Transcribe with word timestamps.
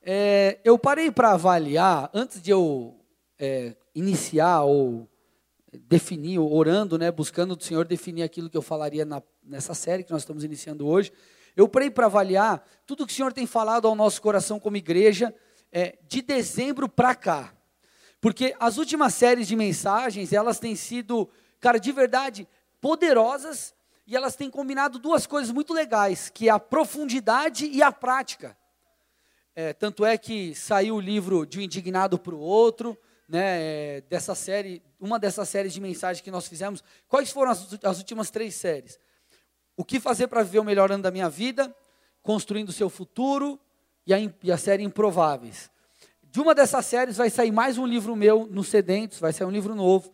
É, 0.00 0.58
eu 0.64 0.78
parei 0.78 1.10
para 1.10 1.32
avaliar, 1.32 2.08
antes 2.14 2.40
de 2.40 2.50
eu 2.50 2.98
é, 3.38 3.76
iniciar 3.94 4.62
ou 4.62 5.06
definir, 5.86 6.38
orando, 6.38 6.96
né, 6.96 7.10
buscando 7.10 7.54
do 7.54 7.62
Senhor 7.62 7.86
definir 7.86 8.22
aquilo 8.22 8.48
que 8.48 8.56
eu 8.56 8.62
falaria 8.62 9.04
na, 9.04 9.22
nessa 9.42 9.74
série 9.74 10.02
que 10.02 10.10
nós 10.10 10.22
estamos 10.22 10.44
iniciando 10.44 10.86
hoje, 10.86 11.12
eu 11.54 11.68
parei 11.68 11.90
para 11.90 12.06
avaliar 12.06 12.66
tudo 12.86 13.06
que 13.06 13.12
o 13.12 13.16
Senhor 13.16 13.30
tem 13.30 13.46
falado 13.46 13.86
ao 13.86 13.94
nosso 13.94 14.22
coração 14.22 14.58
como 14.58 14.78
igreja 14.78 15.34
é, 15.70 15.98
de 16.08 16.22
dezembro 16.22 16.88
para 16.88 17.14
cá. 17.14 17.52
Porque 18.22 18.56
as 18.58 18.78
últimas 18.78 19.12
séries 19.12 19.46
de 19.46 19.56
mensagens, 19.56 20.32
elas 20.32 20.58
têm 20.58 20.74
sido, 20.74 21.28
cara, 21.60 21.78
de 21.78 21.92
verdade, 21.92 22.48
poderosas 22.80 23.74
e 24.06 24.16
elas 24.16 24.34
têm 24.36 24.50
combinado 24.50 24.98
duas 24.98 25.26
coisas 25.26 25.52
muito 25.52 25.74
legais, 25.74 26.30
que 26.30 26.48
é 26.48 26.50
a 26.50 26.58
profundidade 26.58 27.66
e 27.66 27.82
a 27.82 27.92
prática. 27.92 28.56
É, 29.60 29.72
tanto 29.72 30.06
é 30.06 30.16
que 30.16 30.54
saiu 30.54 30.94
o 30.94 31.00
livro 31.00 31.44
de 31.44 31.58
um 31.58 31.60
indignado 31.60 32.16
para 32.16 32.32
o 32.32 32.38
outro, 32.38 32.96
né, 33.28 33.42
é, 33.42 34.00
dessa 34.02 34.32
série, 34.32 34.80
uma 35.00 35.18
dessas 35.18 35.48
séries 35.48 35.72
de 35.72 35.80
mensagens 35.80 36.20
que 36.22 36.30
nós 36.30 36.46
fizemos. 36.46 36.80
Quais 37.08 37.32
foram 37.32 37.50
as, 37.50 37.76
as 37.82 37.98
últimas 37.98 38.30
três 38.30 38.54
séries? 38.54 39.00
O 39.76 39.84
que 39.84 39.98
fazer 39.98 40.28
para 40.28 40.44
viver 40.44 40.60
o 40.60 40.64
melhor 40.64 40.92
ano 40.92 41.02
da 41.02 41.10
minha 41.10 41.28
vida, 41.28 41.74
construindo 42.22 42.68
o 42.68 42.72
seu 42.72 42.88
futuro 42.88 43.58
e 44.06 44.14
a, 44.14 44.18
e 44.44 44.52
a 44.52 44.56
série 44.56 44.84
Improváveis. 44.84 45.68
De 46.22 46.38
uma 46.38 46.54
dessas 46.54 46.86
séries 46.86 47.16
vai 47.16 47.28
sair 47.28 47.50
mais 47.50 47.78
um 47.78 47.84
livro 47.84 48.14
meu 48.14 48.46
no 48.46 48.62
Sedentes, 48.62 49.18
vai 49.18 49.32
sair 49.32 49.48
um 49.48 49.50
livro 49.50 49.74
novo. 49.74 50.12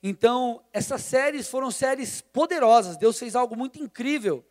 Então, 0.00 0.62
essas 0.72 1.00
séries 1.00 1.48
foram 1.48 1.72
séries 1.72 2.20
poderosas. 2.20 2.96
Deus 2.96 3.18
fez 3.18 3.34
algo 3.34 3.56
muito 3.56 3.82
incrível 3.82 4.44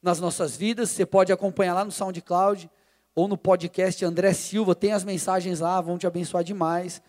nas 0.00 0.18
nossas 0.18 0.56
vidas. 0.56 0.88
Você 0.88 1.04
pode 1.04 1.30
acompanhar 1.30 1.74
lá 1.74 1.84
no 1.84 1.92
SoundCloud 1.92 2.70
ou 3.14 3.28
no 3.28 3.36
podcast 3.36 4.04
André 4.04 4.32
Silva, 4.32 4.74
tem 4.74 4.92
as 4.92 5.04
mensagens 5.04 5.60
lá, 5.60 5.80
vão 5.80 5.98
te 5.98 6.06
abençoar 6.06 6.42
demais. 6.42 7.02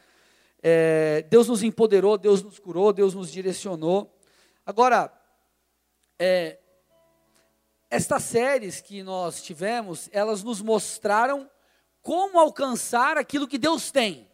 É, 0.62 1.26
Deus 1.30 1.48
nos 1.48 1.64
empoderou, 1.64 2.18
Deus 2.18 2.42
nos 2.42 2.60
curou, 2.60 2.92
Deus 2.92 3.14
nos 3.14 3.32
direcionou. 3.32 4.14
Agora, 4.66 5.14
é, 6.20 6.60
estas 7.90 8.24
séries 8.24 8.82
que 8.82 9.04
nós 9.04 9.42
tivemos, 9.42 10.10
elas 10.12 10.44
nos 10.44 10.62
mostraram 10.62 11.50
como 12.02 12.40
alcançar 12.40 13.18
aquilo 13.18 13.48
que 13.48 13.58
Deus 13.58 13.92
tem. 13.92 14.30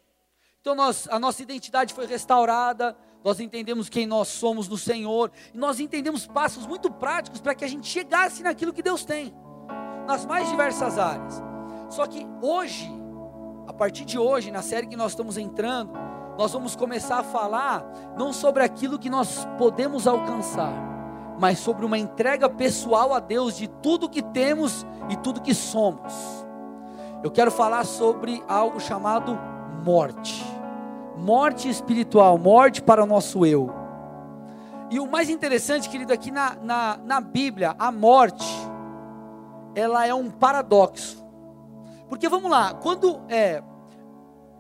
Então, 0.62 0.75
nós, 0.75 1.08
a 1.09 1.20
nossa 1.20 1.42
identidade 1.42 1.94
foi 1.94 2.06
restaurada, 2.06 2.97
nós 3.23 3.40
entendemos 3.40 3.90
quem 3.90 4.08
nós 4.08 4.28
somos 4.28 4.67
no 4.67 4.78
Senhor, 4.78 5.31
nós 5.53 5.80
entendemos 5.80 6.25
passos 6.25 6.66
muito 6.66 6.92
práticos 6.92 7.42
para 7.42 7.53
que 7.53 7.66
a 7.66 7.67
gente 7.67 7.88
chegasse 7.88 8.44
naquilo 8.44 8.73
que 8.73 8.81
Deus 8.81 9.03
tem, 9.03 9.34
nas 10.08 10.25
mais 10.25 10.50
diversas 10.50 10.97
áreas. 10.97 11.48
Só 11.90 12.06
que 12.06 12.26
hoje, 12.42 12.90
a 13.68 13.73
partir 13.73 14.06
de 14.06 14.18
hoje, 14.18 14.52
na 14.52 14.62
série 14.62 14.88
que 14.88 14.95
nós 14.95 15.12
estamos 15.12 15.38
entrando, 15.38 15.92
nós 16.38 16.54
vamos 16.54 16.76
começar 16.76 17.20
a 17.20 17.23
falar 17.23 17.86
não 18.16 18.31
sobre 18.31 18.64
aquilo 18.64 19.00
que 19.00 19.09
nós 19.09 19.48
podemos 19.58 20.08
alcançar, 20.08 20.72
mas 21.40 21.59
sobre 21.59 21.86
uma 21.86 21.98
entrega 21.98 22.48
pessoal 22.48 23.14
a 23.14 23.20
Deus 23.20 23.58
de 23.58 23.68
tudo 23.68 24.08
que 24.08 24.22
temos 24.22 24.86
e 25.09 25.18
tudo 25.18 25.42
que 25.42 25.54
somos. 25.54 26.14
Eu 27.23 27.31
quero 27.31 27.52
falar 27.52 27.86
sobre 27.86 28.42
algo 28.48 28.80
chamado 28.80 29.38
morte. 29.84 30.46
Morte 31.18 31.68
espiritual, 31.68 32.38
morte 32.38 32.81
para 32.81 33.03
o 33.03 33.06
nosso 33.06 33.46
eu. 33.46 33.70
E 34.90 35.00
o 35.00 35.09
mais 35.09 35.30
interessante, 35.30 35.90
querido, 35.90 36.14
aqui 36.14 36.31
na, 36.31 36.56
na, 36.64 36.98
na 37.03 37.20
Bíblia, 37.20 37.76
a 37.78 37.92
morte, 37.92 38.48
ela 39.76 40.08
é 40.08 40.14
um 40.14 40.30
paradoxo. 40.30 41.19
Porque 42.10 42.28
vamos 42.28 42.50
lá, 42.50 42.74
quando 42.74 43.22
é, 43.30 43.64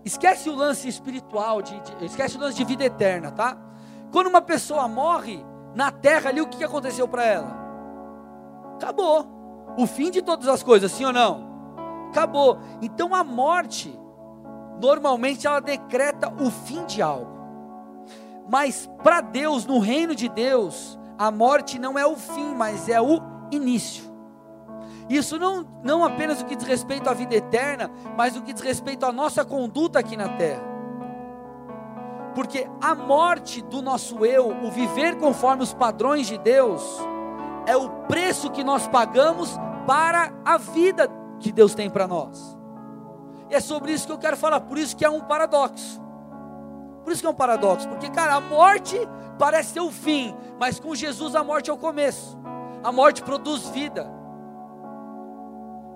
esquece 0.05 0.49
o 0.49 0.55
lance 0.55 0.87
espiritual, 0.87 1.61
de, 1.61 1.77
de, 1.79 2.05
esquece 2.05 2.37
o 2.37 2.39
lance 2.39 2.55
de 2.55 2.63
vida 2.63 2.85
eterna, 2.85 3.31
tá? 3.31 3.57
Quando 4.11 4.27
uma 4.27 4.41
pessoa 4.41 4.87
morre 4.87 5.43
na 5.75 5.91
terra 5.91 6.29
ali, 6.29 6.41
o 6.41 6.47
que, 6.47 6.63
aconteceu 6.63 7.07
para 7.07 7.25
ela? 7.25 7.57
Acabou. 8.75 9.27
O 9.77 9.87
fim 9.87 10.11
de 10.11 10.21
todas 10.21 10.47
as 10.47 10.63
coisas, 10.63 10.91
sim 10.91 11.05
ou 11.05 11.13
não? 11.13 11.47
Acabou. 12.09 12.59
Então 12.81 13.13
a 13.13 13.23
morte, 13.23 13.97
normalmente 14.81 15.45
ela 15.45 15.59
decreta 15.59 16.31
o 16.41 16.49
fim 16.49 16.85
de 16.85 17.01
algo. 17.01 17.39
Mas 18.49 18.89
para 19.03 19.21
Deus, 19.21 19.65
no 19.65 19.79
reino 19.79 20.15
de 20.15 20.27
Deus, 20.27 20.97
a 21.17 21.29
morte 21.29 21.77
não 21.77 21.99
é 21.99 22.05
o 22.05 22.15
fim, 22.15 22.55
mas 22.55 22.89
é 22.89 22.99
o 22.99 23.21
início. 23.51 24.08
Isso 25.09 25.39
não, 25.39 25.65
não 25.83 26.05
apenas 26.05 26.39
o 26.39 26.45
que 26.45 26.55
diz 26.55 26.67
respeito 26.67 27.09
à 27.09 27.13
vida 27.13 27.35
eterna, 27.35 27.89
mas 28.15 28.37
o 28.37 28.43
que 28.43 28.53
diz 28.53 28.61
respeito 28.61 29.07
à 29.07 29.11
nossa 29.11 29.43
conduta 29.43 29.97
aqui 29.97 30.15
na 30.15 30.29
terra. 30.29 30.63
Porque 32.35 32.69
a 32.79 32.93
morte 32.93 33.61
do 33.63 33.81
nosso 33.81 34.23
eu, 34.23 34.49
o 34.49 34.69
viver 34.69 35.17
conforme 35.17 35.63
os 35.63 35.73
padrões 35.73 36.27
de 36.27 36.37
Deus, 36.37 36.83
é 37.65 37.75
o 37.75 37.89
preço 38.07 38.51
que 38.51 38.63
nós 38.63 38.87
pagamos 38.87 39.59
para 39.87 40.31
a 40.45 40.57
vida 40.57 41.09
que 41.39 41.51
Deus 41.51 41.73
tem 41.73 41.89
para 41.89 42.07
nós. 42.07 42.55
E 43.49 43.55
é 43.55 43.59
sobre 43.59 43.91
isso 43.91 44.05
que 44.05 44.13
eu 44.13 44.19
quero 44.19 44.37
falar, 44.37 44.61
por 44.61 44.77
isso 44.77 44.95
que 44.95 45.03
é 45.03 45.09
um 45.09 45.21
paradoxo. 45.21 45.99
Por 47.03 47.11
isso 47.11 47.21
que 47.23 47.27
é 47.27 47.29
um 47.31 47.35
paradoxo, 47.35 47.89
porque, 47.89 48.09
cara, 48.09 48.35
a 48.35 48.39
morte 48.41 48.95
parece 49.39 49.73
ser 49.73 49.79
o 49.79 49.89
fim, 49.89 50.35
mas 50.59 50.79
com 50.79 50.93
Jesus 50.93 51.35
a 51.35 51.43
morte 51.43 51.71
é 51.71 51.73
o 51.73 51.77
começo. 51.77 52.37
A 52.83 52.91
morte 52.91 53.23
produz 53.23 53.67
vida. 53.69 54.18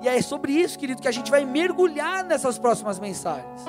E 0.03 0.07
é 0.09 0.21
sobre 0.21 0.51
isso, 0.51 0.77
querido, 0.77 1.01
que 1.01 1.07
a 1.07 1.11
gente 1.13 1.31
vai 1.31 1.45
mergulhar 1.45 2.25
nessas 2.25 2.59
próximas 2.59 2.99
mensagens. 2.99 3.63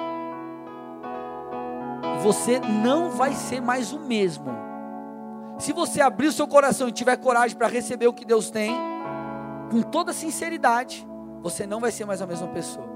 Você 2.25 2.59
não 2.59 3.09
vai 3.11 3.35
ser 3.35 3.63
mais 3.63 3.93
o 3.93 4.01
mesmo. 4.01 4.47
Se 5.61 5.73
você 5.73 6.01
abrir 6.01 6.27
o 6.27 6.33
seu 6.33 6.49
coração 6.49 6.89
e 6.89 6.93
tiver 6.93 7.17
coragem 7.19 7.57
para 7.57 7.69
receber 7.69 8.09
o 8.09 8.13
que 8.13 8.25
Deus 8.25 8.51
tem, 8.51 8.75
com 9.71 9.81
toda 9.81 10.13
sinceridade, 10.13 11.07
você 11.41 11.69
não 11.69 11.79
vai 11.79 11.93
ser 11.93 12.05
mais 12.05 12.21
a 12.21 12.27
mesma 12.27 12.49
pessoa. 12.49 12.87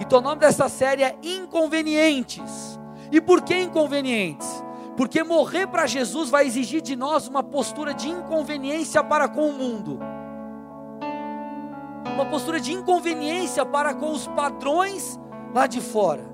Então 0.00 0.18
o 0.18 0.22
nome 0.22 0.40
dessa 0.40 0.68
série 0.68 1.04
é 1.04 1.16
Inconvenientes. 1.22 2.80
E 3.12 3.20
por 3.20 3.42
que 3.42 3.56
inconvenientes? 3.56 4.64
Porque 4.96 5.22
morrer 5.22 5.68
para 5.68 5.86
Jesus 5.86 6.30
vai 6.30 6.48
exigir 6.48 6.82
de 6.82 6.96
nós 6.96 7.28
uma 7.28 7.44
postura 7.44 7.94
de 7.94 8.08
inconveniência 8.08 9.04
para 9.04 9.28
com 9.28 9.50
o 9.50 9.52
mundo 9.52 10.17
uma 12.18 12.26
postura 12.26 12.58
de 12.58 12.72
inconveniência 12.72 13.64
para 13.64 13.94
com 13.94 14.10
os 14.10 14.26
padrões 14.26 15.18
lá 15.54 15.66
de 15.68 15.80
fora. 15.80 16.24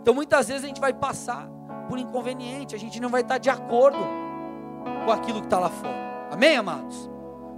Então 0.00 0.14
muitas 0.14 0.48
vezes 0.48 0.64
a 0.64 0.66
gente 0.66 0.80
vai 0.80 0.94
passar 0.94 1.46
por 1.88 1.98
inconveniente, 1.98 2.74
a 2.74 2.78
gente 2.78 2.98
não 3.00 3.10
vai 3.10 3.20
estar 3.20 3.36
de 3.36 3.50
acordo 3.50 3.98
com 5.04 5.12
aquilo 5.12 5.40
que 5.40 5.46
está 5.46 5.58
lá 5.58 5.68
fora. 5.68 6.28
Amém, 6.30 6.56
amados? 6.56 7.10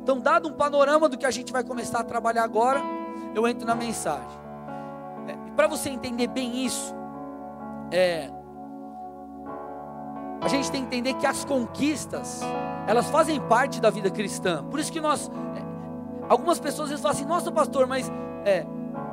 Então, 0.02 0.20
dado 0.20 0.48
um 0.48 0.52
panorama 0.52 1.08
do 1.08 1.16
que 1.16 1.26
a 1.26 1.30
gente 1.30 1.52
vai 1.52 1.64
começar 1.64 2.00
a 2.00 2.04
trabalhar 2.04 2.44
agora, 2.44 2.80
eu 3.34 3.46
entro 3.48 3.66
na 3.66 3.74
mensagem. 3.74 4.38
É, 5.26 5.36
para 5.56 5.66
você 5.66 5.88
entender 5.88 6.28
bem 6.28 6.64
isso, 6.64 6.94
é, 7.90 8.30
a 10.40 10.48
gente 10.48 10.70
tem 10.70 10.82
que 10.82 10.86
entender 10.86 11.14
que 11.14 11.26
as 11.26 11.44
conquistas, 11.44 12.40
elas 12.86 13.10
fazem 13.10 13.40
parte 13.40 13.80
da 13.80 13.90
vida 13.90 14.10
cristã. 14.10 14.64
Por 14.64 14.78
isso 14.78 14.92
que 14.92 15.00
nós 15.00 15.28
Algumas 16.28 16.58
pessoas 16.58 16.88
vezes 16.88 17.02
falam 17.02 17.16
assim: 17.16 17.26
nossa, 17.26 17.52
pastor, 17.52 17.86
mas 17.86 18.10
é, 18.44 18.66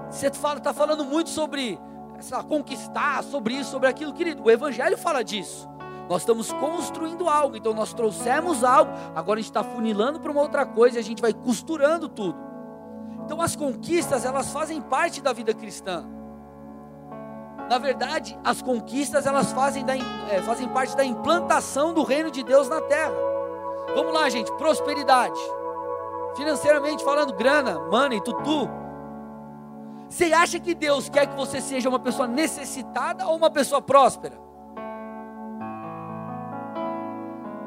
você 0.10 0.28
está 0.28 0.40
fala, 0.40 0.74
falando 0.74 1.06
muito 1.06 1.30
sobre 1.30 1.80
essa 2.18 2.44
conquistar, 2.44 3.24
sobre 3.24 3.56
isso, 3.56 3.72
sobre 3.72 3.88
aquilo, 3.88 4.14
querido. 4.14 4.44
O 4.44 4.52
Evangelho 4.52 4.98
fala 4.98 5.24
disso. 5.24 5.70
Nós 6.10 6.22
estamos 6.22 6.52
construindo 6.54 7.30
algo, 7.30 7.56
então 7.56 7.74
nós 7.74 7.94
trouxemos 7.94 8.64
algo, 8.64 8.92
agora 9.16 9.40
a 9.40 9.42
gente 9.42 9.50
está 9.50 9.64
funilando 9.64 10.20
para 10.20 10.32
uma 10.32 10.42
outra 10.42 10.66
coisa 10.66 10.98
e 10.98 11.00
a 11.00 11.04
gente 11.04 11.22
vai 11.22 11.32
costurando 11.32 12.10
tudo. 12.10 12.38
Então 13.24 13.42
as 13.42 13.56
conquistas, 13.56 14.26
elas 14.26 14.52
fazem 14.52 14.82
parte 14.82 15.22
da 15.22 15.32
vida 15.32 15.54
cristã. 15.54 16.06
Na 17.70 17.78
verdade, 17.78 18.38
as 18.44 18.62
conquistas, 18.62 19.26
elas 19.26 19.54
fazem, 19.54 19.86
da, 19.86 19.96
é, 19.96 20.42
fazem 20.42 20.68
parte 20.68 20.96
da 20.96 21.06
implantação 21.06 21.94
do 21.94 22.04
reino 22.04 22.30
de 22.30 22.44
Deus 22.44 22.68
na 22.68 22.82
terra. 22.82 23.14
Vamos 23.96 24.14
lá, 24.14 24.28
gente, 24.30 24.52
prosperidade 24.58 25.40
financeiramente 26.36 27.04
falando, 27.04 27.34
grana, 27.34 27.80
money, 27.90 28.22
tutu. 28.22 28.70
Você 30.10 30.32
acha 30.32 30.60
que 30.60 30.76
Deus 30.76 31.10
quer 31.10 31.28
que 31.28 31.36
você 31.36 31.60
seja 31.60 31.90
uma 31.90 32.00
pessoa 32.00 32.28
necessitada 32.28 33.28
ou 33.28 33.36
uma 33.36 33.50
pessoa 33.50 33.82
próspera? 33.82 34.38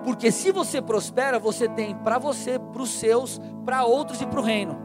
Porque 0.04 0.30
se 0.30 0.52
você 0.52 0.80
prospera, 0.80 1.38
você 1.38 1.68
tem 1.68 1.96
para 1.96 2.18
você, 2.18 2.60
para 2.60 2.82
os 2.82 2.90
seus, 2.90 3.40
para 3.64 3.84
outros 3.84 4.20
e 4.20 4.26
para 4.26 4.38
o 4.38 4.42
reino. 4.42 4.78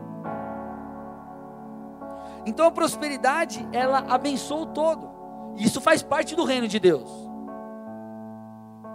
Então 2.45 2.65
a 2.65 2.71
prosperidade, 2.71 3.67
ela 3.71 4.03
abençoa 4.09 4.61
o 4.61 4.65
todo. 4.65 5.11
Isso 5.57 5.79
faz 5.79 6.01
parte 6.01 6.35
do 6.35 6.43
reino 6.43 6.67
de 6.67 6.79
Deus. 6.79 7.09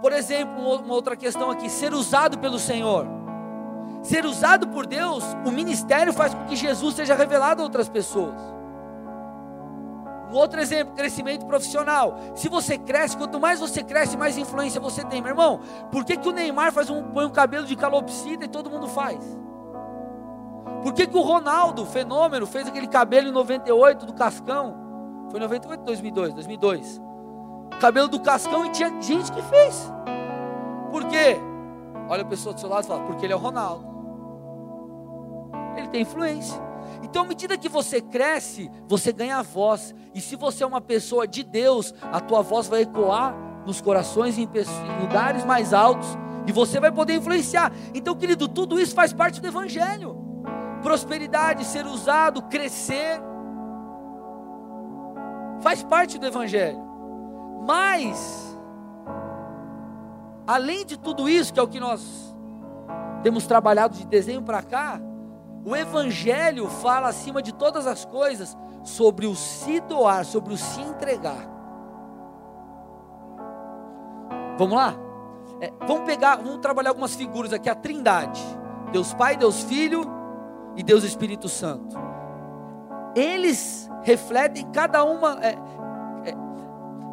Por 0.01 0.11
exemplo, 0.11 0.75
uma 0.75 0.93
outra 0.93 1.15
questão 1.15 1.49
aqui, 1.49 1.69
ser 1.69 1.93
usado 1.93 2.37
pelo 2.39 2.59
Senhor. 2.59 3.16
Ser 4.07 4.25
usado 4.25 4.67
por 4.69 4.85
Deus, 4.85 5.23
o 5.45 5.51
ministério 5.51 6.13
faz 6.13 6.33
com 6.33 6.45
que 6.45 6.55
Jesus 6.55 6.95
seja 6.95 7.13
revelado 7.13 7.61
a 7.61 7.65
outras 7.65 7.89
pessoas. 7.89 8.39
Um 10.31 10.35
outro 10.35 10.59
exemplo, 10.59 10.93
crescimento 10.93 11.45
profissional. 11.45 12.17
Se 12.35 12.49
você 12.49 12.77
cresce, 12.77 13.17
quanto 13.17 13.39
mais 13.39 13.59
você 13.59 13.83
cresce, 13.83 14.17
mais 14.17 14.37
influência 14.37 14.79
você 14.79 15.03
tem, 15.03 15.21
meu 15.21 15.31
irmão. 15.31 15.59
Por 15.91 16.03
que, 16.03 16.17
que 16.17 16.27
o 16.27 16.31
Neymar 16.31 16.71
faz 16.71 16.89
um, 16.89 17.03
põe 17.03 17.25
um 17.25 17.29
cabelo 17.29 17.65
de 17.65 17.75
calopsita 17.75 18.45
e 18.45 18.47
todo 18.47 18.69
mundo 18.69 18.87
faz? 18.87 19.19
Por 20.83 20.93
que, 20.93 21.07
que 21.07 21.17
o 21.17 21.21
Ronaldo, 21.21 21.85
fenômeno, 21.85 22.45
fez 22.45 22.67
aquele 22.67 22.87
cabelo 22.87 23.29
em 23.29 23.31
98 23.31 24.05
do 24.05 24.13
Cascão? 24.13 24.75
Foi 25.29 25.39
98 25.39 25.79
ou 25.79 25.85
2002? 25.85 26.33
2002. 26.33 27.01
Cabelo 27.79 28.07
do 28.07 28.19
Cascão 28.19 28.65
e 28.65 28.69
tinha 28.69 29.01
gente 29.01 29.31
que 29.31 29.41
fez. 29.41 29.91
Por 30.91 31.05
quê? 31.05 31.37
Olha 32.09 32.21
a 32.21 32.25
pessoa 32.25 32.53
do 32.53 32.59
seu 32.59 32.69
lado 32.69 32.85
e 32.85 32.87
fala, 32.87 33.03
porque 33.03 33.25
ele 33.25 33.33
é 33.33 33.35
o 33.35 33.39
Ronaldo. 33.39 33.96
Ele 35.77 35.87
tem 35.87 36.01
influência. 36.01 36.59
Então, 37.03 37.23
à 37.23 37.27
medida 37.27 37.57
que 37.57 37.69
você 37.69 38.01
cresce, 38.01 38.69
você 38.87 39.13
ganha 39.13 39.41
voz. 39.43 39.93
E 40.13 40.19
se 40.19 40.35
você 40.35 40.63
é 40.63 40.67
uma 40.67 40.81
pessoa 40.81 41.27
de 41.27 41.43
Deus, 41.43 41.93
a 42.11 42.19
tua 42.19 42.41
voz 42.41 42.67
vai 42.67 42.81
ecoar 42.81 43.35
nos 43.65 43.79
corações 43.79 44.37
em 44.37 44.49
lugares 44.99 45.45
mais 45.45 45.73
altos. 45.73 46.07
E 46.47 46.51
você 46.51 46.79
vai 46.79 46.91
poder 46.91 47.15
influenciar. 47.15 47.71
Então, 47.93 48.15
querido, 48.15 48.47
tudo 48.47 48.79
isso 48.79 48.95
faz 48.95 49.13
parte 49.13 49.39
do 49.39 49.47
Evangelho. 49.47 50.17
Prosperidade, 50.81 51.65
ser 51.65 51.85
usado, 51.85 52.41
crescer. 52.43 53.21
Faz 55.59 55.83
parte 55.83 56.17
do 56.17 56.25
Evangelho. 56.25 56.79
Mas, 57.67 58.57
além 60.47 60.85
de 60.85 60.97
tudo 60.97 61.27
isso, 61.27 61.53
que 61.53 61.59
é 61.59 61.63
o 61.63 61.67
que 61.67 61.79
nós 61.79 62.33
temos 63.21 63.45
trabalhado 63.45 63.97
de 63.97 64.05
desenho 64.07 64.41
para 64.41 64.61
cá, 64.61 65.01
o 65.67 65.75
Evangelho 65.75 66.69
fala 66.69 67.09
acima 67.09 67.41
de 67.41 67.53
todas 67.53 67.85
as 67.85 68.05
coisas 68.05 68.57
sobre 68.83 69.27
o 69.27 69.35
se 69.35 69.81
doar, 69.81 70.23
sobre 70.23 70.53
o 70.53 70.57
se 70.57 70.79
entregar. 70.79 71.45
Vamos 74.57 74.77
lá? 74.77 74.95
É, 75.59 75.73
vamos 75.85 76.05
pegar, 76.05 76.37
vamos 76.37 76.59
trabalhar 76.59 76.91
algumas 76.91 77.15
figuras 77.15 77.51
aqui, 77.51 77.69
a 77.69 77.75
Trindade: 77.75 78.41
Deus 78.93 79.13
Pai, 79.13 79.35
Deus 79.35 79.61
Filho 79.63 80.09
e 80.77 80.81
Deus 80.81 81.03
Espírito 81.03 81.49
Santo. 81.49 81.97
Eles 83.13 83.89
refletem 84.03 84.71
cada 84.71 85.03
uma, 85.03 85.37
é, 85.45 85.49
é, 85.49 86.33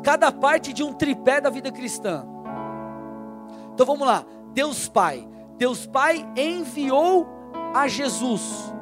cada 0.05 0.31
parte 0.31 0.73
de 0.73 0.85
um 0.85 0.93
tripé 0.93 1.41
da 1.41 1.51
vida 1.51 1.73
cristã. 1.73 2.25
Então 3.73 3.85
vamos 3.85 4.07
lá, 4.07 4.25
Deus 4.53 4.89
Pai. 4.89 5.29
Deus 5.57 5.87
Pai 5.87 6.25
enviou 6.37 7.34
a 7.75 7.89
Jesus. 7.89 8.73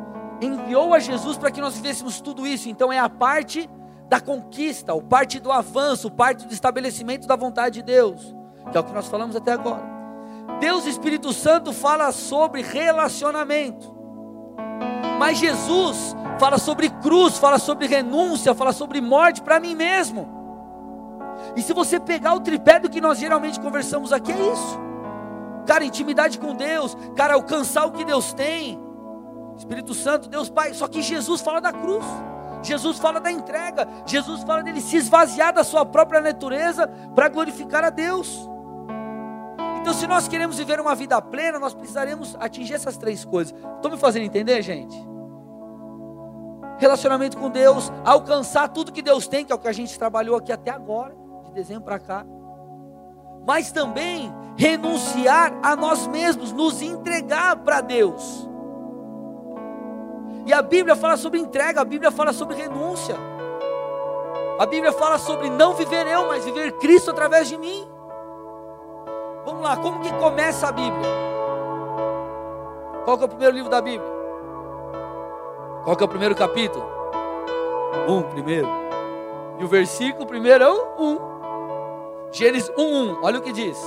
Enviou 0.40 0.92
a 0.92 0.98
Jesus 0.98 1.38
para 1.38 1.50
que 1.50 1.60
nós 1.60 1.74
vivêssemos 1.74 2.20
tudo 2.20 2.46
isso. 2.46 2.68
Então 2.68 2.92
é 2.92 2.98
a 2.98 3.08
parte 3.08 3.68
da 4.08 4.20
conquista, 4.20 4.92
o 4.92 5.00
parte 5.00 5.40
do 5.40 5.50
avanço, 5.50 6.08
o 6.08 6.10
parte 6.10 6.46
do 6.46 6.52
estabelecimento 6.52 7.26
da 7.26 7.34
vontade 7.34 7.76
de 7.76 7.82
Deus, 7.82 8.34
que 8.70 8.76
é 8.76 8.80
o 8.80 8.84
que 8.84 8.92
nós 8.92 9.08
falamos 9.08 9.34
até 9.34 9.52
agora. 9.52 9.90
Deus 10.60 10.84
Espírito 10.84 11.32
Santo 11.32 11.72
fala 11.72 12.12
sobre 12.12 12.60
relacionamento. 12.60 13.96
Mas 15.18 15.38
Jesus 15.38 16.14
fala 16.38 16.58
sobre 16.58 16.90
cruz, 16.90 17.38
fala 17.38 17.58
sobre 17.58 17.86
renúncia, 17.86 18.54
fala 18.54 18.72
sobre 18.72 19.00
morte 19.00 19.40
para 19.40 19.60
mim 19.60 19.74
mesmo. 19.74 20.28
E 21.56 21.62
se 21.62 21.72
você 21.72 21.98
pegar 21.98 22.34
o 22.34 22.40
tripé 22.40 22.78
do 22.78 22.90
que 22.90 23.00
nós 23.00 23.18
geralmente 23.18 23.60
conversamos 23.60 24.12
aqui, 24.12 24.32
é 24.32 24.52
isso. 24.52 24.91
Cara, 25.67 25.85
intimidade 25.85 26.38
com 26.38 26.55
Deus, 26.55 26.97
cara, 27.17 27.35
alcançar 27.35 27.87
o 27.87 27.93
que 27.93 28.05
Deus 28.05 28.32
tem. 28.32 28.81
Espírito 29.56 29.94
Santo, 29.94 30.29
Deus 30.29 30.49
Pai. 30.49 30.75
Só 30.75 30.88
que 30.88 31.03
Jesus 31.03 31.41
fala 31.41 31.61
da 31.61 31.73
cruz. 31.73 32.05
Jesus 32.62 32.99
fala 32.99 33.20
da 33.20 33.31
entrega. 33.31 33.87
Jesus 34.06 34.43
fala 34.43 34.62
dele 34.62 34.81
se 34.81 34.97
esvaziar 34.97 35.53
da 35.53 35.64
sua 35.64 35.85
própria 35.85 36.20
natureza 36.20 36.88
para 37.14 37.29
glorificar 37.29 37.85
a 37.85 37.91
Deus. 37.91 38.49
Então, 39.81 39.93
se 39.93 40.06
nós 40.06 40.29
queremos 40.29 40.59
viver 40.59 40.79
uma 40.79 40.94
vida 40.94 41.20
plena, 41.20 41.59
nós 41.59 41.75
precisaremos 41.75 42.37
atingir 42.38 42.75
essas 42.75 42.97
três 42.97 43.25
coisas. 43.25 43.53
Estão 43.76 43.91
me 43.91 43.97
fazendo 43.97 44.25
entender, 44.25 44.62
gente? 44.62 44.97
Relacionamento 46.79 47.37
com 47.37 47.50
Deus, 47.50 47.93
alcançar 48.05 48.69
tudo 48.69 48.93
que 48.93 49.03
Deus 49.03 49.26
tem, 49.26 49.44
que 49.44 49.53
é 49.53 49.55
o 49.55 49.59
que 49.59 49.69
a 49.69 49.73
gente 49.73 49.99
trabalhou 49.99 50.37
aqui 50.37 50.53
até 50.53 50.70
agora, 50.70 51.14
de 51.44 51.53
dezembro 51.53 51.82
para 51.82 51.99
cá. 51.99 52.25
Mas 53.46 53.72
também 53.72 54.32
renunciar 54.56 55.52
a 55.62 55.74
nós 55.74 56.06
mesmos, 56.06 56.52
nos 56.52 56.82
entregar 56.82 57.56
para 57.56 57.80
Deus. 57.80 58.48
E 60.46 60.52
a 60.52 60.60
Bíblia 60.62 60.96
fala 60.96 61.16
sobre 61.16 61.38
entrega, 61.38 61.80
a 61.80 61.84
Bíblia 61.84 62.10
fala 62.10 62.32
sobre 62.32 62.56
renúncia. 62.56 63.16
A 64.58 64.66
Bíblia 64.66 64.92
fala 64.92 65.18
sobre 65.18 65.48
não 65.50 65.74
viver 65.74 66.06
eu, 66.06 66.26
mas 66.28 66.44
viver 66.44 66.72
Cristo 66.72 67.10
através 67.10 67.48
de 67.48 67.56
mim. 67.56 67.88
Vamos 69.44 69.62
lá, 69.62 69.76
como 69.76 70.00
que 70.00 70.12
começa 70.14 70.68
a 70.68 70.72
Bíblia? 70.72 71.08
Qual 73.04 73.18
é 73.20 73.24
o 73.24 73.28
primeiro 73.28 73.54
livro 73.54 73.70
da 73.70 73.80
Bíblia? 73.80 74.10
Qual 75.84 75.96
é 75.98 76.04
o 76.04 76.08
primeiro 76.08 76.34
capítulo? 76.34 76.84
Um, 78.08 78.22
primeiro. 78.22 78.68
E 79.58 79.64
o 79.64 79.68
versículo 79.68 80.26
primeiro 80.26 80.62
é 80.62 80.70
um. 80.70 81.31
Gênesis 82.32 82.73
1, 82.79 82.82
1. 82.82 83.23
Olha 83.23 83.38
o 83.38 83.43
que 83.43 83.52
diz. 83.52 83.79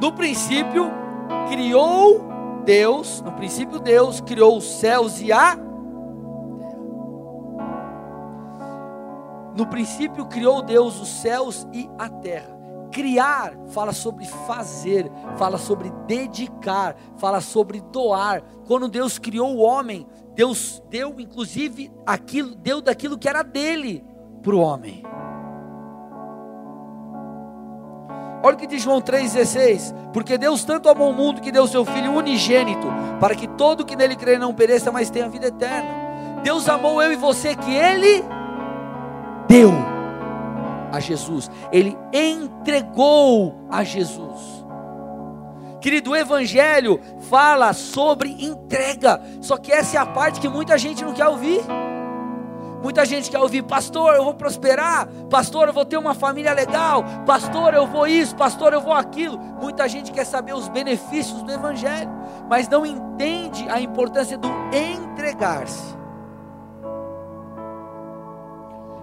No 0.00 0.12
princípio, 0.12 0.90
criou 1.48 2.20
Deus, 2.64 3.22
no 3.22 3.32
princípio 3.32 3.80
Deus 3.80 4.20
criou 4.20 4.58
os 4.58 4.64
céus 4.64 5.20
e 5.20 5.32
a 5.32 5.56
No 9.56 9.66
princípio 9.66 10.26
criou 10.26 10.62
Deus 10.62 11.00
os 11.00 11.08
céus 11.08 11.66
e 11.72 11.88
a 11.98 12.08
terra. 12.08 12.58
Criar 12.90 13.54
fala 13.68 13.92
sobre 13.92 14.26
fazer, 14.26 15.10
fala 15.36 15.56
sobre 15.56 15.90
dedicar, 16.06 16.96
fala 17.16 17.40
sobre 17.40 17.80
doar. 17.80 18.42
Quando 18.66 18.88
Deus 18.88 19.18
criou 19.18 19.54
o 19.54 19.60
homem, 19.60 20.06
Deus 20.34 20.82
deu 20.88 21.18
inclusive 21.18 21.90
aquilo, 22.06 22.54
deu 22.54 22.80
daquilo 22.80 23.18
que 23.18 23.28
era 23.28 23.42
dele 23.42 24.04
para 24.42 24.54
o 24.54 24.60
homem. 24.60 25.02
Olha 28.42 28.56
o 28.56 28.58
que 28.58 28.66
diz 28.66 28.82
João 28.82 29.00
3,16: 29.00 29.94
Porque 30.12 30.36
Deus 30.36 30.64
tanto 30.64 30.88
amou 30.88 31.10
o 31.10 31.14
mundo 31.14 31.40
que 31.40 31.52
deu 31.52 31.66
seu 31.66 31.84
Filho 31.84 32.12
unigênito, 32.12 32.88
para 33.20 33.34
que 33.34 33.46
todo 33.46 33.84
que 33.84 33.94
nele 33.94 34.16
crê 34.16 34.36
não 34.36 34.52
pereça, 34.52 34.90
mas 34.90 35.10
tenha 35.10 35.28
vida 35.28 35.46
eterna. 35.46 35.88
Deus 36.42 36.68
amou 36.68 37.00
eu 37.00 37.12
e 37.12 37.16
você, 37.16 37.54
que 37.54 37.72
Ele 37.72 38.24
deu 39.46 39.72
a 40.90 40.98
Jesus, 40.98 41.50
Ele 41.70 41.96
entregou 42.12 43.66
a 43.70 43.84
Jesus. 43.84 44.62
Querido, 45.80 46.12
o 46.12 46.16
Evangelho 46.16 47.00
fala 47.28 47.72
sobre 47.72 48.30
entrega, 48.44 49.20
só 49.40 49.56
que 49.56 49.72
essa 49.72 49.96
é 49.96 50.00
a 50.00 50.06
parte 50.06 50.40
que 50.40 50.48
muita 50.48 50.78
gente 50.78 51.04
não 51.04 51.12
quer 51.12 51.26
ouvir. 51.26 51.60
Muita 52.82 53.06
gente 53.06 53.30
quer 53.30 53.38
ouvir, 53.38 53.62
pastor, 53.62 54.16
eu 54.16 54.24
vou 54.24 54.34
prosperar, 54.34 55.06
pastor, 55.30 55.68
eu 55.68 55.72
vou 55.72 55.84
ter 55.84 55.96
uma 55.96 56.14
família 56.14 56.52
legal, 56.52 57.04
pastor, 57.24 57.74
eu 57.74 57.86
vou 57.86 58.08
isso, 58.08 58.34
pastor, 58.34 58.72
eu 58.72 58.80
vou 58.80 58.92
aquilo. 58.92 59.38
Muita 59.38 59.88
gente 59.88 60.10
quer 60.10 60.24
saber 60.24 60.52
os 60.52 60.68
benefícios 60.68 61.42
do 61.42 61.52
Evangelho, 61.52 62.10
mas 62.50 62.68
não 62.68 62.84
entende 62.84 63.68
a 63.68 63.80
importância 63.80 64.36
do 64.36 64.48
entregar-se. 64.74 65.94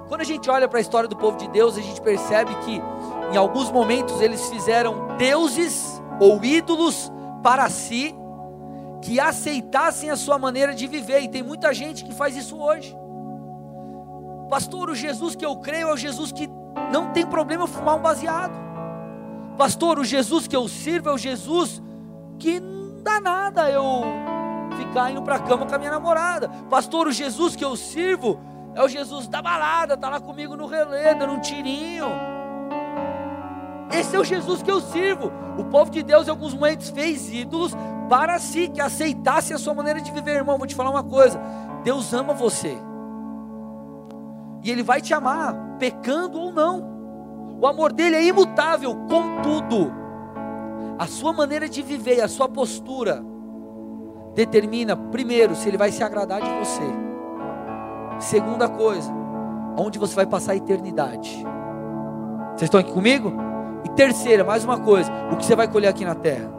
Quando 0.09 0.21
a 0.21 0.25
gente 0.25 0.50
olha 0.50 0.67
para 0.67 0.79
a 0.79 0.81
história 0.81 1.07
do 1.07 1.15
povo 1.15 1.38
de 1.38 1.48
Deus, 1.48 1.77
a 1.77 1.81
gente 1.81 2.01
percebe 2.01 2.53
que 2.65 2.81
em 3.31 3.38
alguns 3.38 3.71
momentos 3.71 4.19
eles 4.19 4.50
fizeram 4.50 5.15
deuses 5.17 6.01
ou 6.19 6.43
ídolos 6.43 7.09
para 7.41 7.69
si 7.69 8.13
que 9.01 9.21
aceitassem 9.21 10.09
a 10.09 10.17
sua 10.17 10.38
maneira 10.38 10.75
de 10.75 10.86
viver, 10.86 11.21
e 11.21 11.29
tem 11.29 11.41
muita 11.41 11.74
gente 11.74 12.03
que 12.03 12.13
faz 12.13 12.36
isso 12.36 12.57
hoje. 12.59 12.93
Pastor, 14.50 14.89
o 14.89 14.96
Jesus 14.96 15.36
que 15.36 15.46
eu 15.46 15.56
creio 15.58 15.89
é 15.89 15.94
o 15.94 15.98
Jesus 15.98 16.32
que 16.32 16.50
não 16.91 17.12
tem 17.12 17.25
problema 17.25 17.68
fumar 17.68 17.98
um 17.98 18.01
baseado. 18.01 18.53
Pastor, 19.58 20.00
o 20.00 20.03
Jesus 20.03 20.48
que 20.48 20.56
eu 20.56 20.68
sirvo 20.68 21.10
é 21.10 21.13
o 21.13 21.18
Jesus 21.18 21.82
que 22.39 22.60
não 22.60 23.03
dá 23.03 23.20
nada 23.20 23.70
eu 23.70 24.03
ficar 24.77 25.12
indo 25.12 25.22
para 25.22 25.36
a 25.36 25.39
cama 25.39 25.65
com 25.65 25.75
a 25.75 25.77
minha 25.77 25.91
namorada. 25.91 26.50
Pastor, 26.70 27.08
o 27.08 27.12
Jesus 27.12 27.56
que 27.56 27.63
eu 27.63 27.75
sirvo 27.75 28.39
é 28.74 28.84
o 28.84 28.88
Jesus 28.88 29.27
da 29.27 29.41
balada, 29.41 29.94
está 29.96 30.10
lá 30.10 30.20
comigo 30.20 30.56
no 30.56 30.65
relé, 30.65 31.13
dando 31.13 31.34
um 31.34 31.39
tirinho. 31.39 32.08
Esse 33.91 34.15
é 34.15 34.20
o 34.20 34.24
Jesus 34.24 34.62
que 34.62 34.72
eu 34.72 34.79
sirvo. 34.79 35.32
O 35.58 35.65
povo 35.65 35.91
de 35.91 36.01
Deus, 36.01 36.27
em 36.27 36.32
alguns 36.32 36.53
momentos, 36.53 36.89
fez 36.89 37.32
ídolos 37.32 37.75
para 38.08 38.39
si, 38.39 38.70
que 38.70 38.79
aceitasse 38.79 39.53
a 39.53 39.58
sua 39.58 39.74
maneira 39.74 40.00
de 40.00 40.12
viver, 40.12 40.38
irmão. 40.38 40.58
Vou 40.58 40.68
te 40.68 40.75
falar 40.75 40.91
uma 40.91 41.03
coisa: 41.03 41.39
Deus 41.84 42.13
ama 42.13 42.34
você. 42.34 42.88
E 44.63 44.69
Ele 44.69 44.83
vai 44.83 45.01
te 45.01 45.13
amar, 45.13 45.53
pecando 45.79 46.39
ou 46.39 46.51
não. 46.51 46.99
O 47.59 47.67
amor 47.67 47.91
dele 47.91 48.15
é 48.15 48.23
imutável, 48.23 48.95
contudo, 49.07 49.91
A 50.97 51.07
sua 51.07 51.31
maneira 51.31 51.67
de 51.67 51.81
viver 51.81 52.21
a 52.21 52.27
sua 52.27 52.49
postura 52.49 53.23
determina, 54.35 54.95
primeiro, 54.95 55.55
se 55.55 55.67
ele 55.67 55.77
vai 55.77 55.91
se 55.91 56.03
agradar 56.03 56.41
de 56.41 56.49
você. 56.59 56.83
Segunda 58.19 58.67
coisa, 58.67 59.11
onde 59.77 59.97
você 59.97 60.15
vai 60.15 60.25
passar 60.25 60.53
a 60.53 60.55
eternidade. 60.55 61.29
Vocês 62.49 62.63
estão 62.63 62.79
aqui 62.79 62.91
comigo? 62.91 63.31
E 63.85 63.89
terceira, 63.91 64.43
mais 64.43 64.65
uma 64.65 64.77
coisa, 64.79 65.09
o 65.31 65.37
que 65.37 65.45
você 65.45 65.55
vai 65.55 65.67
colher 65.67 65.87
aqui 65.87 66.03
na 66.03 66.15
terra. 66.15 66.51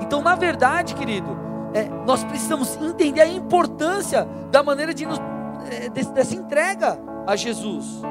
Então, 0.00 0.22
na 0.22 0.34
verdade, 0.34 0.94
querido, 0.94 1.36
é, 1.74 1.88
nós 2.06 2.22
precisamos 2.24 2.76
entender 2.80 3.20
a 3.20 3.28
importância 3.28 4.26
da 4.50 4.62
maneira 4.62 4.94
de 4.94 5.04
nos, 5.04 5.20
dessa 5.92 6.34
entrega 6.34 6.98
a 7.26 7.36
Jesus. 7.36 8.02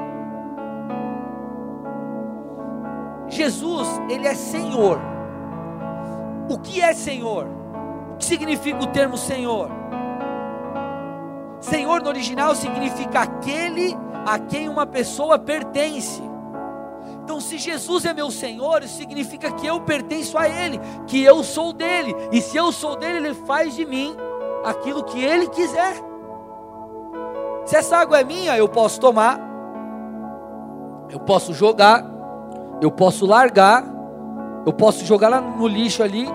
Jesus, 3.28 3.88
Ele 4.08 4.26
é 4.26 4.34
Senhor. 4.34 4.98
O 6.48 6.58
que 6.58 6.80
é 6.80 6.94
Senhor? 6.94 7.46
O 8.14 8.16
que 8.16 8.24
significa 8.24 8.82
o 8.82 8.86
termo 8.86 9.16
Senhor? 9.16 9.70
Senhor 11.60 12.02
no 12.02 12.08
original 12.08 12.54
significa 12.54 13.20
aquele 13.20 13.96
a 14.26 14.38
quem 14.38 14.68
uma 14.68 14.86
pessoa 14.86 15.38
pertence. 15.38 16.22
Então, 17.22 17.40
se 17.40 17.58
Jesus 17.58 18.06
é 18.06 18.14
meu 18.14 18.30
Senhor, 18.30 18.82
isso 18.82 18.96
significa 18.96 19.52
que 19.52 19.66
eu 19.66 19.80
pertenço 19.82 20.38
a 20.38 20.48
Ele, 20.48 20.80
que 21.06 21.22
eu 21.22 21.44
sou 21.44 21.72
dele, 21.74 22.14
e 22.32 22.40
se 22.40 22.56
eu 22.56 22.72
sou 22.72 22.96
dele, 22.96 23.18
Ele 23.18 23.34
faz 23.34 23.74
de 23.74 23.84
mim 23.84 24.16
aquilo 24.64 25.04
que 25.04 25.22
Ele 25.22 25.46
quiser. 25.48 26.07
Se 27.68 27.76
essa 27.76 27.98
água 27.98 28.18
é 28.18 28.24
minha, 28.24 28.56
eu 28.56 28.66
posso 28.66 28.98
tomar, 28.98 29.38
eu 31.10 31.20
posso 31.20 31.52
jogar, 31.52 32.02
eu 32.80 32.90
posso 32.90 33.26
largar, 33.26 33.84
eu 34.64 34.72
posso 34.72 35.04
jogar 35.04 35.28
lá 35.28 35.38
no 35.38 35.68
lixo 35.68 36.02
ali, 36.02 36.26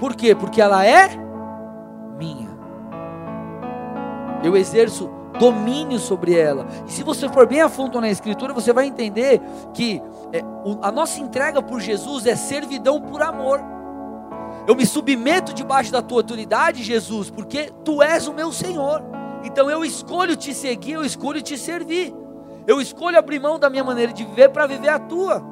por 0.00 0.16
quê? 0.16 0.34
Porque 0.34 0.60
ela 0.60 0.84
é 0.84 1.08
minha. 2.18 2.48
Eu 4.42 4.56
exerço 4.56 5.08
domínio 5.38 6.00
sobre 6.00 6.36
ela. 6.36 6.66
E 6.84 6.90
se 6.90 7.04
você 7.04 7.28
for 7.28 7.46
bem 7.46 7.60
a 7.60 7.68
fundo 7.68 8.00
na 8.00 8.10
Escritura, 8.10 8.52
você 8.52 8.72
vai 8.72 8.86
entender 8.86 9.40
que 9.72 10.02
é, 10.32 10.42
a 10.82 10.90
nossa 10.90 11.20
entrega 11.20 11.62
por 11.62 11.78
Jesus 11.78 12.26
é 12.26 12.34
servidão 12.34 13.00
por 13.00 13.22
amor. 13.22 13.60
Eu 14.66 14.74
me 14.74 14.84
submeto 14.84 15.54
debaixo 15.54 15.92
da 15.92 16.02
tua 16.02 16.18
autoridade, 16.18 16.82
Jesus, 16.82 17.30
porque 17.30 17.70
tu 17.84 18.02
és 18.02 18.26
o 18.26 18.34
meu 18.34 18.50
Senhor. 18.50 19.21
Então 19.44 19.70
eu 19.70 19.84
escolho 19.84 20.36
te 20.36 20.54
seguir, 20.54 20.92
eu 20.92 21.04
escolho 21.04 21.42
te 21.42 21.58
servir. 21.58 22.14
Eu 22.66 22.80
escolho 22.80 23.18
abrir 23.18 23.40
mão 23.40 23.58
da 23.58 23.68
minha 23.68 23.82
maneira 23.82 24.12
de 24.12 24.24
viver 24.24 24.48
para 24.50 24.66
viver 24.66 24.88
a 24.88 24.98
tua. 24.98 25.42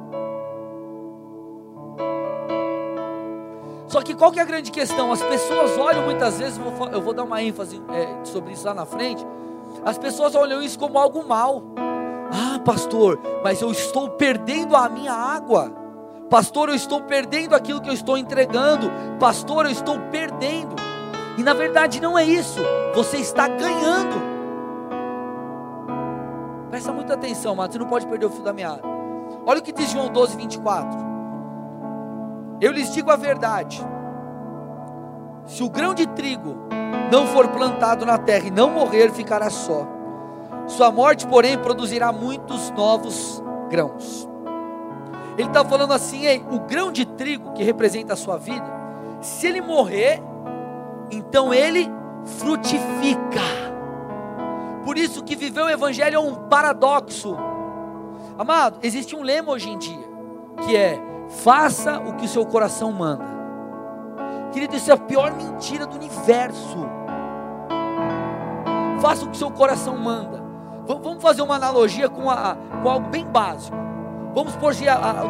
Só 3.87 4.01
que 4.01 4.15
qual 4.15 4.31
que 4.31 4.39
é 4.39 4.41
a 4.41 4.45
grande 4.45 4.71
questão? 4.71 5.11
As 5.11 5.21
pessoas 5.21 5.77
olham 5.77 6.03
muitas 6.03 6.39
vezes, 6.39 6.57
eu 6.93 7.01
vou, 7.01 7.13
dar 7.13 7.23
uma 7.23 7.43
ênfase 7.43 7.81
é, 7.89 8.23
sobre 8.23 8.53
isso 8.53 8.65
lá 8.65 8.73
na 8.73 8.85
frente. 8.85 9.27
As 9.83 9.97
pessoas 9.97 10.33
olham 10.33 10.61
isso 10.61 10.79
como 10.79 10.97
algo 10.97 11.27
mal. 11.27 11.61
Ah, 12.31 12.59
pastor, 12.59 13.19
mas 13.43 13.61
eu 13.61 13.69
estou 13.69 14.11
perdendo 14.11 14.77
a 14.77 14.87
minha 14.87 15.11
água. 15.11 15.73
Pastor, 16.29 16.69
eu 16.69 16.75
estou 16.75 17.01
perdendo 17.01 17.53
aquilo 17.53 17.81
que 17.81 17.89
eu 17.89 17.93
estou 17.93 18.17
entregando. 18.17 18.89
Pastor, 19.19 19.65
eu 19.65 19.71
estou 19.71 19.99
perdendo. 20.09 20.90
E 21.41 21.43
na 21.43 21.55
verdade 21.55 21.99
não 21.99 22.15
é 22.15 22.23
isso. 22.23 22.59
Você 22.93 23.17
está 23.17 23.47
ganhando. 23.47 24.15
Presta 26.69 26.91
muita 26.91 27.15
atenção, 27.15 27.55
mas 27.55 27.73
você 27.73 27.79
não 27.79 27.87
pode 27.87 28.05
perder 28.05 28.27
o 28.27 28.29
fio 28.29 28.43
da 28.43 28.53
meada. 28.53 28.83
Olha 29.43 29.57
o 29.59 29.63
que 29.63 29.71
diz 29.71 29.89
João 29.89 30.09
12, 30.09 30.37
24. 30.37 30.99
Eu 32.61 32.71
lhes 32.71 32.93
digo 32.93 33.09
a 33.09 33.15
verdade. 33.15 33.83
Se 35.47 35.63
o 35.63 35.69
grão 35.71 35.95
de 35.95 36.05
trigo 36.05 36.57
não 37.11 37.25
for 37.25 37.47
plantado 37.47 38.05
na 38.05 38.19
terra 38.19 38.45
e 38.45 38.51
não 38.51 38.69
morrer, 38.69 39.09
ficará 39.09 39.49
só. 39.49 39.87
Sua 40.67 40.91
morte, 40.91 41.25
porém, 41.25 41.57
produzirá 41.57 42.11
muitos 42.11 42.69
novos 42.69 43.43
grãos. 43.67 44.29
Ele 45.39 45.47
está 45.47 45.65
falando 45.65 45.93
assim: 45.93 46.23
ei, 46.23 46.45
o 46.51 46.59
grão 46.59 46.91
de 46.91 47.03
trigo 47.03 47.51
que 47.53 47.63
representa 47.63 48.13
a 48.13 48.15
sua 48.15 48.37
vida, 48.37 48.71
se 49.21 49.47
ele 49.47 49.59
morrer, 49.59 50.21
então 51.11 51.53
ele 51.53 51.89
frutifica. 52.25 53.41
Por 54.83 54.97
isso 54.97 55.23
que 55.23 55.35
viver 55.35 55.61
o 55.61 55.69
evangelho 55.69 56.15
é 56.15 56.19
um 56.19 56.33
paradoxo. 56.33 57.35
Amado, 58.37 58.79
existe 58.81 59.15
um 59.15 59.21
lema 59.21 59.51
hoje 59.51 59.69
em 59.69 59.77
dia, 59.77 60.09
que 60.65 60.75
é: 60.75 60.99
faça 61.43 61.99
o 61.99 62.15
que 62.15 62.25
o 62.25 62.29
seu 62.29 62.45
coração 62.45 62.91
manda. 62.91 63.29
Querido, 64.51 64.75
isso 64.75 64.91
é 64.91 64.93
a 64.93 64.97
pior 64.97 65.33
mentira 65.33 65.85
do 65.85 65.95
universo. 65.95 66.77
Faça 68.99 69.23
o 69.25 69.29
que 69.29 69.35
o 69.35 69.39
seu 69.39 69.51
coração 69.51 69.97
manda. 69.97 70.41
Vamos 70.85 71.21
fazer 71.21 71.41
uma 71.41 71.55
analogia 71.55 72.09
com, 72.09 72.29
a, 72.29 72.55
com 72.81 72.89
algo 72.89 73.09
bem 73.09 73.25
básico. 73.25 73.77
Vamos 74.33 74.55
por 74.55 74.73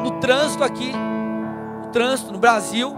no 0.03 0.11
trânsito 0.19 0.63
aqui, 0.63 0.91
no 0.91 1.91
trânsito 1.91 2.31
no 2.31 2.39
Brasil, 2.39 2.95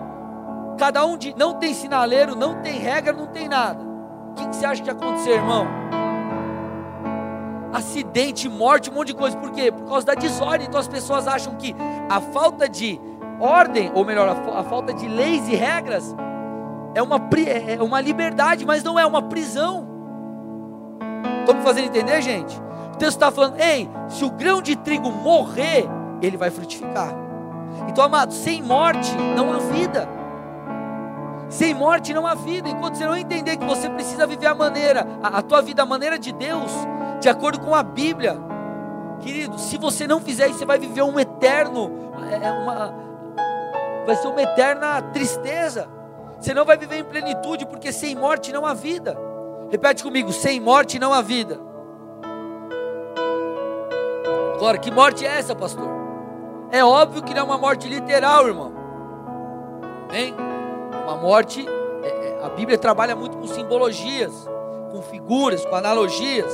cada 0.84 1.06
um 1.06 1.16
de 1.16 1.34
não 1.38 1.54
tem 1.54 1.74
sinaleiro, 1.74 2.36
não 2.36 2.56
tem 2.56 2.78
regra, 2.78 3.13
não 3.13 3.28
tem 3.28 3.48
nada. 3.48 3.82
O 4.32 4.34
que, 4.34 4.50
que 4.50 4.54
você 4.58 4.66
acha 4.66 4.84
que 4.84 4.90
ia 4.90 4.94
acontecer, 4.94 5.30
irmão? 5.30 5.66
Acidente, 7.72 8.50
morte, 8.50 8.90
um 8.90 8.94
monte 8.94 9.08
de 9.08 9.13
coisa. 9.13 9.38
Por 9.38 9.52
quê? 9.52 9.72
Por 9.72 9.88
causa 9.88 10.08
da 10.08 10.13
desordem. 10.13 10.68
Então 10.68 10.78
as 10.78 10.88
pessoas 10.90 11.25
acham 11.25 11.56
que 11.56 11.74
a 12.10 12.20
falta 12.20 12.68
de 12.68 13.00
ordem, 13.40 13.94
ou 13.96 14.04
melhor, 14.04 14.28
a, 14.28 14.60
a 14.60 14.63
falta 14.66 14.94
de 14.94 15.08
leis 15.08 15.48
e 15.48 15.56
regras, 15.56 16.13
é 16.94 17.02
uma, 17.02 17.16
é 17.66 17.82
uma 17.82 18.02
liberdade, 18.02 18.66
mas 18.66 18.84
não 18.84 19.00
é 19.00 19.06
uma 19.06 19.22
prisão. 19.22 19.88
Estou 21.40 21.56
me 21.56 21.62
fazendo 21.62 21.86
entender, 21.86 22.22
gente? 22.22 22.60
O 22.94 22.98
texto 22.98 23.16
está 23.16 23.32
falando, 23.32 23.58
ei, 23.58 23.90
se 24.10 24.25
o 24.25 24.30
grão 24.30 24.62
de 24.62 24.75
trigo 24.75 25.10
morrer, 25.10 25.86
ele 26.22 26.36
vai 26.36 26.50
frutificar. 26.50 27.16
Então, 27.88 28.04
amado, 28.04 28.34
sem 28.34 28.62
morte 28.62 29.16
não 29.34 29.54
há 29.54 29.60
vida. 29.60 30.23
Sem 31.54 31.72
morte 31.72 32.16
não 32.16 32.26
há 32.26 32.34
vida. 32.34 32.68
Enquanto 32.68 32.96
você 32.96 33.06
não 33.06 33.16
entender 33.16 33.58
que 33.58 33.64
você 33.64 33.88
precisa 33.88 34.26
viver 34.26 34.48
a 34.48 34.56
maneira, 34.56 35.06
a, 35.22 35.38
a 35.38 35.42
tua 35.44 35.62
vida, 35.62 35.84
a 35.84 35.86
maneira 35.86 36.18
de 36.18 36.32
Deus, 36.32 36.72
de 37.22 37.30
acordo 37.30 37.60
com 37.60 37.76
a 37.76 37.84
Bíblia, 37.84 38.36
querido, 39.22 39.60
se 39.60 39.78
você 39.78 40.08
não 40.08 40.20
fizer 40.20 40.48
isso, 40.48 40.58
você 40.58 40.66
vai 40.66 40.80
viver 40.80 41.04
um 41.04 41.20
eterno, 41.20 42.12
é, 42.32 42.48
é 42.48 42.52
uma, 42.52 42.94
vai 44.04 44.16
ser 44.16 44.30
uma 44.30 44.42
eterna 44.42 45.00
tristeza. 45.14 45.88
Você 46.40 46.56
não 46.56 46.66
vai 46.66 46.76
viver 46.76 46.98
em 46.98 47.04
plenitude, 47.04 47.68
porque 47.68 47.92
sem 47.92 48.16
morte 48.16 48.52
não 48.52 48.66
há 48.66 48.74
vida. 48.74 49.16
Repete 49.70 50.04
comigo: 50.04 50.34
sem 50.34 50.60
morte 50.60 50.98
não 50.98 51.14
há 51.14 51.22
vida. 51.22 51.60
Agora, 54.56 54.80
que 54.80 54.90
morte 54.90 55.24
é 55.24 55.38
essa, 55.38 55.54
pastor? 55.54 55.88
É 56.72 56.84
óbvio 56.84 57.22
que 57.22 57.32
não 57.32 57.42
é 57.42 57.44
uma 57.44 57.60
morte 57.60 57.88
literal, 57.88 58.48
irmão. 58.48 58.74
Hein? 60.12 60.34
Uma 61.04 61.18
morte, 61.18 61.66
é, 62.04 62.08
é, 62.08 62.40
a 62.44 62.50
Bíblia 62.50 62.78
trabalha 62.78 63.16
muito 63.16 63.38
com 63.38 63.48
simbologias, 63.48 64.48
com 64.92 65.02
figuras, 65.02 65.66
com 65.66 65.76
analogias. 65.76 66.52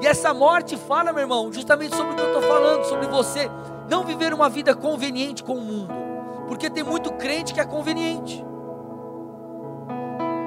E 0.00 0.06
essa 0.06 0.32
morte 0.32 0.76
fala, 0.76 1.12
meu 1.12 1.22
irmão, 1.22 1.52
justamente 1.52 1.94
sobre 1.94 2.12
o 2.12 2.16
que 2.16 2.22
eu 2.22 2.26
estou 2.28 2.42
falando, 2.42 2.84
sobre 2.84 3.06
você 3.06 3.50
não 3.88 4.04
viver 4.04 4.32
uma 4.32 4.48
vida 4.48 4.74
conveniente 4.74 5.44
com 5.44 5.54
o 5.54 5.60
mundo. 5.60 5.92
Porque 6.48 6.70
tem 6.70 6.82
muito 6.82 7.12
crente 7.12 7.52
que 7.52 7.60
é 7.60 7.64
conveniente. 7.64 8.44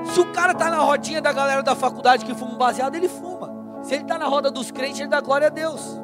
Se 0.06 0.20
o 0.20 0.32
cara 0.32 0.52
está 0.54 0.70
na 0.70 0.78
rodinha 0.78 1.22
da 1.22 1.32
galera 1.32 1.62
da 1.62 1.76
faculdade 1.76 2.26
que 2.26 2.34
fuma 2.34 2.56
baseado, 2.56 2.96
ele 2.96 3.08
fuma. 3.08 3.54
Se 3.84 3.94
ele 3.94 4.04
está 4.04 4.18
na 4.18 4.26
roda 4.26 4.50
dos 4.50 4.72
crentes, 4.72 5.00
ele 5.00 5.10
dá 5.10 5.22
glória 5.22 5.48
a 5.48 5.50
Deus. 5.50 6.02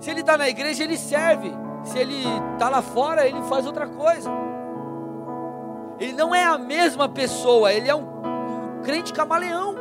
Se 0.00 0.10
ele 0.10 0.20
está 0.20 0.36
na 0.36 0.48
igreja, 0.48 0.82
ele 0.82 0.96
serve. 0.96 1.52
Se 1.84 1.98
ele 1.98 2.24
está 2.54 2.68
lá 2.68 2.82
fora, 2.82 3.26
ele 3.26 3.42
faz 3.42 3.66
outra 3.66 3.86
coisa. 3.86 4.30
Ele 6.02 6.14
não 6.14 6.34
é 6.34 6.44
a 6.44 6.58
mesma 6.58 7.08
pessoa, 7.08 7.72
ele 7.72 7.88
é 7.88 7.94
um, 7.94 8.00
um 8.00 8.82
crente 8.82 9.12
camaleão. 9.12 9.76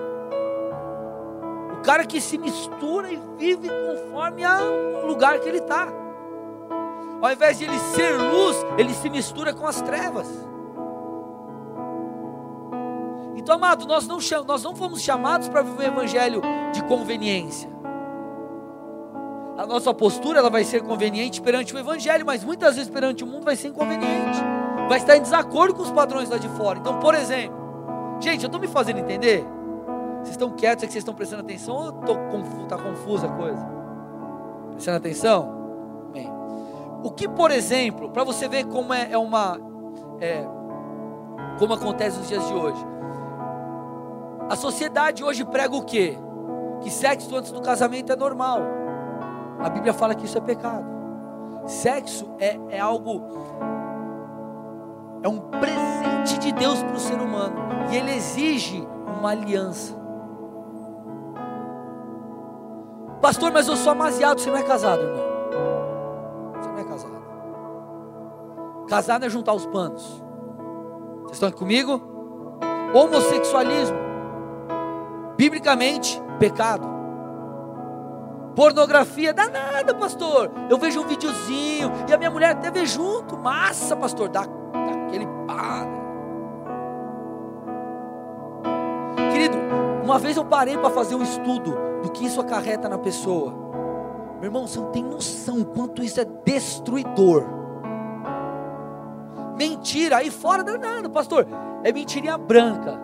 O 1.79 1.81
cara 1.81 2.05
que 2.05 2.21
se 2.21 2.37
mistura 2.37 3.11
e 3.11 3.19
vive 3.39 3.67
conforme 3.67 4.43
o 4.45 5.07
lugar 5.07 5.39
que 5.39 5.49
ele 5.49 5.57
está. 5.57 5.87
Ao 7.19 7.31
invés 7.31 7.57
de 7.57 7.63
ele 7.63 7.79
ser 7.79 8.11
luz, 8.19 8.55
ele 8.77 8.93
se 8.93 9.09
mistura 9.09 9.51
com 9.51 9.65
as 9.65 9.81
trevas. 9.81 10.27
Então, 13.35 13.55
amado, 13.55 13.87
nós 13.87 14.07
não, 14.07 14.19
nós 14.45 14.61
não 14.61 14.75
fomos 14.75 15.01
chamados 15.01 15.49
para 15.49 15.63
viver 15.63 15.85
o 15.85 15.87
evangelho 15.87 16.43
de 16.71 16.83
conveniência. 16.83 17.67
A 19.57 19.65
nossa 19.65 19.91
postura 19.91 20.37
ela 20.37 20.51
vai 20.51 20.63
ser 20.63 20.83
conveniente 20.83 21.41
perante 21.41 21.73
o 21.75 21.79
evangelho, 21.79 22.23
mas 22.27 22.43
muitas 22.43 22.75
vezes 22.75 22.91
perante 22.91 23.23
o 23.23 23.27
mundo 23.27 23.43
vai 23.43 23.55
ser 23.55 23.69
inconveniente. 23.69 24.60
Vai 24.87 24.97
estar 24.97 25.15
em 25.15 25.21
desacordo 25.21 25.73
com 25.73 25.83
os 25.83 25.91
padrões 25.91 26.29
lá 26.29 26.37
de 26.37 26.49
fora. 26.49 26.79
Então, 26.79 26.99
por 26.99 27.15
exemplo, 27.15 27.57
gente, 28.19 28.43
eu 28.43 28.47
estou 28.47 28.59
me 28.59 28.67
fazendo 28.67 28.99
entender? 28.99 29.45
Vocês 30.17 30.31
estão 30.31 30.51
quietos, 30.51 30.83
é 30.83 30.87
que 30.87 30.93
vocês 30.93 31.01
estão 31.01 31.15
prestando 31.15 31.41
atenção 31.41 31.75
ou 31.75 32.63
está 32.63 32.77
confusa 32.77 33.27
a 33.27 33.31
coisa? 33.31 33.65
Prestando 34.71 34.97
atenção? 34.97 36.09
Bem. 36.13 36.29
O 37.03 37.11
que, 37.11 37.27
por 37.27 37.49
exemplo, 37.51 38.11
para 38.11 38.23
você 38.23 38.47
ver 38.47 38.65
como 38.65 38.93
é, 38.93 39.11
é 39.11 39.17
uma. 39.17 39.59
É, 40.19 40.45
como 41.57 41.73
acontece 41.73 42.17
nos 42.19 42.27
dias 42.27 42.45
de 42.47 42.53
hoje. 42.53 42.85
A 44.49 44.55
sociedade 44.55 45.23
hoje 45.23 45.45
prega 45.45 45.75
o 45.75 45.83
quê? 45.83 46.17
Que 46.81 46.91
sexo 46.91 47.35
antes 47.35 47.51
do 47.51 47.61
casamento 47.61 48.11
é 48.11 48.15
normal. 48.15 48.59
A 49.59 49.69
Bíblia 49.69 49.93
fala 49.93 50.13
que 50.13 50.25
isso 50.25 50.37
é 50.37 50.41
pecado. 50.41 50.85
Sexo 51.65 52.29
é, 52.39 52.59
é 52.69 52.79
algo. 52.79 53.23
É 55.23 55.27
um 55.27 55.39
presente 55.39 56.39
de 56.39 56.51
Deus 56.51 56.81
para 56.81 56.95
o 56.95 56.99
ser 56.99 57.19
humano. 57.19 57.55
E 57.91 57.95
ele 57.95 58.11
exige 58.15 58.87
uma 59.05 59.31
aliança. 59.31 59.99
Pastor, 63.21 63.51
mas 63.51 63.67
eu 63.67 63.75
sou 63.75 63.91
amasiado. 63.91 64.41
Você 64.41 64.49
não 64.49 64.57
é 64.57 64.63
casado, 64.63 65.03
irmão. 65.03 65.23
Você 66.55 66.69
não 66.69 66.79
é 66.79 66.83
casado. 66.83 67.21
Casar 68.87 69.19
não 69.19 69.27
é 69.27 69.29
juntar 69.29 69.53
os 69.53 69.65
panos. 69.67 70.23
Vocês 71.23 71.33
estão 71.33 71.49
aqui 71.49 71.59
comigo? 71.59 72.01
Homossexualismo, 72.93 73.97
biblicamente, 75.37 76.21
pecado. 76.39 76.85
Pornografia, 78.53 79.33
dá 79.33 79.47
nada, 79.47 79.93
pastor. 79.93 80.51
Eu 80.69 80.77
vejo 80.77 80.99
um 80.99 81.07
videozinho 81.07 81.89
e 82.09 82.13
a 82.13 82.17
minha 82.17 82.29
mulher 82.29 82.51
até 82.51 82.69
vê 82.69 82.85
junto. 82.85 83.37
Massa, 83.37 83.95
pastor, 83.95 84.27
dá, 84.27 84.45
Querido, 89.31 89.57
uma 90.03 90.19
vez 90.19 90.37
eu 90.37 90.45
parei 90.45 90.77
para 90.77 90.89
fazer 90.89 91.15
um 91.15 91.23
estudo 91.23 91.75
do 92.03 92.11
que 92.11 92.25
isso 92.25 92.39
acarreta 92.41 92.89
na 92.89 92.97
pessoa. 92.97 93.53
Meu 94.35 94.45
irmão, 94.45 94.67
você 94.67 94.79
não 94.79 94.91
tem 94.91 95.03
noção 95.03 95.63
quanto 95.63 96.03
isso 96.03 96.19
é 96.19 96.25
destruidor 96.45 97.61
mentira, 99.61 100.17
aí 100.17 100.31
fora 100.31 100.63
nada, 100.63 101.07
pastor. 101.09 101.45
É 101.83 101.91
mentirinha 101.91 102.37
branca. 102.37 102.99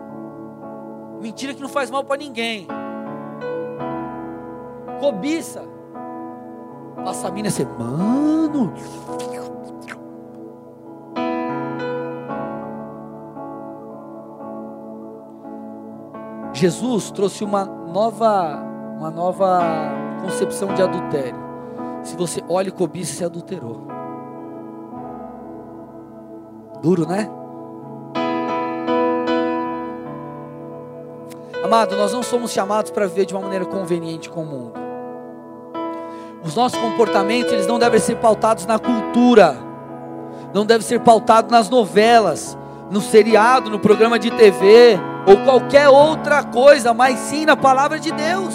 Mentira 1.20 1.54
que 1.54 1.62
não 1.62 1.68
faz 1.68 1.90
mal 1.90 2.02
para 2.04 2.16
ninguém. 2.16 2.66
Cobiça. 5.00 5.64
Passa 7.04 7.28
a 7.28 7.30
mina 7.30 7.48
assim, 7.48 7.64
mano. 7.78 8.72
Jesus 16.58 17.12
trouxe 17.12 17.44
uma 17.44 17.64
nova, 17.64 18.60
uma 18.98 19.10
nova 19.12 19.62
concepção 20.20 20.74
de 20.74 20.82
adultério. 20.82 21.38
Se 22.02 22.16
você 22.16 22.42
olha 22.48 22.66
e 22.66 22.72
cobiça, 22.72 23.14
você 23.14 23.24
adulterou. 23.24 23.86
Duro, 26.82 27.06
né? 27.06 27.30
Amado, 31.62 31.96
nós 31.96 32.12
não 32.12 32.24
somos 32.24 32.50
chamados 32.50 32.90
para 32.90 33.06
viver 33.06 33.24
de 33.24 33.34
uma 33.34 33.42
maneira 33.42 33.64
conveniente 33.64 34.28
com 34.28 34.42
o 34.42 34.46
mundo. 34.46 34.72
Os 36.42 36.56
nossos 36.56 36.80
comportamentos, 36.80 37.52
eles 37.52 37.68
não 37.68 37.78
devem 37.78 38.00
ser 38.00 38.16
pautados 38.16 38.66
na 38.66 38.80
cultura. 38.80 39.56
Não 40.52 40.66
devem 40.66 40.84
ser 40.84 40.98
pautados 40.98 41.52
nas 41.52 41.70
novelas, 41.70 42.58
no 42.90 43.00
seriado, 43.00 43.70
no 43.70 43.78
programa 43.78 44.18
de 44.18 44.32
TV 44.32 44.98
ou 45.28 45.36
qualquer 45.44 45.90
outra 45.90 46.42
coisa, 46.42 46.94
mas 46.94 47.18
sim 47.18 47.44
na 47.44 47.54
palavra 47.54 48.00
de 48.00 48.10
Deus. 48.10 48.54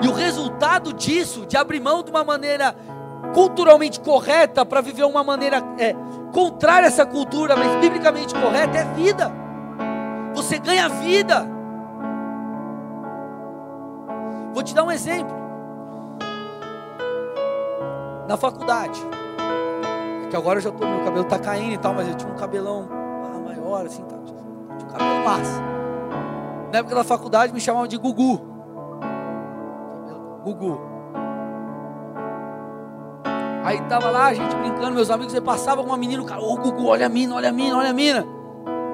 E 0.00 0.06
o 0.06 0.12
resultado 0.12 0.92
disso, 0.92 1.44
de 1.46 1.56
abrir 1.56 1.80
mão 1.80 2.04
de 2.04 2.10
uma 2.10 2.22
maneira 2.22 2.76
culturalmente 3.34 3.98
correta 3.98 4.64
para 4.64 4.80
viver 4.80 5.02
uma 5.02 5.24
maneira 5.24 5.60
é, 5.78 5.96
contrária 6.32 6.86
a 6.86 6.88
essa 6.88 7.04
cultura, 7.04 7.56
mas 7.56 7.80
biblicamente 7.80 8.32
correta, 8.32 8.78
é 8.78 8.84
vida. 8.94 9.32
Você 10.34 10.58
ganha 10.60 10.88
vida. 10.88 11.44
Vou 14.54 14.62
te 14.62 14.72
dar 14.72 14.84
um 14.84 14.92
exemplo. 14.92 15.36
Na 18.28 18.36
faculdade, 18.36 19.00
que 20.28 20.36
agora 20.36 20.58
eu 20.58 20.62
já 20.62 20.70
tô, 20.70 20.86
meu 20.86 21.04
cabelo 21.04 21.22
está 21.22 21.38
caindo 21.38 21.74
e 21.74 21.78
tal, 21.78 21.94
mas 21.94 22.08
eu 22.08 22.14
tinha 22.14 22.32
um 22.32 22.36
cabelão 22.36 22.88
ah, 22.90 23.38
maior, 23.38 23.86
assim, 23.86 24.02
tá, 24.02 24.16
tinha 24.24 24.38
um 24.38 24.92
cabelo 24.92 25.24
massa. 25.24 25.62
Na 26.72 26.78
época 26.78 26.94
da 26.94 27.04
faculdade 27.04 27.52
me 27.52 27.60
chamavam 27.60 27.86
de 27.86 27.96
Gugu. 27.96 28.40
Gugu. 30.44 30.80
Aí 33.64 33.80
tava 33.82 34.10
lá, 34.10 34.26
a 34.26 34.34
gente 34.34 34.54
brincando, 34.56 34.92
meus 34.92 35.10
amigos, 35.10 35.32
você 35.32 35.40
passava 35.40 35.82
com 35.82 35.88
uma 35.88 35.96
menina, 35.96 36.22
o 36.22 36.26
cara, 36.26 36.40
ô 36.40 36.56
Gugu, 36.56 36.86
olha 36.86 37.06
a 37.06 37.08
mina, 37.08 37.34
olha 37.34 37.48
a 37.50 37.52
mina, 37.52 37.76
olha 37.76 37.90
a 37.90 37.92
mina. 37.92 38.26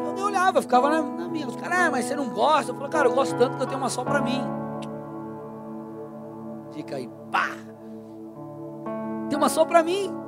Eu 0.05 0.13
nem 0.15 0.25
olhava, 0.25 0.63
ficava 0.63 0.91
na, 0.91 1.03
na 1.03 1.29
minha. 1.29 1.47
Os 1.47 1.57
caras, 1.57 1.79
ah, 1.79 1.91
mas 1.91 2.05
você 2.05 2.17
não 2.17 2.29
gosta? 2.29 2.71
Eu 2.73 2.75
falei, 2.75 2.91
cara, 2.91 3.09
eu 3.09 3.15
gosto 3.15 3.37
tanto 3.37 3.57
que 3.57 3.63
eu 3.63 3.67
tenho 3.67 3.81
uma 3.81 3.89
só 3.89 4.05
pra 4.05 4.21
mim. 4.21 4.43
Fica 6.73 6.97
aí, 6.97 7.09
pá. 7.31 7.51
Tem 9.29 9.39
uma 9.39 9.49
só 9.49 9.65
pra 9.65 9.83
mim. 9.83 10.24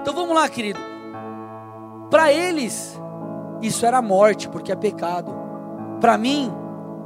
Então 0.00 0.14
vamos 0.14 0.34
lá, 0.34 0.48
querido. 0.48 0.80
Para 2.10 2.32
eles, 2.32 3.00
isso 3.62 3.84
era 3.86 4.02
morte, 4.02 4.48
porque 4.48 4.72
é 4.72 4.76
pecado. 4.76 5.32
Para 6.00 6.16
mim, 6.16 6.52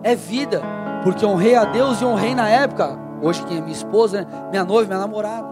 é 0.02 0.14
vida 0.14 0.62
porque 1.04 1.24
honrei 1.24 1.54
a 1.54 1.66
Deus 1.66 2.00
e 2.00 2.04
honrei 2.04 2.34
na 2.34 2.48
época, 2.48 2.98
hoje 3.22 3.44
quem 3.44 3.58
é 3.58 3.60
minha 3.60 3.74
esposa, 3.74 4.22
né? 4.22 4.26
minha 4.50 4.64
noiva, 4.64 4.88
minha 4.88 4.98
namorada. 4.98 5.46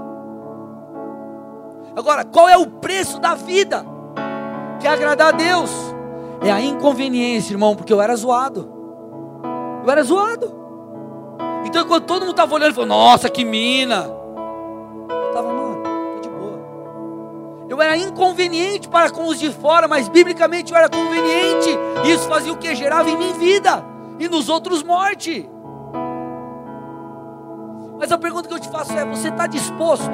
Agora, 1.94 2.24
qual 2.24 2.48
é 2.48 2.57
o 2.57 2.66
preço 2.66 3.20
da 3.20 3.35
vida? 3.35 3.85
Que 4.81 4.87
é 4.87 4.90
agradar 4.90 5.35
a 5.35 5.37
Deus. 5.37 5.70
É 6.40 6.50
a 6.50 6.59
inconveniência, 6.59 7.52
irmão, 7.52 7.76
porque 7.76 7.92
eu 7.92 8.00
era 8.00 8.16
zoado. 8.16 8.66
Eu 9.85 9.90
era 9.90 10.02
zoado. 10.02 10.50
Então, 11.66 11.87
quando 11.87 12.05
todo 12.05 12.22
mundo 12.22 12.31
estava 12.31 12.55
olhando, 12.55 12.74
falou: 12.74 12.88
Nossa, 12.88 13.28
que 13.28 13.44
mina. 13.44 14.11
Eu 17.72 17.80
era 17.80 17.96
inconveniente 17.96 18.87
para 18.87 19.11
com 19.11 19.26
os 19.26 19.38
de 19.38 19.50
fora, 19.50 19.88
mas 19.88 20.06
biblicamente 20.06 20.70
eu 20.70 20.76
era 20.76 20.90
conveniente. 20.90 21.70
Isso 22.04 22.28
fazia 22.28 22.52
o 22.52 22.56
que? 22.58 22.74
Gerava 22.74 23.08
em 23.08 23.16
mim 23.16 23.32
vida 23.32 23.82
e 24.18 24.28
nos 24.28 24.50
outros 24.50 24.82
morte. 24.82 25.48
Mas 27.98 28.12
a 28.12 28.18
pergunta 28.18 28.46
que 28.46 28.52
eu 28.52 28.61
te 28.61 28.68
faço 28.68 28.92
é: 28.92 29.06
você 29.06 29.28
está 29.28 29.46
disposto? 29.46 30.11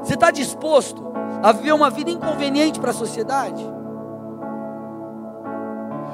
Você 0.00 0.14
está 0.14 0.30
disposto 0.30 1.12
a 1.42 1.50
viver 1.50 1.72
uma 1.72 1.90
vida 1.90 2.12
inconveniente 2.12 2.78
para 2.78 2.90
a 2.90 2.94
sociedade? 2.94 3.68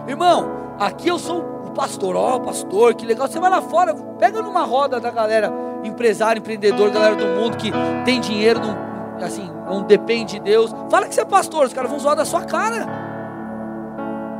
Irmão, 0.09 0.49
aqui 0.81 1.09
eu 1.09 1.19
sou 1.19 1.41
o 1.67 1.71
pastor, 1.73 2.17
ó, 2.17 2.37
oh, 2.37 2.41
pastor, 2.41 2.95
que 2.95 3.05
legal. 3.05 3.29
Você 3.29 3.39
vai 3.39 3.51
lá 3.51 3.61
fora, 3.61 3.93
pega 4.19 4.41
numa 4.41 4.65
roda 4.65 4.99
da 4.99 5.11
galera, 5.11 5.53
empresário, 5.85 6.41
empreendedor, 6.41 6.91
galera 6.91 7.15
do 7.15 7.27
mundo 7.27 7.59
que 7.59 7.71
tem 8.07 8.23
dinheiro, 8.23 8.59
não, 8.59 8.94
assim, 9.23 9.51
não 9.67 9.83
depende 9.83 10.35
de 10.35 10.41
Deus. 10.41 10.75
Fala 10.91 11.07
que 11.07 11.15
você 11.15 11.21
é 11.21 11.25
pastor, 11.25 11.67
os 11.67 11.73
caras 11.73 11.91
vão 11.91 12.01
zoar 12.01 12.17
da 12.17 12.25
sua 12.25 12.43
cara. 12.43 12.87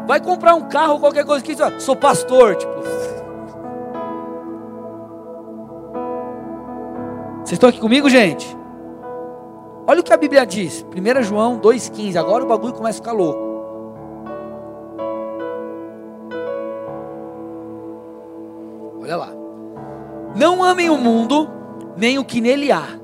Vai 0.07 0.21
comprar 0.21 0.55
um 0.55 0.69
carro, 0.69 0.99
qualquer 1.01 1.25
coisa 1.25 1.45
que 1.45 1.55
sou 1.81 1.97
pastor, 1.97 2.57
tipo. 2.57 2.75
Vocês 7.45 7.53
estão 7.53 7.69
aqui 7.69 7.79
comigo, 7.79 8.09
gente? 8.09 8.57
Olha 9.87 10.01
o 10.01 10.03
que 10.03 10.13
a 10.13 10.17
Bíblia 10.17 10.47
diz. 10.47 10.85
1 10.85 11.23
João 11.23 11.59
2,15. 11.59 12.17
Agora 12.17 12.43
o 12.43 12.47
bagulho 12.47 12.73
começa 12.73 12.99
a 12.99 13.03
ficar 13.03 13.13
louco. 13.13 13.55
Olha 19.03 19.17
lá. 19.17 19.29
Não 20.35 20.65
amem 20.65 20.89
o 20.89 20.97
mundo, 20.97 21.49
nem 21.97 22.19
o 22.19 22.25
que 22.25 22.41
nele 22.41 22.73
há. 22.73 23.04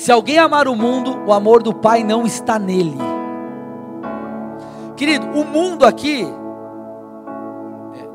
Se 0.00 0.10
alguém 0.10 0.38
amar 0.38 0.66
o 0.66 0.74
mundo, 0.74 1.24
o 1.26 1.32
amor 1.32 1.62
do 1.62 1.74
Pai 1.74 2.02
não 2.02 2.24
está 2.24 2.58
nele. 2.58 2.96
Querido, 4.96 5.26
o 5.38 5.44
mundo 5.44 5.84
aqui 5.84 6.26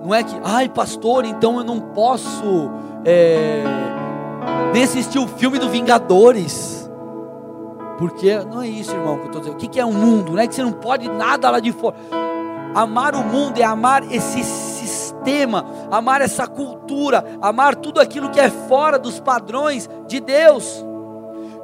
não 0.04 0.12
é 0.12 0.24
que, 0.24 0.36
ai 0.44 0.68
pastor, 0.68 1.26
então 1.26 1.60
eu 1.60 1.64
não 1.64 1.80
posso 1.80 2.72
é, 3.06 3.64
nem 4.74 4.84
assistir 4.84 5.20
o 5.20 5.28
filme 5.28 5.60
do 5.60 5.70
Vingadores. 5.70 6.90
Porque 8.00 8.36
não 8.52 8.64
é 8.64 8.68
isso, 8.68 8.90
irmão, 8.90 9.18
que 9.18 9.22
eu 9.22 9.28
estou 9.28 9.42
dizendo. 9.42 9.56
O 9.56 9.70
que, 9.70 9.80
é 9.80 9.86
o 9.86 9.94
mundo? 9.94 10.32
Não 10.32 10.40
é 10.40 10.48
que 10.48 10.56
você 10.56 10.64
não 10.64 10.72
pode 10.72 11.08
nada 11.08 11.52
lá 11.52 11.60
de 11.60 11.72
fora. 11.72 11.96
Amar 12.74 13.14
o 13.14 13.24
mundo 13.24 13.60
é 13.60 13.64
amar 13.64 14.12
esse 14.12 14.44
sistema, 14.44 15.64
amar 15.92 16.20
essa 16.22 16.48
cultura, 16.48 17.24
amar 17.40 17.76
tudo 17.76 18.02
aquilo 18.02 18.32
que 18.32 18.40
é 18.40 18.50
fora 18.50 18.98
dos 18.98 19.20
padrões 19.20 19.88
de 20.08 20.20
Deus. 20.20 20.84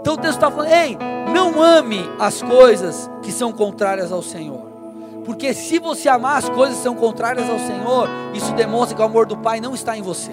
Então 0.02 0.16
o 0.16 0.18
texto 0.18 0.36
está 0.36 0.52
falando: 0.52 0.72
ei, 0.72 0.98
não 1.34 1.62
ame 1.62 2.10
as 2.20 2.42
coisas 2.42 3.10
que 3.22 3.32
são 3.32 3.52
contrárias 3.52 4.12
ao 4.12 4.22
Senhor. 4.22 4.70
Porque 5.24 5.54
se 5.54 5.80
você 5.80 6.10
amar 6.10 6.38
as 6.38 6.50
coisas 6.50 6.78
que 6.78 6.84
são 6.84 6.96
contrárias 6.96 7.48
ao 7.50 7.60
Senhor, 7.60 8.10
isso 8.34 8.52
demonstra 8.54 8.96
que 8.96 9.02
o 9.02 9.06
amor 9.06 9.28
do 9.28 9.38
Pai 9.38 9.62
não 9.62 9.74
está 9.74 9.96
em 9.96 10.02
você. 10.02 10.32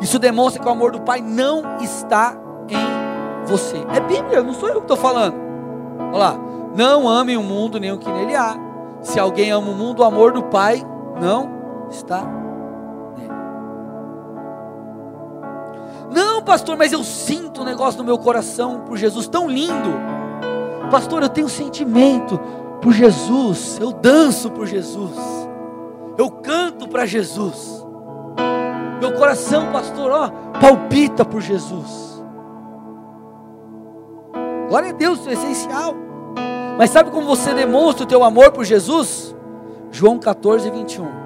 Isso 0.00 0.18
demonstra 0.18 0.60
que 0.60 0.68
o 0.68 0.72
amor 0.72 0.90
do 0.90 1.00
Pai 1.00 1.20
não 1.20 1.80
está 1.80 2.36
em 2.68 3.46
você. 3.46 3.76
É 3.94 4.00
Bíblia, 4.00 4.42
não 4.42 4.52
sou 4.52 4.68
eu 4.68 4.76
que 4.76 4.82
estou 4.82 4.96
falando. 4.96 5.36
Olha 6.12 6.18
lá. 6.18 6.38
Não 6.74 7.08
ame 7.08 7.36
o 7.36 7.42
mundo 7.42 7.78
nem 7.78 7.92
o 7.92 7.98
que 7.98 8.10
nele 8.10 8.34
há. 8.34 8.56
Se 9.00 9.20
alguém 9.20 9.52
ama 9.52 9.70
o 9.70 9.74
mundo, 9.74 10.00
o 10.00 10.04
amor 10.04 10.32
do 10.32 10.42
Pai 10.42 10.84
não 11.20 11.48
está 11.88 12.43
Não, 16.10 16.42
pastor, 16.42 16.76
mas 16.76 16.92
eu 16.92 17.02
sinto 17.02 17.62
um 17.62 17.64
negócio 17.64 17.98
no 17.98 18.04
meu 18.04 18.18
coração 18.18 18.80
por 18.80 18.96
Jesus 18.96 19.26
tão 19.26 19.48
lindo. 19.48 19.90
Pastor, 20.90 21.22
eu 21.22 21.28
tenho 21.28 21.48
sentimento 21.48 22.38
por 22.80 22.92
Jesus. 22.92 23.78
Eu 23.80 23.92
danço 23.92 24.50
por 24.50 24.66
Jesus. 24.66 25.16
Eu 26.16 26.30
canto 26.30 26.88
para 26.88 27.06
Jesus. 27.06 27.84
Meu 29.00 29.12
coração, 29.12 29.72
pastor, 29.72 30.10
ó, 30.10 30.30
palpita 30.60 31.24
por 31.24 31.40
Jesus. 31.40 32.22
Glória 34.68 34.90
a 34.90 34.92
Deus, 34.92 35.20
isso 35.20 35.30
é 35.30 35.32
essencial. 35.32 35.94
Mas 36.78 36.90
sabe 36.90 37.10
como 37.10 37.26
você 37.26 37.54
demonstra 37.54 38.04
o 38.04 38.08
teu 38.08 38.24
amor 38.24 38.52
por 38.52 38.64
Jesus? 38.64 39.34
João 39.90 40.18
14, 40.18 40.70
21. 40.70 41.23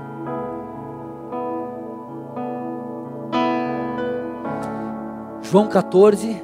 João 5.50 5.66
14, 5.66 6.42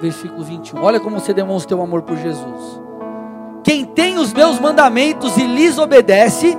versículo 0.00 0.44
21. 0.44 0.80
Olha 0.80 1.00
como 1.00 1.18
você 1.18 1.34
demonstra 1.34 1.66
o 1.66 1.76
teu 1.76 1.84
amor 1.84 2.02
por 2.02 2.16
Jesus. 2.16 2.80
Quem 3.64 3.84
tem 3.84 4.16
os 4.16 4.32
meus 4.32 4.60
mandamentos 4.60 5.36
e 5.36 5.44
lhes 5.44 5.76
obedece, 5.76 6.56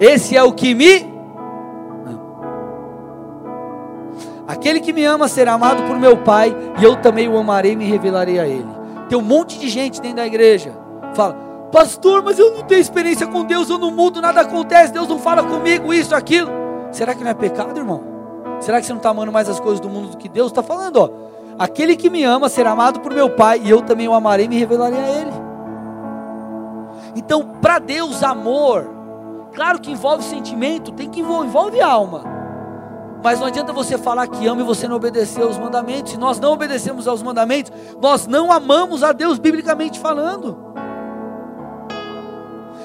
esse 0.00 0.36
é 0.36 0.42
o 0.42 0.52
que 0.52 0.74
me 0.74 1.14
Aquele 4.48 4.80
que 4.80 4.92
me 4.92 5.04
ama 5.04 5.26
será 5.28 5.54
amado 5.54 5.82
por 5.84 5.98
meu 5.98 6.16
Pai, 6.16 6.54
e 6.80 6.84
eu 6.84 6.96
também 6.96 7.28
o 7.28 7.36
amarei 7.36 7.72
e 7.72 7.76
me 7.76 7.84
revelarei 7.84 8.38
a 8.38 8.46
ele. 8.46 8.68
Tem 9.08 9.18
um 9.18 9.22
monte 9.22 9.58
de 9.58 9.68
gente 9.68 10.00
dentro 10.00 10.16
da 10.16 10.26
igreja. 10.26 10.72
Fala, 11.14 11.34
pastor, 11.70 12.22
mas 12.22 12.38
eu 12.38 12.52
não 12.52 12.62
tenho 12.62 12.80
experiência 12.80 13.26
com 13.26 13.44
Deus, 13.44 13.68
eu 13.68 13.78
não 13.78 13.90
mudo, 13.90 14.20
nada 14.20 14.40
acontece, 14.40 14.92
Deus 14.92 15.08
não 15.08 15.18
fala 15.18 15.42
comigo, 15.42 15.92
isso, 15.92 16.14
aquilo. 16.14 16.50
Será 16.92 17.14
que 17.14 17.24
não 17.24 17.30
é 17.30 17.34
pecado, 17.34 17.76
irmão? 17.76 18.15
Será 18.60 18.80
que 18.80 18.86
você 18.86 18.92
não 18.92 18.98
está 18.98 19.10
amando 19.10 19.32
mais 19.32 19.48
as 19.48 19.60
coisas 19.60 19.80
do 19.80 19.88
mundo 19.88 20.08
do 20.08 20.16
que 20.16 20.28
Deus? 20.28 20.48
Está 20.48 20.62
falando, 20.62 20.96
ó. 20.96 21.10
Aquele 21.58 21.96
que 21.96 22.10
me 22.10 22.22
ama 22.24 22.48
será 22.48 22.72
amado 22.72 23.00
por 23.00 23.12
meu 23.12 23.30
Pai, 23.30 23.60
e 23.64 23.70
eu 23.70 23.80
também 23.82 24.08
o 24.08 24.14
amarei 24.14 24.46
e 24.46 24.48
me 24.48 24.58
revelarei 24.58 24.98
a 24.98 25.08
ele. 25.08 25.32
Então, 27.14 27.42
para 27.62 27.78
Deus, 27.78 28.22
amor, 28.22 28.86
claro 29.54 29.80
que 29.80 29.90
envolve 29.90 30.22
sentimento, 30.22 30.92
tem 30.92 31.08
que 31.08 31.20
envolver, 31.20 31.46
envolve 31.46 31.80
alma. 31.80 32.36
Mas 33.22 33.40
não 33.40 33.46
adianta 33.46 33.72
você 33.72 33.96
falar 33.96 34.26
que 34.26 34.46
ama 34.46 34.60
e 34.60 34.64
você 34.64 34.86
não 34.86 34.96
obedecer 34.96 35.42
aos 35.42 35.58
mandamentos. 35.58 36.12
Se 36.12 36.18
nós 36.18 36.38
não 36.38 36.52
obedecemos 36.52 37.08
aos 37.08 37.22
mandamentos, 37.22 37.72
nós 38.00 38.26
não 38.26 38.52
amamos 38.52 39.02
a 39.02 39.12
Deus 39.12 39.38
biblicamente 39.38 39.98
falando. 39.98 40.56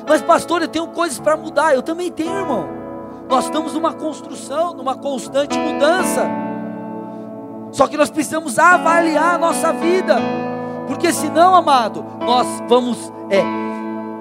Mas 0.07 0.21
pastor, 0.21 0.61
eu 0.61 0.67
tenho 0.67 0.87
coisas 0.87 1.19
para 1.19 1.37
mudar. 1.37 1.75
Eu 1.75 1.81
também 1.81 2.09
tenho, 2.11 2.33
irmão. 2.33 2.80
Nós 3.31 3.45
estamos 3.45 3.71
numa 3.71 3.93
construção, 3.93 4.73
numa 4.73 4.93
constante 4.93 5.57
mudança. 5.57 6.27
Só 7.71 7.87
que 7.87 7.95
nós 7.95 8.09
precisamos 8.09 8.59
avaliar 8.59 9.35
a 9.35 9.37
nossa 9.37 9.71
vida. 9.71 10.17
Porque 10.85 11.13
senão, 11.13 11.55
amado, 11.55 12.05
nós 12.19 12.45
vamos 12.67 13.09
é, 13.29 13.41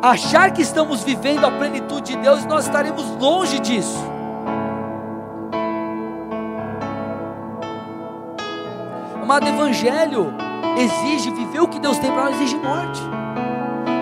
achar 0.00 0.52
que 0.52 0.62
estamos 0.62 1.02
vivendo 1.02 1.44
a 1.44 1.50
plenitude 1.50 2.14
de 2.14 2.18
Deus 2.18 2.44
e 2.44 2.46
nós 2.46 2.66
estaremos 2.66 3.04
longe 3.18 3.58
disso. 3.58 3.98
Amado, 9.20 9.48
evangelho 9.48 10.32
exige 10.78 11.32
viver 11.32 11.58
o 11.58 11.66
que 11.66 11.80
Deus 11.80 11.98
tem 11.98 12.12
para 12.12 12.26
nós, 12.26 12.36
exige 12.36 12.56
morte. 12.58 13.00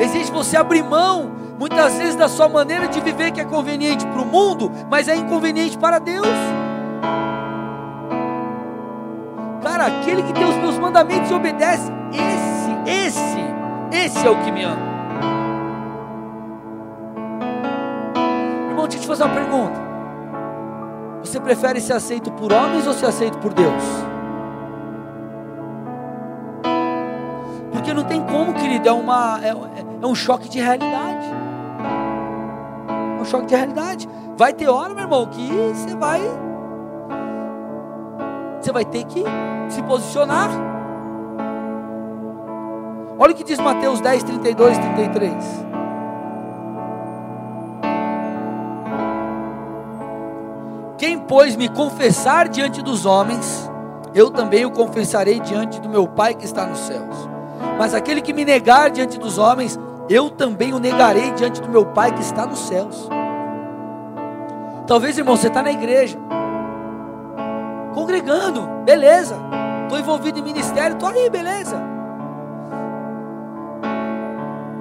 Exige 0.03 0.31
você 0.31 0.59
abrir 0.59 0.85
mão, 0.85 1.48
muitas 1.59 1.95
vezes, 1.95 2.15
da 2.15 2.29
sua 2.29 2.49
maneira 2.49 2.87
de 2.89 3.01
viver 3.01 3.33
que 3.33 3.41
é 3.41 3.45
conveniente 3.45 4.07
para 4.07 4.23
o 4.23 4.27
mundo, 4.27 4.71
mas 4.89 5.09
é 5.09 5.17
inconveniente 5.17 5.77
para 5.77 5.99
Deus. 5.99 6.27
Cara, 9.63 9.87
aquele 9.87 10.23
que 10.23 10.33
tem 10.33 10.45
os 10.45 10.57
meus 10.57 10.79
mandamentos 10.79 11.31
e 11.31 11.35
obedece, 11.35 11.91
esse, 12.13 13.07
esse, 13.07 13.39
esse 13.93 14.27
é 14.27 14.31
o 14.31 14.37
que 14.43 14.51
me 14.53 14.63
ama. 14.63 14.89
Irmão, 18.69 18.87
deixa 18.87 18.99
eu 18.99 19.03
te 19.03 19.07
fazer 19.07 19.25
uma 19.25 19.35
pergunta. 19.35 19.89
Você 21.25 21.41
prefere 21.41 21.81
ser 21.81 21.95
aceito 21.95 22.31
por 22.33 22.53
homens 22.53 22.87
ou 22.87 22.95
ser 22.95 23.07
aceito 23.07 23.37
por 23.39 23.53
Deus? 23.53 23.83
Porque 27.73 27.93
não 27.93 28.05
tem 28.05 28.23
como, 28.23 28.55
querido, 28.55 28.89
é, 28.89 28.93
uma, 28.93 29.41
é, 29.43 29.51
é 29.51 30.07
um 30.07 30.15
choque 30.15 30.49
de 30.49 30.61
realidade. 30.61 31.18
Choque 33.29 33.47
de 33.47 33.55
realidade. 33.55 34.09
Vai 34.37 34.53
ter 34.53 34.69
hora, 34.69 34.95
meu 34.95 35.05
irmão, 35.05 35.27
que 35.27 35.51
você 35.51 35.95
vai. 35.97 36.21
Você 38.61 38.73
vai 38.73 38.85
ter 38.85 39.05
que 39.05 39.23
se 39.69 39.83
posicionar. 39.83 40.51
Olha 43.19 43.33
o 43.33 43.35
que 43.35 43.45
diz 43.45 43.59
Mateus 43.59 44.01
10, 44.01 44.23
32 44.23 44.77
e 44.77 44.81
33. 44.81 45.69
Quem, 50.97 51.19
pois, 51.19 51.57
me 51.57 51.69
confessar 51.69 52.49
diante 52.49 52.81
dos 52.83 53.05
homens, 53.07 53.71
eu 54.15 54.31
também 54.31 54.65
o 54.65 54.71
confessarei 54.71 55.39
diante 55.41 55.81
do 55.81 55.89
meu 55.89 56.07
Pai 56.07 56.35
que 56.35 56.45
está 56.45 56.67
nos 56.67 56.79
céus. 56.79 57.29
Mas 57.77 57.95
aquele 57.95 58.21
que 58.21 58.33
me 58.33 58.45
negar 58.45 58.91
diante 58.91 59.19
dos 59.19 59.37
homens, 59.37 59.79
eu 60.09 60.31
também 60.31 60.73
o 60.73 60.79
negarei 60.79 61.31
diante 61.33 61.61
do 61.61 61.69
meu 61.69 61.85
Pai 61.87 62.13
que 62.13 62.21
está 62.21 62.47
nos 62.47 62.61
céus. 62.61 63.09
Talvez, 64.89 65.19
irmão, 65.19 65.37
você 65.37 65.49
está 65.49 65.63
na 65.63 65.71
igreja, 65.71 66.19
congregando, 67.93 68.63
beleza. 68.87 69.37
Estou 69.83 69.99
envolvido 69.99 70.39
em 70.39 70.43
ministério, 70.43 70.95
estou 70.95 71.11
aí, 71.11 71.29
beleza. 71.29 71.79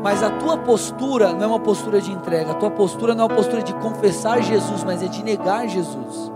Mas 0.02 0.24
a 0.24 0.30
tua 0.30 0.58
postura 0.60 1.34
não 1.34 1.43
é 1.43 1.48
uma 1.48 1.60
postura 1.60 2.00
de 2.00 2.10
entrega, 2.10 2.52
a 2.52 2.54
tua 2.54 2.72
postura 2.72 3.13
não 3.13 3.26
é 3.26 3.28
uma 3.28 3.36
postura 3.36 3.62
de 3.62 3.74
confessar 3.74 4.41
Jesus, 4.41 4.82
mas 4.86 5.04
é 5.04 5.08
de 5.08 5.22
negar 5.22 5.67
Jesus. 5.67 6.32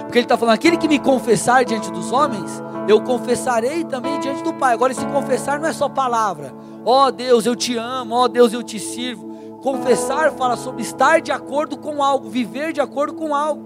Porque 0.00 0.16
ele 0.16 0.24
está 0.24 0.38
falando: 0.38 0.54
aquele 0.54 0.78
que 0.78 0.88
me 0.88 0.98
confessar 0.98 1.62
diante 1.62 1.92
dos 1.92 2.10
homens, 2.10 2.62
eu 2.88 3.02
confessarei 3.02 3.84
também 3.84 4.18
diante 4.20 4.42
do 4.42 4.54
Pai. 4.54 4.72
Agora, 4.72 4.92
esse 4.92 5.04
confessar 5.08 5.60
não 5.60 5.68
é 5.68 5.74
só 5.74 5.90
palavra. 5.90 6.54
Ó 6.86 7.04
oh, 7.04 7.12
Deus, 7.12 7.44
eu 7.44 7.54
te 7.54 7.76
amo. 7.76 8.14
Ó 8.14 8.22
oh, 8.24 8.28
Deus, 8.28 8.54
eu 8.54 8.62
te 8.62 8.78
sirvo. 8.78 9.33
Confessar 9.64 10.30
fala 10.32 10.58
sobre 10.58 10.82
estar 10.82 11.22
de 11.22 11.32
acordo 11.32 11.78
com 11.78 12.02
algo, 12.02 12.28
viver 12.28 12.70
de 12.70 12.82
acordo 12.82 13.14
com 13.14 13.34
algo. 13.34 13.64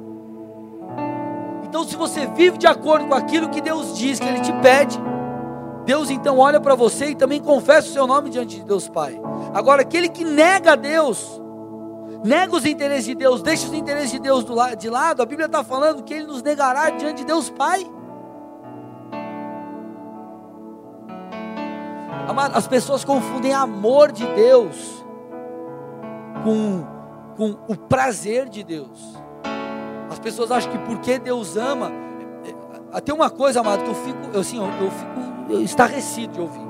Então, 1.65 1.83
se 1.83 1.97
você 1.97 2.25
vive 2.25 2.57
de 2.57 2.69
acordo 2.69 3.09
com 3.09 3.15
aquilo 3.15 3.49
que 3.49 3.61
Deus 3.61 3.99
diz, 3.99 4.21
que 4.21 4.25
Ele 4.25 4.41
te 4.41 4.53
pede, 4.63 4.97
Deus 5.85 6.09
então 6.09 6.39
olha 6.39 6.61
para 6.61 6.77
você 6.77 7.07
e 7.07 7.15
também 7.17 7.41
confessa 7.41 7.89
o 7.89 7.93
seu 7.93 8.07
nome 8.07 8.31
diante 8.31 8.59
de 8.59 8.63
Deus 8.63 8.89
Pai. 8.89 9.21
Agora, 9.53 9.83
aquele 9.83 10.09
que 10.09 10.23
nega 10.23 10.75
a 10.75 10.77
Deus, 10.77 11.43
nega 12.25 12.55
os 12.55 12.65
interesses 12.65 13.07
de 13.07 13.17
Deus, 13.17 13.43
deixa 13.43 13.67
os 13.67 13.75
interesses 13.75 14.13
de 14.13 14.21
Deus 14.21 14.47
de 14.79 14.89
lado, 14.89 15.21
a 15.21 15.27
Bíblia 15.27 15.47
está 15.47 15.65
falando 15.65 16.05
que 16.05 16.15
Ele 16.15 16.29
nos 16.29 16.45
negará 16.45 16.91
diante 16.91 17.23
de 17.23 17.25
Deus 17.25 17.51
Pai. 17.51 17.85
As 22.55 22.69
pessoas 22.69 23.05
confundem 23.05 23.53
amor 23.53 24.13
de 24.13 24.25
Deus 24.29 24.98
com, 26.43 26.85
com 27.37 27.73
o 27.73 27.77
prazer 27.77 28.49
de 28.49 28.63
Deus. 28.63 29.15
As 30.11 30.19
pessoas 30.19 30.51
acham 30.51 30.71
que 30.71 30.79
porque 30.79 31.19
Deus 31.19 31.57
ama. 31.57 31.91
Até 32.93 33.13
uma 33.13 33.29
coisa, 33.29 33.61
amado, 33.61 33.85
que 33.85 33.91
eu 33.91 33.95
fico, 33.95 34.39
assim, 34.39 34.57
eu, 34.57 34.65
eu 34.65 34.91
fico 34.91 35.63
estarrecido 35.63 36.35
de 36.35 36.41
ouvir. 36.41 36.69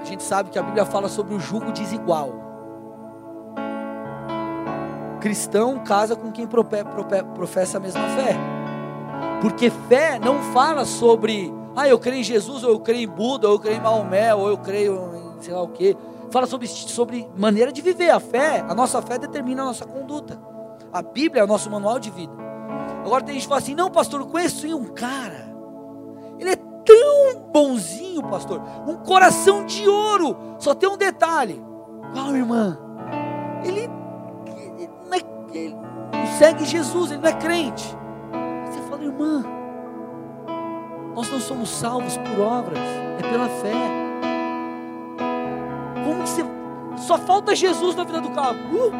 A 0.00 0.04
gente 0.04 0.22
sabe 0.22 0.50
que 0.50 0.58
a 0.58 0.62
Bíblia 0.62 0.84
fala 0.84 1.08
sobre 1.08 1.34
o 1.34 1.40
jugo 1.40 1.72
desigual. 1.72 2.32
Cristão 5.20 5.78
casa 5.78 6.16
com 6.16 6.32
quem 6.32 6.46
professa 6.46 7.78
a 7.78 7.80
mesma 7.80 8.08
fé. 8.08 8.36
Porque 9.40 9.70
fé 9.88 10.18
não 10.18 10.38
fala 10.52 10.84
sobre 10.84 11.52
ah, 11.74 11.88
eu 11.88 11.98
creio 11.98 12.20
em 12.20 12.24
Jesus, 12.24 12.62
ou 12.64 12.70
eu 12.70 12.80
creio 12.80 13.04
em 13.04 13.08
Buda, 13.08 13.48
ou 13.48 13.54
eu 13.54 13.58
creio 13.58 13.78
em 13.78 13.80
Maomé, 13.80 14.34
ou 14.34 14.48
eu 14.48 14.58
creio 14.58 15.10
em 15.14 15.42
sei 15.42 15.54
lá 15.54 15.62
o 15.62 15.68
que. 15.68 15.96
Fala 16.32 16.46
sobre, 16.46 16.66
sobre 16.66 17.28
maneira 17.36 17.70
de 17.70 17.82
viver. 17.82 18.08
A 18.08 18.18
fé, 18.18 18.64
a 18.66 18.74
nossa 18.74 19.02
fé 19.02 19.18
determina 19.18 19.60
a 19.62 19.66
nossa 19.66 19.84
conduta. 19.84 20.40
A 20.90 21.02
Bíblia 21.02 21.42
é 21.42 21.44
o 21.44 21.46
nosso 21.46 21.70
manual 21.70 21.98
de 21.98 22.10
vida. 22.10 22.32
Agora 23.04 23.22
tem 23.22 23.34
gente 23.34 23.42
que 23.42 23.48
fala 23.48 23.60
assim: 23.60 23.74
não, 23.74 23.90
pastor, 23.90 24.20
eu 24.20 24.26
conheço 24.26 24.66
um 24.74 24.86
cara. 24.86 25.54
Ele 26.38 26.50
é 26.50 26.56
tão 26.56 27.50
bonzinho, 27.52 28.22
pastor, 28.22 28.62
um 28.88 28.96
coração 28.96 29.66
de 29.66 29.86
ouro. 29.86 30.34
Só 30.58 30.74
tem 30.74 30.88
um 30.88 30.96
detalhe: 30.96 31.62
qual 32.14 32.34
irmã? 32.34 32.78
Ele, 33.62 33.90
ele, 34.46 34.90
não, 35.06 35.14
é, 35.14 35.20
ele 35.52 35.74
não 35.74 36.26
segue 36.38 36.64
Jesus, 36.64 37.10
ele 37.10 37.20
não 37.20 37.28
é 37.28 37.34
crente. 37.34 37.94
Você 38.70 38.80
fala, 38.88 39.04
irmã, 39.04 39.44
nós 41.14 41.30
não 41.30 41.40
somos 41.40 41.68
salvos 41.68 42.16
por 42.16 42.40
obras, 42.40 42.78
é 43.18 43.30
pela 43.30 43.48
fé. 43.48 44.01
Como 46.04 46.22
que 46.22 46.28
você. 46.28 46.44
Só 46.96 47.16
falta 47.16 47.54
Jesus 47.54 47.96
na 47.96 48.04
vida 48.04 48.20
do 48.20 48.30
carro. 48.30 48.56
Uh, 48.72 48.90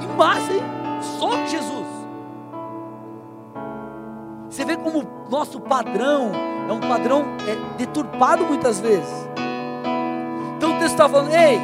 que 0.00 0.06
massa, 0.16 0.52
hein? 0.52 0.62
Só 1.00 1.46
Jesus. 1.46 1.86
Você 4.48 4.64
vê 4.64 4.76
como 4.76 5.02
nosso 5.30 5.60
padrão 5.60 6.32
é 6.68 6.72
um 6.72 6.80
padrão 6.80 7.24
é, 7.48 7.76
deturpado 7.76 8.44
muitas 8.44 8.80
vezes. 8.80 9.28
Então 10.56 10.70
o 10.70 10.78
texto 10.78 10.92
está 10.92 11.08
falando: 11.08 11.34
ei, 11.34 11.60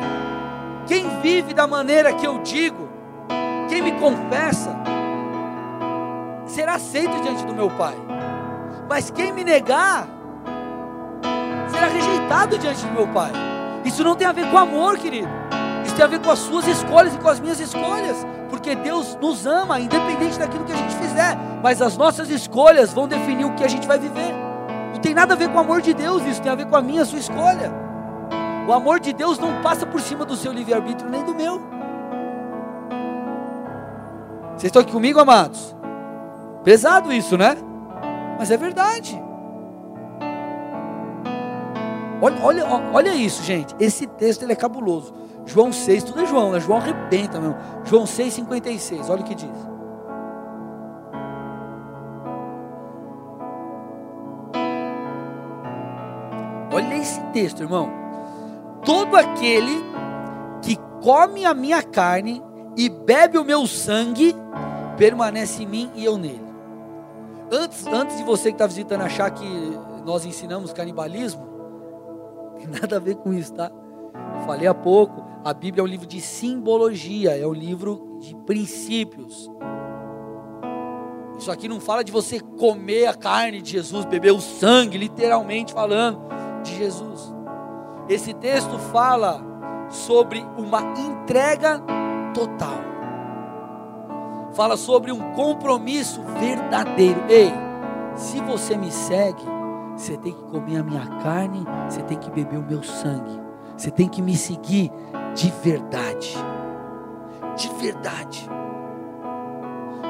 quem 0.86 1.20
vive 1.20 1.54
da 1.54 1.66
maneira 1.66 2.12
que 2.12 2.26
eu 2.26 2.38
digo, 2.38 2.88
quem 3.68 3.82
me 3.82 3.92
confessa, 3.92 4.74
será 6.46 6.74
aceito 6.74 7.20
diante 7.22 7.44
do 7.44 7.54
meu 7.54 7.70
Pai. 7.70 7.94
Mas 8.88 9.10
quem 9.10 9.32
me 9.32 9.44
negar, 9.44 10.08
será 11.68 11.86
rejeitado 11.88 12.58
diante 12.58 12.84
do 12.86 12.92
meu 12.92 13.06
Pai. 13.08 13.30
Isso 13.88 14.04
não 14.04 14.14
tem 14.14 14.26
a 14.26 14.32
ver 14.32 14.50
com 14.50 14.58
amor, 14.58 14.98
querido. 14.98 15.28
Isso 15.82 15.94
tem 15.96 16.04
a 16.04 16.08
ver 16.08 16.20
com 16.20 16.30
as 16.30 16.38
suas 16.38 16.66
escolhas 16.68 17.14
e 17.14 17.18
com 17.18 17.28
as 17.28 17.40
minhas 17.40 17.58
escolhas. 17.58 18.18
Porque 18.50 18.76
Deus 18.76 19.16
nos 19.18 19.46
ama, 19.46 19.80
independente 19.80 20.38
daquilo 20.38 20.64
que 20.64 20.72
a 20.72 20.76
gente 20.76 20.94
fizer. 20.96 21.38
Mas 21.62 21.80
as 21.80 21.96
nossas 21.96 22.28
escolhas 22.28 22.92
vão 22.92 23.08
definir 23.08 23.46
o 23.46 23.54
que 23.54 23.64
a 23.64 23.68
gente 23.68 23.86
vai 23.86 23.98
viver. 23.98 24.34
Não 24.92 25.00
tem 25.00 25.14
nada 25.14 25.32
a 25.32 25.36
ver 25.36 25.48
com 25.48 25.56
o 25.56 25.60
amor 25.60 25.80
de 25.80 25.94
Deus, 25.94 26.22
isso 26.26 26.42
tem 26.42 26.52
a 26.52 26.54
ver 26.54 26.66
com 26.66 26.76
a 26.76 26.82
minha, 26.82 27.00
a 27.00 27.06
sua 27.06 27.18
escolha. 27.18 27.72
O 28.68 28.72
amor 28.74 29.00
de 29.00 29.14
Deus 29.14 29.38
não 29.38 29.62
passa 29.62 29.86
por 29.86 30.02
cima 30.02 30.26
do 30.26 30.36
seu 30.36 30.52
livre-arbítrio 30.52 31.08
nem 31.08 31.24
do 31.24 31.34
meu. 31.34 31.58
Vocês 34.50 34.64
estão 34.64 34.82
aqui 34.82 34.92
comigo, 34.92 35.18
amados? 35.18 35.74
Pesado 36.62 37.10
isso, 37.10 37.38
né? 37.38 37.56
Mas 38.38 38.50
é 38.50 38.56
verdade. 38.58 39.27
Olha, 42.20 42.36
olha, 42.42 42.66
olha 42.92 43.14
isso, 43.14 43.42
gente. 43.42 43.74
Esse 43.78 44.06
texto 44.06 44.42
ele 44.42 44.52
é 44.52 44.56
cabuloso. 44.56 45.14
João 45.46 45.72
6, 45.72 46.04
tudo 46.04 46.20
é 46.20 46.26
João, 46.26 46.52
né? 46.52 46.60
João 46.60 46.78
arrebenta 46.78 47.40
mesmo. 47.40 47.56
João 47.84 48.06
6, 48.06 48.34
56, 48.34 49.08
olha 49.08 49.22
o 49.22 49.24
que 49.24 49.34
diz. 49.34 49.48
Olha 56.72 56.94
esse 56.96 57.20
texto, 57.32 57.62
irmão. 57.62 57.90
Todo 58.84 59.16
aquele 59.16 59.82
que 60.60 60.76
come 61.00 61.44
a 61.44 61.54
minha 61.54 61.82
carne 61.82 62.42
e 62.76 62.88
bebe 62.88 63.38
o 63.38 63.44
meu 63.44 63.66
sangue, 63.66 64.36
permanece 64.96 65.62
em 65.62 65.66
mim 65.66 65.90
e 65.94 66.04
eu 66.04 66.18
nele. 66.18 66.46
Antes, 67.50 67.86
antes 67.86 68.18
de 68.18 68.22
você 68.22 68.50
que 68.50 68.56
está 68.56 68.66
visitando 68.66 69.00
achar 69.00 69.30
que 69.30 69.46
nós 70.04 70.26
ensinamos 70.26 70.72
canibalismo, 70.72 71.47
tem 72.58 72.66
nada 72.80 72.96
a 72.96 73.00
ver 73.00 73.16
com 73.16 73.32
isso, 73.32 73.54
tá? 73.54 73.70
Falei 74.44 74.66
há 74.66 74.74
pouco, 74.74 75.24
a 75.44 75.54
Bíblia 75.54 75.80
é 75.80 75.84
um 75.84 75.88
livro 75.88 76.06
de 76.06 76.20
simbologia, 76.20 77.36
é 77.38 77.46
um 77.46 77.52
livro 77.52 78.18
de 78.20 78.34
princípios. 78.44 79.50
Isso 81.38 81.50
aqui 81.50 81.68
não 81.68 81.80
fala 81.80 82.02
de 82.02 82.10
você 82.10 82.40
comer 82.40 83.06
a 83.06 83.14
carne 83.14 83.62
de 83.62 83.70
Jesus, 83.70 84.04
beber 84.04 84.32
o 84.32 84.40
sangue, 84.40 84.98
literalmente 84.98 85.72
falando, 85.72 86.20
de 86.64 86.76
Jesus. 86.76 87.32
Esse 88.08 88.34
texto 88.34 88.76
fala 88.78 89.40
sobre 89.88 90.44
uma 90.56 90.82
entrega 90.98 91.80
total. 92.34 92.78
Fala 94.52 94.76
sobre 94.76 95.12
um 95.12 95.32
compromisso 95.34 96.20
verdadeiro. 96.40 97.22
Ei, 97.28 97.52
se 98.16 98.40
você 98.40 98.76
me 98.76 98.90
segue, 98.90 99.57
você 99.98 100.16
tem 100.16 100.32
que 100.32 100.42
comer 100.44 100.76
a 100.76 100.82
minha 100.84 101.04
carne, 101.22 101.66
você 101.88 102.00
tem 102.02 102.16
que 102.16 102.30
beber 102.30 102.56
o 102.56 102.62
meu 102.62 102.84
sangue. 102.84 103.40
Você 103.76 103.90
tem 103.90 104.08
que 104.08 104.22
me 104.22 104.36
seguir 104.36 104.92
de 105.34 105.50
verdade. 105.50 106.36
De 107.56 107.68
verdade. 107.74 108.48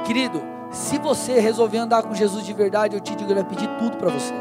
Querido, 0.04 0.42
se 0.70 0.98
você 0.98 1.40
resolver 1.40 1.78
andar 1.78 2.02
com 2.02 2.14
Jesus 2.14 2.44
de 2.44 2.52
verdade, 2.52 2.96
eu 2.96 3.00
te 3.00 3.14
digo, 3.16 3.30
ele 3.30 3.40
vai 3.40 3.48
pedir 3.48 3.68
tudo 3.78 3.96
para 3.96 4.10
você. 4.10 4.34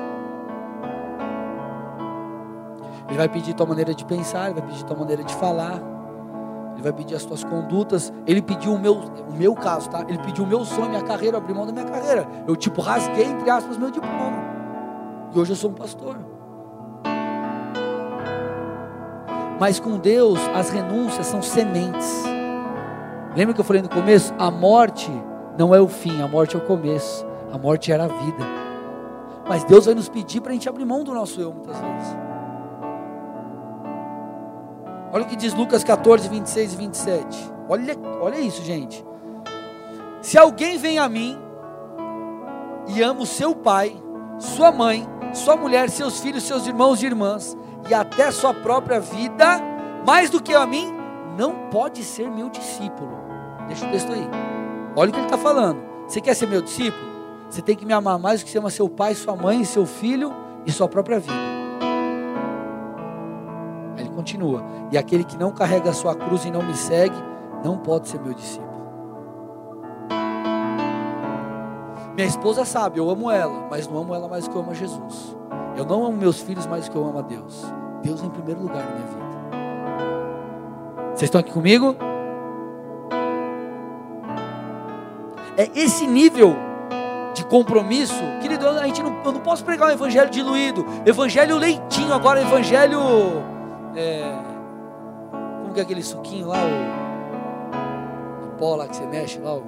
Ele 3.08 3.18
vai 3.18 3.30
pedir 3.30 3.54
tua 3.54 3.66
maneira 3.66 3.94
de 3.94 4.04
pensar, 4.04 4.50
ele 4.50 4.60
vai 4.60 4.70
pedir 4.70 4.84
tua 4.84 4.98
maneira 4.98 5.24
de 5.24 5.34
falar, 5.36 5.82
ele 6.74 6.84
vai 6.84 6.92
pedir 6.92 7.16
as 7.16 7.24
tuas 7.24 7.46
condutas. 7.46 8.12
Ele 8.26 8.42
pediu 8.42 8.74
o 8.74 8.80
meu, 8.80 8.96
o 8.96 9.34
meu 9.34 9.56
caso, 9.56 9.90
tá? 9.90 10.04
Ele 10.10 10.20
pediu 10.20 10.44
o 10.44 10.48
meu 10.48 10.66
sonho, 10.66 10.90
minha 10.90 11.04
carreira, 11.04 11.38
abrir 11.38 11.54
mão 11.54 11.66
da 11.66 11.72
minha 11.72 11.86
carreira. 11.86 12.28
Eu 12.46 12.56
tipo 12.58 12.82
rasguei 12.82 13.24
entre 13.24 13.50
aspas 13.50 13.78
meu 13.78 13.90
diploma. 13.90 14.57
E 15.34 15.40
hoje 15.40 15.52
eu 15.52 15.56
sou 15.56 15.72
um 15.72 15.74
pastor. 15.74 16.18
Mas 19.60 19.80
com 19.80 19.98
Deus, 19.98 20.40
as 20.56 20.70
renúncias 20.70 21.26
são 21.26 21.42
sementes. 21.42 22.24
Lembra 23.36 23.54
que 23.54 23.60
eu 23.60 23.66
falei 23.66 23.82
no 23.82 23.90
começo? 23.90 24.34
A 24.38 24.52
morte 24.52 25.12
não 25.58 25.74
é 25.74 25.82
o 25.82 25.88
fim, 25.88 26.22
a 26.22 26.28
morte 26.28 26.56
é 26.56 26.60
o 26.60 26.66
começo. 26.66 27.26
A 27.52 27.58
morte 27.58 27.92
era 27.92 28.06
a 28.06 28.08
vida. 28.08 28.44
Mas 29.48 29.64
Deus 29.64 29.86
vai 29.86 29.96
nos 29.96 30.10
pedir 30.10 30.42
para 30.42 30.52
a 30.52 30.54
gente 30.54 30.68
abrir 30.68 30.86
mão 30.86 31.04
do 31.04 31.14
nosso 31.14 31.40
eu 31.42 31.54
muitas 31.54 31.78
vezes. 31.78 32.18
Olha 35.12 35.24
o 35.24 35.28
que 35.28 35.36
diz 35.36 35.54
Lucas 35.54 35.84
14, 35.84 36.28
26 36.28 36.74
e 36.74 36.76
27. 36.76 37.52
Olha, 37.70 37.96
olha 38.22 38.40
isso, 38.40 38.62
gente. 38.62 39.06
Se 40.22 40.38
alguém 40.38 40.78
vem 40.78 41.00
a 41.00 41.08
mim 41.08 41.38
e 42.88 43.02
ama 43.02 43.22
o 43.22 43.26
seu 43.26 43.56
pai, 43.56 43.96
sua 44.40 44.72
mãe, 44.72 45.08
sua 45.34 45.56
mulher, 45.56 45.90
seus 45.90 46.20
filhos, 46.20 46.44
seus 46.44 46.68
irmãos 46.68 47.02
e 47.02 47.06
irmãs, 47.06 47.58
e 47.90 47.94
até 47.94 48.32
sua 48.32 48.54
própria 48.54 49.00
vida, 49.00 49.60
mais 50.06 50.30
do 50.30 50.42
que 50.42 50.54
a 50.54 50.66
mim, 50.66 50.94
não 51.38 51.70
pode 51.70 52.04
ser 52.04 52.30
meu 52.30 52.50
discípulo. 52.50 53.18
Deixa 53.68 53.86
o 53.86 53.92
texto 53.92 54.12
aí. 54.12 54.28
Olha 54.96 55.10
o 55.10 55.14
que 55.14 55.20
ele 55.20 55.28
está 55.28 55.38
falando. 55.38 55.80
Você 56.08 56.22
quer 56.22 56.34
ser 56.34 56.48
meu 56.48 56.62
discípulo? 56.62 57.08
Você 57.50 57.62
tem 57.62 57.76
que 57.76 57.86
me 57.86 57.94
amar 57.94 58.18
mais 58.20 58.42
do 58.42 58.46
que 58.46 58.52
você 58.52 58.58
ama 58.58 58.70
seu 58.70 58.90
pai, 58.90 59.14
sua 59.16 59.36
mãe, 59.36 59.64
seu 59.64 59.86
filho 59.86 60.34
e 60.66 60.72
sua 60.72 60.88
própria 60.88 61.20
vida. 61.20 61.36
Aí 63.96 64.04
ele 64.04 64.10
continua. 64.10 64.64
E 64.92 64.98
aquele 64.98 65.24
que 65.24 65.38
não 65.38 65.52
carrega 65.52 65.90
a 65.90 65.94
sua 65.94 66.16
cruz 66.16 66.46
e 66.46 66.52
não 66.52 66.64
me 66.64 66.76
segue, 66.76 67.16
não 67.64 67.78
pode 67.78 68.08
ser 68.10 68.20
meu 68.20 68.34
discípulo. 68.34 68.77
Minha 72.18 72.28
esposa 72.28 72.66
sabe, 72.66 73.00
eu 73.00 73.08
amo 73.12 73.30
ela, 73.30 73.68
mas 73.70 73.88
não 73.88 74.00
amo 74.00 74.16
ela 74.16 74.28
mais 74.28 74.46
do 74.46 74.50
que 74.50 74.58
eu 74.58 74.62
amo 74.62 74.72
a 74.72 74.74
Jesus. 74.74 75.38
Eu 75.78 75.86
não 75.86 76.04
amo 76.04 76.18
meus 76.18 76.42
filhos 76.42 76.66
mais 76.66 76.86
do 76.86 76.92
que 76.92 76.98
eu 76.98 77.06
amo 77.06 77.20
a 77.20 77.22
Deus. 77.22 77.64
Deus 78.02 78.24
em 78.24 78.30
primeiro 78.32 78.60
lugar 78.60 78.84
na 78.84 78.90
minha 78.90 79.06
vida. 79.06 79.28
Vocês 81.10 81.28
estão 81.28 81.40
aqui 81.40 81.52
comigo? 81.52 81.96
É 85.56 85.70
esse 85.76 86.08
nível 86.08 86.56
de 87.36 87.46
compromisso, 87.46 88.24
querido, 88.42 88.68
a 88.68 88.88
gente 88.88 89.04
não, 89.04 89.22
eu 89.24 89.32
não 89.34 89.42
posso 89.42 89.64
pregar 89.64 89.90
um 89.90 89.92
evangelho 89.92 90.32
diluído, 90.32 90.84
evangelho 91.06 91.56
leitinho, 91.56 92.12
agora 92.12 92.42
evangelho. 92.42 93.00
É, 93.96 94.24
como 95.62 95.72
que 95.72 95.80
é 95.80 95.84
aquele 95.84 96.02
suquinho 96.02 96.48
lá, 96.48 96.58
o, 96.64 98.48
o 98.48 98.58
pó 98.58 98.76
lá 98.76 98.88
que 98.88 98.96
você 98.96 99.06
mexe 99.06 99.38
lá, 99.38 99.54
o, 99.54 99.64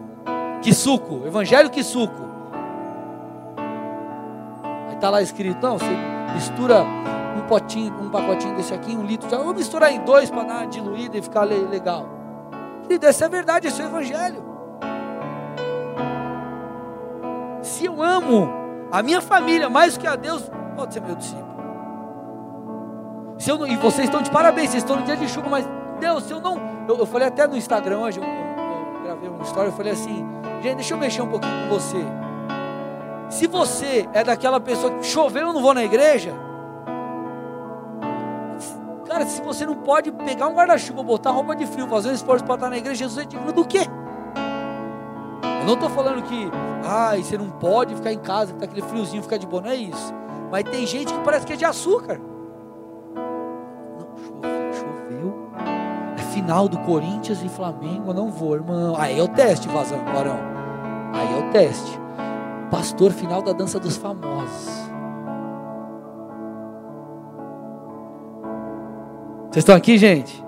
que 0.63 0.73
suco, 0.73 1.27
evangelho 1.27 1.69
que 1.69 1.83
suco. 1.83 2.28
Está 4.99 5.09
lá 5.09 5.21
escrito, 5.21 5.65
não, 5.65 5.77
você 5.77 5.85
mistura 6.33 6.83
um 6.83 7.47
potinho, 7.47 7.95
um 8.01 8.09
pacotinho 8.09 8.53
desse 8.57 8.73
aqui, 8.73 8.93
um 8.93 9.05
litro, 9.05 9.29
vou 9.29 9.53
misturar 9.53 9.93
em 9.93 10.01
dois 10.01 10.29
para 10.29 10.43
dar 10.43 10.67
diluída 10.67 11.17
e 11.17 11.21
ficar 11.21 11.43
legal. 11.43 12.05
Querido, 12.83 13.05
essa 13.05 13.23
é 13.23 13.29
verdade, 13.29 13.69
esse 13.69 13.81
é 13.81 13.85
o 13.85 13.87
Evangelho. 13.87 14.43
Se 17.61 17.85
eu 17.85 18.03
amo 18.03 18.49
a 18.91 19.01
minha 19.01 19.21
família 19.21 19.69
mais 19.69 19.93
do 19.93 20.01
que 20.01 20.07
a 20.07 20.17
Deus, 20.17 20.51
pode 20.75 20.93
ser 20.93 20.99
meu 20.99 21.15
discípulo. 21.15 21.47
Se 23.37 23.51
eu 23.51 23.57
não, 23.57 23.67
e 23.67 23.77
vocês 23.77 24.05
estão 24.05 24.21
de 24.21 24.29
parabéns, 24.29 24.71
vocês 24.71 24.83
estão 24.83 24.97
no 24.97 25.03
dia 25.03 25.15
de 25.15 25.29
chuva, 25.29 25.47
mas 25.47 25.65
Deus, 26.01 26.25
se 26.25 26.33
eu 26.33 26.41
não. 26.41 26.59
Eu, 26.89 26.97
eu 26.97 27.05
falei 27.05 27.29
até 27.29 27.47
no 27.47 27.55
Instagram 27.55 27.99
hoje, 27.99 28.19
eu, 28.19 28.25
eu, 28.25 28.95
eu 28.95 29.01
gravei 29.05 29.29
uma 29.29 29.43
história, 29.43 29.69
eu 29.69 29.73
falei 29.73 29.93
assim, 29.93 30.25
gente, 30.61 30.75
deixa 30.75 30.93
eu 30.93 30.97
mexer 30.97 31.21
um 31.21 31.29
pouquinho 31.29 31.69
com 31.69 31.69
você. 31.69 32.05
Se 33.29 33.45
você 33.47 34.09
é 34.11 34.23
daquela 34.23 34.59
pessoa 34.59 34.93
que 34.93 35.05
choveu, 35.05 35.47
eu 35.47 35.53
não 35.53 35.61
vou 35.61 35.73
na 35.73 35.83
igreja. 35.83 36.33
Cara, 39.05 39.25
se 39.25 39.41
você 39.41 39.65
não 39.65 39.75
pode 39.75 40.11
pegar 40.11 40.47
um 40.47 40.53
guarda-chuva, 40.53 41.03
botar 41.03 41.31
roupa 41.31 41.55
de 41.55 41.65
frio, 41.65 41.87
fazer 41.87 42.09
um 42.09 42.13
esforço 42.13 42.43
para 42.43 42.55
estar 42.55 42.69
na 42.69 42.77
igreja, 42.77 42.95
Jesus 42.95 43.25
é 43.25 43.27
digno 43.27 43.51
do 43.51 43.65
quê? 43.65 43.87
Eu 45.61 45.65
não 45.65 45.73
estou 45.73 45.89
falando 45.89 46.23
que, 46.23 46.49
ai, 46.85 47.23
você 47.23 47.37
não 47.37 47.49
pode 47.49 47.95
ficar 47.95 48.13
em 48.13 48.19
casa, 48.19 48.53
que 48.53 48.57
está 48.57 48.65
aquele 48.65 48.87
friozinho, 48.87 49.21
ficar 49.21 49.37
de 49.37 49.45
boa, 49.45 49.61
não 49.61 49.69
é 49.69 49.75
isso. 49.75 50.13
Mas 50.51 50.63
tem 50.63 50.85
gente 50.85 51.13
que 51.13 51.19
parece 51.19 51.45
que 51.45 51.53
é 51.53 51.55
de 51.55 51.65
açúcar. 51.65 52.19
Não, 53.15 54.07
choveu, 54.17 54.73
choveu. 54.73 55.51
É 56.17 56.21
final 56.33 56.67
do 56.67 56.79
Corinthians 56.79 57.43
e 57.43 57.49
Flamengo, 57.49 58.11
eu 58.11 58.13
não 58.13 58.31
vou, 58.31 58.55
irmão. 58.55 58.95
Aí 58.97 59.19
é 59.19 59.23
o 59.23 59.27
teste, 59.27 59.67
vazão, 59.67 60.03
varão. 60.05 60.39
Aí 61.13 61.33
é 61.33 61.47
o 61.47 61.51
teste. 61.51 61.99
Pastor, 62.69 63.11
final 63.11 63.41
da 63.41 63.51
dança 63.51 63.79
dos 63.79 63.97
famosos. 63.97 64.89
Vocês 69.49 69.63
estão 69.63 69.75
aqui, 69.75 69.97
gente? 69.97 70.43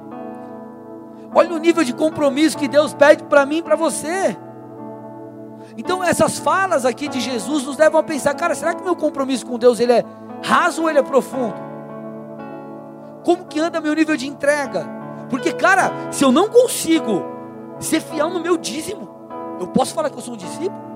Olha 1.33 1.53
o 1.53 1.57
nível 1.57 1.83
de 1.83 1.93
compromisso 1.93 2.57
que 2.57 2.67
Deus 2.67 2.93
pede 2.93 3.23
para 3.23 3.45
mim 3.45 3.57
e 3.57 3.63
para 3.63 3.75
você. 3.75 4.37
Então 5.77 6.03
essas 6.03 6.37
falas 6.37 6.85
aqui 6.85 7.07
de 7.07 7.19
Jesus 7.19 7.65
nos 7.65 7.77
levam 7.77 7.99
a 7.99 8.03
pensar, 8.03 8.33
cara, 8.35 8.53
será 8.53 8.75
que 8.75 8.83
meu 8.83 8.95
compromisso 8.95 9.45
com 9.45 9.57
Deus 9.57 9.79
ele 9.79 9.93
é 9.93 10.05
raso 10.43 10.83
ou 10.83 10.89
ele 10.89 10.99
é 10.99 11.03
profundo? 11.03 11.55
Como 13.23 13.45
que 13.45 13.59
anda 13.59 13.81
meu 13.81 13.95
nível 13.95 14.17
de 14.17 14.27
entrega? 14.27 14.85
Porque, 15.29 15.53
cara, 15.53 15.91
se 16.11 16.23
eu 16.23 16.31
não 16.31 16.49
consigo 16.49 17.23
ser 17.79 18.01
fiel 18.01 18.29
no 18.29 18.39
meu 18.39 18.57
dízimo, 18.57 19.09
eu 19.59 19.67
posso 19.67 19.93
falar 19.93 20.09
que 20.09 20.17
eu 20.17 20.21
sou 20.21 20.33
um 20.33 20.37
discípulo? 20.37 20.90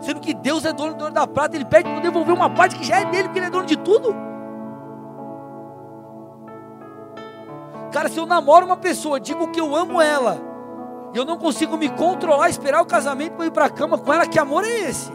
Sendo 0.00 0.20
que 0.20 0.34
Deus 0.34 0.64
é 0.64 0.72
dono, 0.72 0.94
dono 0.94 1.10
da 1.10 1.26
prata, 1.26 1.56
Ele 1.56 1.64
pede 1.64 1.88
para 1.88 2.00
devolver 2.00 2.34
uma 2.34 2.50
parte 2.50 2.76
que 2.76 2.84
já 2.84 3.00
é 3.00 3.04
dele, 3.04 3.24
porque 3.24 3.38
Ele 3.38 3.46
é 3.46 3.50
dono 3.50 3.66
de 3.66 3.76
tudo. 3.76 4.14
Cara, 7.92 8.08
se 8.08 8.18
eu 8.18 8.26
namoro 8.26 8.66
uma 8.66 8.76
pessoa, 8.76 9.18
digo 9.18 9.48
que 9.48 9.60
eu 9.60 9.74
amo 9.74 10.00
ela, 10.02 10.38
e 11.14 11.18
eu 11.18 11.24
não 11.24 11.38
consigo 11.38 11.76
me 11.76 11.88
controlar, 11.88 12.50
esperar 12.50 12.82
o 12.82 12.86
casamento 12.86 13.32
para 13.32 13.46
ir 13.46 13.50
para 13.50 13.64
a 13.64 13.70
cama 13.70 13.96
com 13.96 14.12
ela, 14.12 14.26
que 14.26 14.38
amor 14.38 14.64
é 14.64 14.80
esse? 14.80 15.10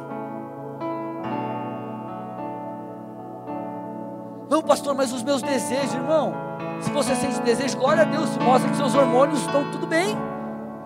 Não, 4.49 4.61
pastor, 4.61 4.95
mas 4.95 5.13
os 5.13 5.23
meus 5.23 5.41
desejos, 5.41 5.93
irmão. 5.93 6.33
Se 6.81 6.89
você 6.89 7.15
sente 7.15 7.39
desejo, 7.41 7.77
glória 7.77 8.01
a 8.01 8.05
Deus, 8.05 8.35
mostra 8.37 8.69
que 8.69 8.75
seus 8.75 8.95
hormônios 8.95 9.39
estão 9.41 9.71
tudo 9.71 9.85
bem. 9.85 10.17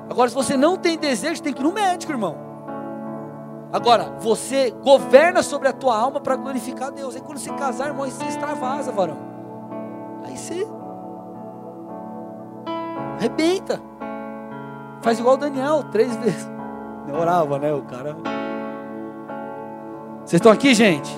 Agora, 0.10 0.30
se 0.30 0.36
você 0.36 0.56
não 0.58 0.78
tem 0.78 0.98
desejo, 0.98 1.42
tem 1.42 1.54
que 1.54 1.62
ir 1.62 1.64
no 1.64 1.72
médico, 1.72 2.12
irmão. 2.12 2.45
Agora, 3.72 4.16
você 4.20 4.72
governa 4.84 5.44
sobre 5.44 5.68
a 5.68 5.74
tua 5.74 5.98
alma 5.98 6.20
para 6.20 6.36
glorificar 6.36 6.92
Deus. 6.92 7.16
Aí 7.16 7.22
quando 7.22 7.38
você 7.38 7.52
casar, 7.54 7.88
irmão, 7.88 8.10
você 8.10 8.24
extravasa, 8.26 8.92
varão. 8.92 9.18
Aí 10.24 10.38
você 10.38 10.66
Arrebenta. 13.18 13.82
Faz 15.02 15.20
igual 15.20 15.36
o 15.36 15.38
Daniel, 15.38 15.84
três 15.92 16.16
vezes. 16.18 16.50
Eu 17.08 17.16
orava, 17.16 17.58
né? 17.60 17.74
O 17.74 17.82
cara. 17.84 18.16
Vocês 20.26 20.40
estão 20.40 20.52
aqui, 20.52 20.74
gente? 20.74 21.12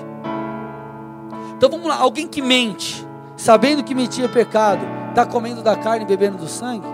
Então 1.56 1.70
vamos 1.70 1.86
lá. 1.86 1.96
Alguém 1.96 2.28
que 2.28 2.42
mente, 2.42 3.06
sabendo 3.36 3.82
que 3.82 3.94
mentir 3.94 4.24
é 4.24 4.28
pecado, 4.28 4.84
está 5.08 5.24
comendo 5.26 5.62
da 5.62 5.76
carne 5.76 6.04
e 6.04 6.08
bebendo 6.08 6.36
do 6.38 6.46
sangue? 6.46 6.86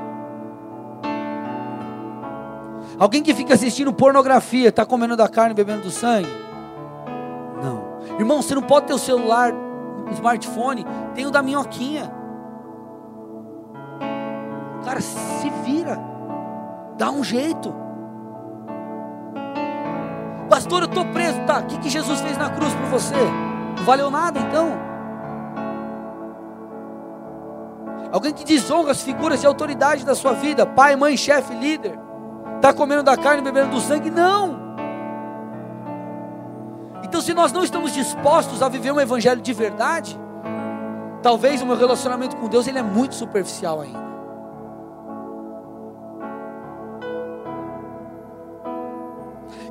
Alguém 2.98 3.22
que 3.22 3.34
fica 3.34 3.54
assistindo 3.54 3.92
pornografia, 3.92 4.68
está 4.68 4.86
comendo 4.86 5.16
da 5.16 5.28
carne 5.28 5.54
bebendo 5.54 5.82
do 5.82 5.90
sangue? 5.90 6.28
Não. 7.62 8.18
Irmão, 8.18 8.40
você 8.40 8.54
não 8.54 8.62
pode 8.62 8.86
ter 8.86 8.94
o 8.94 8.98
celular, 8.98 9.52
o 9.52 10.12
smartphone, 10.12 10.86
tem 11.14 11.26
o 11.26 11.30
da 11.30 11.42
minhoquinha. 11.42 12.10
Cara, 14.84 15.00
se 15.00 15.50
vira. 15.64 15.98
Dá 16.96 17.10
um 17.10 17.24
jeito. 17.24 17.74
Pastor, 20.48 20.82
eu 20.82 20.88
estou 20.88 21.04
preso. 21.06 21.40
Tá, 21.46 21.60
o 21.60 21.64
que, 21.64 21.78
que 21.78 21.90
Jesus 21.90 22.20
fez 22.20 22.38
na 22.38 22.50
cruz 22.50 22.72
por 22.74 22.86
você? 22.86 23.16
Não 23.76 23.84
valeu 23.84 24.10
nada 24.10 24.38
então? 24.38 24.94
Alguém 28.12 28.32
que 28.32 28.44
desonra 28.44 28.92
as 28.92 29.02
figuras 29.02 29.40
de 29.40 29.46
autoridade 29.46 30.04
da 30.04 30.14
sua 30.14 30.34
vida, 30.34 30.64
pai, 30.64 30.94
mãe, 30.94 31.16
chefe, 31.16 31.52
líder, 31.52 31.98
está 32.56 32.72
comendo 32.72 33.02
da 33.02 33.16
carne 33.16 33.42
bebendo 33.42 33.70
do 33.70 33.80
sangue? 33.80 34.10
Não. 34.10 34.64
Então, 37.02 37.20
se 37.20 37.32
nós 37.34 37.52
não 37.52 37.62
estamos 37.62 37.92
dispostos 37.92 38.62
a 38.62 38.68
viver 38.68 38.90
um 38.90 39.00
evangelho 39.00 39.40
de 39.40 39.52
verdade, 39.52 40.18
talvez 41.22 41.62
o 41.62 41.66
meu 41.66 41.76
relacionamento 41.76 42.36
com 42.36 42.48
Deus 42.48 42.66
ele 42.66 42.78
é 42.78 42.82
muito 42.82 43.14
superficial 43.14 43.80
ainda. 43.80 44.04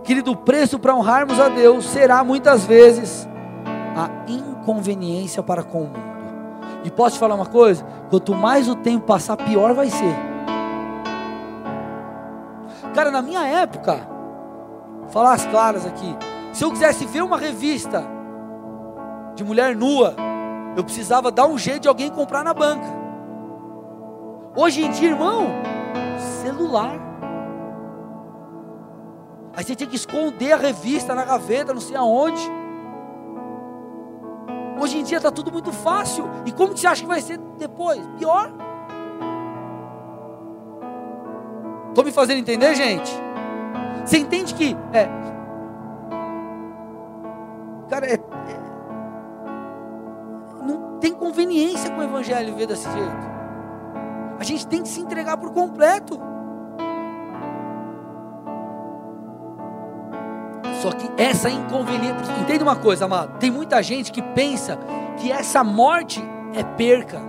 Querido, 0.04 0.32
o 0.32 0.36
preço 0.36 0.78
para 0.78 0.96
honrarmos 0.96 1.40
a 1.40 1.50
Deus 1.50 1.86
será 1.86 2.24
muitas 2.24 2.66
vezes 2.66 3.28
a 3.96 4.10
inconveniência 4.30 5.42
para 5.42 5.64
com 5.64 5.84
o 5.84 5.88
mundo. 5.88 6.14
E 6.84 6.92
posso 6.92 7.16
te 7.16 7.20
falar 7.20 7.36
uma 7.36 7.46
coisa? 7.46 7.86
Quanto 8.10 8.36
mais 8.36 8.68
o 8.68 8.76
tempo 8.76 9.06
passar, 9.06 9.38
pior 9.38 9.74
vai 9.74 9.90
ser. 9.90 10.33
Cara, 12.94 13.10
na 13.10 13.22
minha 13.22 13.46
época, 13.46 14.08
falar 15.10 15.34
as 15.34 15.46
claras 15.48 15.86
aqui, 15.86 16.16
se 16.52 16.64
eu 16.64 16.70
quisesse 16.70 17.06
ver 17.06 17.24
uma 17.24 17.38
revista 17.38 18.04
de 19.34 19.44
mulher 19.44 19.76
nua, 19.76 20.16
eu 20.78 20.84
precisava 20.84 21.32
dar 21.32 21.48
um 21.48 21.58
jeito 21.58 21.82
de 21.82 21.88
alguém 21.88 22.10
comprar 22.10 22.44
na 22.44 22.54
banca. 22.54 22.88
Hoje 24.56 24.86
em 24.86 24.92
dia, 24.92 25.10
irmão, 25.10 25.48
celular. 26.44 27.00
Aí 29.56 29.64
você 29.64 29.76
tinha 29.76 29.90
que 29.90 29.96
esconder 29.96 30.54
a 30.54 30.58
revista 30.58 31.16
na 31.16 31.26
gaveta, 31.26 31.74
não 31.74 31.82
sei 31.82 31.96
aonde. 31.96 32.42
Hoje 34.80 35.00
em 35.00 35.04
dia 35.04 35.18
está 35.18 35.32
tudo 35.32 35.52
muito 35.52 35.72
fácil. 35.72 36.30
E 36.46 36.52
como 36.52 36.78
você 36.78 36.86
acha 36.86 37.02
que 37.02 37.08
vai 37.08 37.22
ser 37.22 37.40
depois? 37.58 38.00
Pior. 38.18 38.52
Estou 41.94 42.04
me 42.04 42.12
fazendo 42.12 42.40
entender, 42.40 42.74
gente? 42.74 43.14
Você 44.04 44.18
entende 44.18 44.56
que 44.56 44.76
é, 44.92 45.08
cara, 47.88 48.08
é, 48.08 48.16
é, 48.16 48.20
não 50.66 50.98
tem 51.00 51.14
conveniência 51.14 51.92
com 51.92 52.00
o 52.00 52.04
evangelho 52.04 52.56
ver 52.56 52.66
desse 52.66 52.90
jeito. 52.90 53.32
A 54.40 54.44
gente 54.44 54.66
tem 54.66 54.82
que 54.82 54.90
se 54.90 55.02
entregar 55.02 55.38
por 55.38 55.52
completo. 55.52 56.20
Só 60.82 60.92
que 60.94 61.12
essa 61.16 61.48
inconveniência, 61.48 62.34
entende 62.42 62.64
uma 62.64 62.76
coisa, 62.76 63.06
amado? 63.06 63.38
Tem 63.38 63.52
muita 63.52 63.84
gente 63.84 64.12
que 64.12 64.24
pensa 64.24 64.80
que 65.18 65.32
essa 65.32 65.64
morte 65.64 66.28
é 66.56 66.64
perca, 66.64 67.22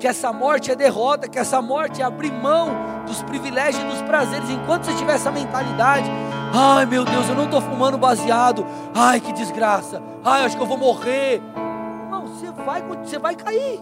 que 0.00 0.08
essa 0.08 0.32
morte 0.32 0.70
é 0.70 0.74
derrota, 0.74 1.28
que 1.28 1.38
essa 1.38 1.60
morte 1.60 2.00
é 2.00 2.04
abrir 2.04 2.32
mão 2.32 2.70
dos 3.06 3.22
privilégios 3.22 3.84
e 3.84 3.86
dos 3.86 4.00
prazeres. 4.02 4.48
Enquanto 4.48 4.84
você 4.84 4.94
tiver 4.94 5.12
essa 5.12 5.30
mentalidade, 5.30 6.10
ai 6.54 6.86
meu 6.86 7.04
Deus, 7.04 7.28
eu 7.28 7.34
não 7.34 7.44
estou 7.44 7.60
fumando 7.60 7.98
baseado, 7.98 8.66
ai 8.94 9.20
que 9.20 9.30
desgraça, 9.32 10.02
ai 10.24 10.46
acho 10.46 10.56
que 10.56 10.62
eu 10.62 10.66
vou 10.66 10.78
morrer. 10.78 11.42
Não, 12.10 12.26
você 12.26 12.50
vai, 12.50 12.82
você 12.82 13.18
vai 13.18 13.36
cair. 13.36 13.78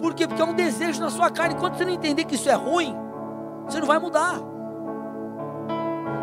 Por 0.00 0.12
quê? 0.12 0.26
Porque 0.26 0.42
é 0.42 0.44
um 0.44 0.52
desejo 0.52 1.00
na 1.00 1.08
sua 1.08 1.30
carne. 1.30 1.54
Enquanto 1.54 1.76
você 1.76 1.84
não 1.84 1.92
entender 1.92 2.24
que 2.24 2.34
isso 2.34 2.50
é 2.50 2.54
ruim, 2.54 2.94
você 3.64 3.78
não 3.78 3.86
vai 3.86 4.00
mudar. 4.00 4.40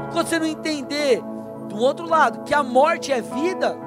Enquanto 0.09 0.27
você 0.27 0.39
não 0.39 0.45
entender 0.45 1.23
do 1.69 1.77
outro 1.77 2.05
lado, 2.05 2.43
que 2.43 2.53
a 2.53 2.61
morte 2.61 3.13
é 3.13 3.21
vida, 3.21 3.77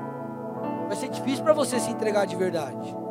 vai 0.89 0.97
ser 0.97 1.11
difícil 1.11 1.45
para 1.45 1.53
você 1.53 1.79
se 1.79 1.91
entregar 1.91 2.27
de 2.27 2.35
verdade. 2.35 3.04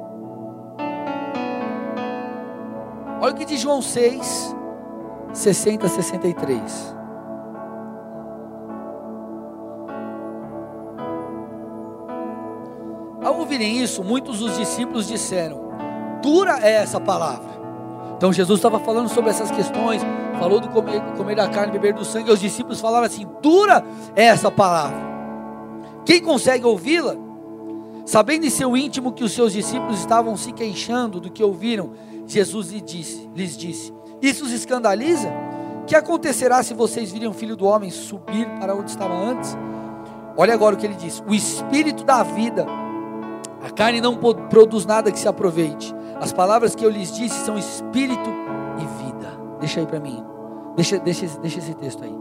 Olha 3.24 3.32
o 3.32 3.38
que 3.38 3.46
diz 3.46 3.62
João 3.62 3.82
6, 3.82 4.54
60 5.32 5.86
a 5.86 5.90
63. 5.90 6.96
Ao 13.24 13.40
ouvirem 13.40 13.82
isso, 13.82 14.04
muitos 14.04 14.40
dos 14.40 14.58
discípulos 14.58 15.08
disseram: 15.08 15.70
Dura 16.22 16.60
é 16.62 16.74
essa 16.74 17.00
palavra. 17.00 17.50
Então 18.18 18.34
Jesus 18.34 18.60
estava 18.60 18.78
falando 18.78 19.08
sobre 19.08 19.30
essas 19.30 19.50
questões, 19.52 20.02
falou 20.38 20.60
do 20.60 20.68
comer, 20.68 21.02
comer 21.16 21.36
da 21.38 21.48
carne, 21.48 21.72
beber 21.72 21.94
do 21.94 22.04
sangue, 22.04 22.30
e 22.30 22.34
os 22.34 22.42
discípulos 22.42 22.82
falaram 22.82 23.06
assim: 23.06 23.26
dura 23.42 23.86
é 24.18 24.26
essa 24.26 24.52
palavra. 24.52 25.00
Quem 26.06 26.22
consegue 26.22 26.66
ouvi-la? 26.66 27.16
Sabendo 28.06 28.46
em 28.46 28.50
seu 28.50 28.76
íntimo 28.76 29.14
que 29.14 29.24
os 29.24 29.32
seus 29.32 29.54
discípulos 29.54 30.00
estavam 30.00 30.36
se 30.36 30.52
queixando 30.52 31.22
do 31.22 31.32
que 31.32 31.42
ouviram, 31.42 31.92
Jesus 32.26 32.72
lhes 32.72 32.84
disse: 32.84 33.30
lhes 33.36 33.58
disse 33.58 33.94
Isso 34.22 34.46
os 34.46 34.52
escandaliza? 34.52 35.30
Que 35.86 35.96
acontecerá 35.96 36.64
se 36.64 36.74
vocês 36.74 37.12
virem 37.12 37.28
o 37.28 37.34
filho 37.34 37.56
do 37.58 37.66
homem 37.66 37.90
subir 37.90 38.48
para 38.60 38.74
onde 38.74 38.92
estava 38.92 39.14
antes? 39.14 39.58
Olha 40.38 40.54
agora 40.54 40.76
o 40.76 40.78
que 40.78 40.86
ele 40.86 40.96
diz: 40.96 41.22
O 41.28 41.34
espírito 41.34 42.04
da 42.04 42.24
vida, 42.24 42.66
a 43.64 43.70
carne 43.70 44.00
não 44.00 44.16
produz 44.16 44.86
nada 44.86 45.12
que 45.12 45.20
se 45.20 45.28
aproveite. 45.28 45.94
As 46.20 46.32
palavras 46.32 46.74
que 46.74 46.86
eu 46.86 46.90
lhes 46.90 47.12
disse 47.14 47.46
são 47.46 47.58
espírito 47.58 48.30
e 48.78 49.04
vida. 49.04 49.28
Deixa 49.60 49.82
aí 49.82 49.86
para 49.86 50.00
mim. 50.00 50.24
Deixa, 50.76 50.98
deixa, 51.00 51.28
deixa 51.40 51.60
esse 51.60 51.74
texto 51.76 52.04
aí. 52.04 52.16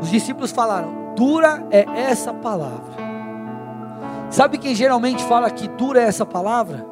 Os 0.00 0.10
discípulos 0.10 0.50
falaram: 0.50 1.14
dura 1.14 1.66
é 1.70 1.84
essa 1.88 2.34
palavra. 2.34 3.12
Sabe 4.28 4.58
quem 4.58 4.74
geralmente 4.74 5.22
fala 5.24 5.50
que 5.50 5.68
dura 5.68 6.00
é 6.00 6.04
essa 6.04 6.26
palavra? 6.26 6.91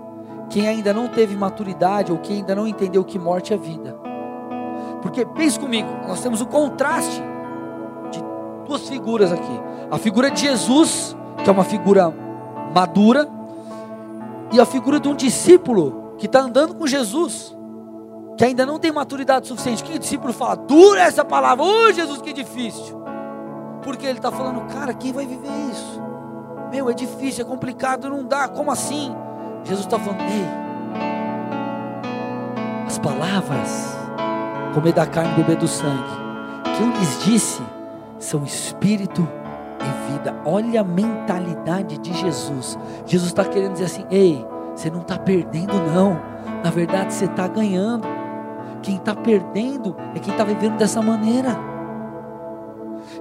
Quem 0.50 0.66
ainda 0.66 0.92
não 0.92 1.06
teve 1.06 1.36
maturidade 1.36 2.10
ou 2.10 2.18
quem 2.18 2.38
ainda 2.38 2.56
não 2.56 2.66
entendeu 2.66 3.04
que 3.04 3.18
morte 3.18 3.54
é 3.54 3.56
vida. 3.56 3.96
Porque 5.00 5.24
pense 5.24 5.58
comigo, 5.58 5.88
nós 6.06 6.20
temos 6.20 6.40
o 6.40 6.46
contraste 6.46 7.22
de 8.10 8.20
duas 8.66 8.88
figuras 8.88 9.32
aqui. 9.32 9.60
A 9.88 9.96
figura 9.96 10.28
de 10.28 10.40
Jesus, 10.40 11.16
que 11.42 11.48
é 11.48 11.52
uma 11.52 11.64
figura 11.64 12.12
madura, 12.74 13.28
e 14.52 14.60
a 14.60 14.66
figura 14.66 14.98
de 14.98 15.08
um 15.08 15.14
discípulo 15.14 16.14
que 16.18 16.26
está 16.26 16.40
andando 16.40 16.74
com 16.74 16.84
Jesus, 16.84 17.56
que 18.36 18.44
ainda 18.44 18.66
não 18.66 18.78
tem 18.78 18.90
maturidade 18.90 19.46
suficiente. 19.46 19.84
Que 19.84 19.94
o 19.94 19.98
discípulo 20.00 20.32
fala? 20.32 20.56
Dura 20.56 21.02
essa 21.02 21.24
palavra, 21.24 21.64
ô 21.64 21.86
oh, 21.86 21.92
Jesus, 21.92 22.20
que 22.20 22.32
difícil. 22.32 23.00
Porque 23.82 24.04
ele 24.04 24.18
está 24.18 24.32
falando, 24.32 24.66
cara, 24.72 24.92
quem 24.92 25.12
vai 25.12 25.24
viver 25.24 25.70
isso? 25.70 26.02
Meu, 26.72 26.90
é 26.90 26.92
difícil, 26.92 27.44
é 27.44 27.48
complicado, 27.48 28.10
não 28.10 28.24
dá, 28.24 28.48
como 28.48 28.70
assim? 28.72 29.14
Jesus 29.64 29.86
está 29.86 29.98
falando, 29.98 30.22
ei, 30.22 30.46
as 32.86 32.98
palavras, 32.98 33.96
comer 34.74 34.92
da 34.92 35.06
carne 35.06 35.32
e 35.32 35.36
beber 35.36 35.56
do 35.56 35.68
sangue, 35.68 36.10
que 36.76 36.82
eu 36.82 36.88
lhes 36.90 37.24
disse, 37.24 37.62
são 38.18 38.44
espírito 38.44 39.26
e 39.80 40.12
vida. 40.12 40.34
Olha 40.44 40.82
a 40.82 40.84
mentalidade 40.84 41.98
de 41.98 42.12
Jesus. 42.12 42.78
Jesus 43.06 43.30
está 43.30 43.44
querendo 43.44 43.72
dizer 43.72 43.86
assim: 43.86 44.04
ei, 44.10 44.44
você 44.74 44.90
não 44.90 45.00
está 45.00 45.18
perdendo, 45.18 45.74
não. 45.92 46.20
Na 46.62 46.70
verdade, 46.70 47.12
você 47.12 47.24
está 47.24 47.48
ganhando. 47.48 48.06
Quem 48.82 48.96
está 48.96 49.14
perdendo 49.14 49.96
é 50.14 50.18
quem 50.18 50.32
está 50.32 50.44
vivendo 50.44 50.76
dessa 50.76 51.02
maneira. 51.02 51.56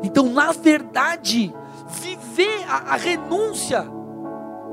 Então, 0.04 0.30
na 0.30 0.52
verdade, 0.52 1.54
viver 1.88 2.66
a, 2.68 2.94
a 2.94 2.96
renúncia 2.96 3.86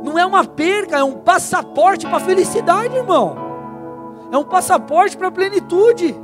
não 0.03 0.19
é 0.19 0.25
uma 0.25 0.45
perca, 0.45 0.99
é 0.99 1.05
um 1.05 1.15
passaporte 1.15 2.07
para 2.07 2.17
a 2.17 2.21
felicidade, 2.21 2.97
irmão. 2.97 3.37
É 4.31 4.37
um 4.37 4.45
passaporte 4.45 5.17
para 5.17 5.29
a 5.29 5.31
plenitude. 5.31 6.15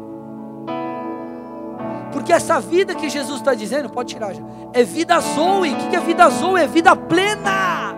Porque 2.12 2.32
essa 2.32 2.60
vida 2.60 2.94
que 2.94 3.08
Jesus 3.08 3.38
está 3.38 3.54
dizendo, 3.54 3.88
pode 3.88 4.10
tirar 4.14 4.34
já, 4.34 4.42
é 4.72 4.82
vida 4.82 5.18
zoe. 5.18 5.72
O 5.72 5.76
que 5.88 5.96
é 5.96 6.00
vida 6.00 6.28
zoe? 6.28 6.60
É 6.60 6.66
vida 6.66 6.94
plena. 6.94 7.94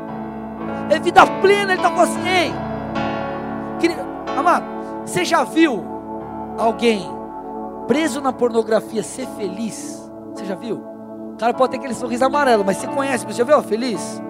É 0.89 0.99
vida 0.99 1.27
plena. 1.41 1.73
Ele 1.73 1.81
está 1.81 1.91
falando 1.91 2.11
assim, 2.11 2.29
ei, 2.29 2.53
querido, 3.81 4.01
amado, 4.37 4.65
você 5.05 5.25
já 5.25 5.43
viu 5.43 5.85
alguém 6.57 7.11
preso 7.87 8.21
na 8.21 8.33
pornografia 8.33 9.03
ser 9.03 9.27
feliz? 9.37 10.11
Você 10.33 10.45
já 10.45 10.55
viu? 10.55 10.77
O 11.33 11.37
cara 11.37 11.53
pode 11.53 11.73
ter 11.73 11.79
aquele 11.79 11.95
sorriso 11.95 12.25
amarelo, 12.25 12.65
mas 12.65 12.77
você 12.77 12.87
conhece, 12.87 13.27
você 13.27 13.39
já 13.39 13.45
viu 13.45 13.61
feliz? 13.63 14.23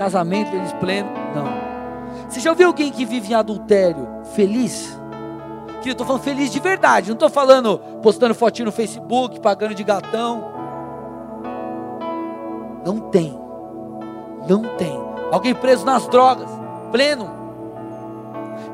Casamento 0.00 0.50
feliz 0.50 0.72
pleno? 0.72 1.10
Não. 1.34 1.44
Você 2.26 2.40
já 2.40 2.54
viu 2.54 2.68
alguém 2.68 2.90
que 2.90 3.04
vive 3.04 3.32
em 3.32 3.34
adultério 3.34 4.08
feliz? 4.34 4.98
Que 5.82 5.90
eu 5.90 5.92
estou 5.92 6.06
falando 6.06 6.22
feliz 6.22 6.50
de 6.50 6.58
verdade, 6.58 7.08
não 7.08 7.16
estou 7.16 7.28
falando 7.28 7.78
postando 8.02 8.34
fotinho 8.34 8.64
no 8.64 8.72
Facebook, 8.72 9.38
pagando 9.40 9.74
de 9.74 9.84
gatão. 9.84 10.52
Não 12.82 12.98
tem. 13.10 13.38
Não 14.48 14.62
tem. 14.78 14.98
Alguém 15.30 15.54
preso 15.54 15.84
nas 15.84 16.08
drogas, 16.08 16.48
pleno. 16.90 17.30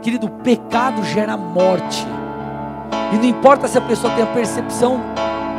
Querido, 0.03 0.31
pecado 0.31 1.03
gera 1.03 1.37
morte. 1.37 2.07
E 3.13 3.17
não 3.17 3.25
importa 3.25 3.67
se 3.67 3.77
a 3.77 3.81
pessoa 3.81 4.15
tem 4.15 4.23
a 4.23 4.29
percepção 4.29 5.01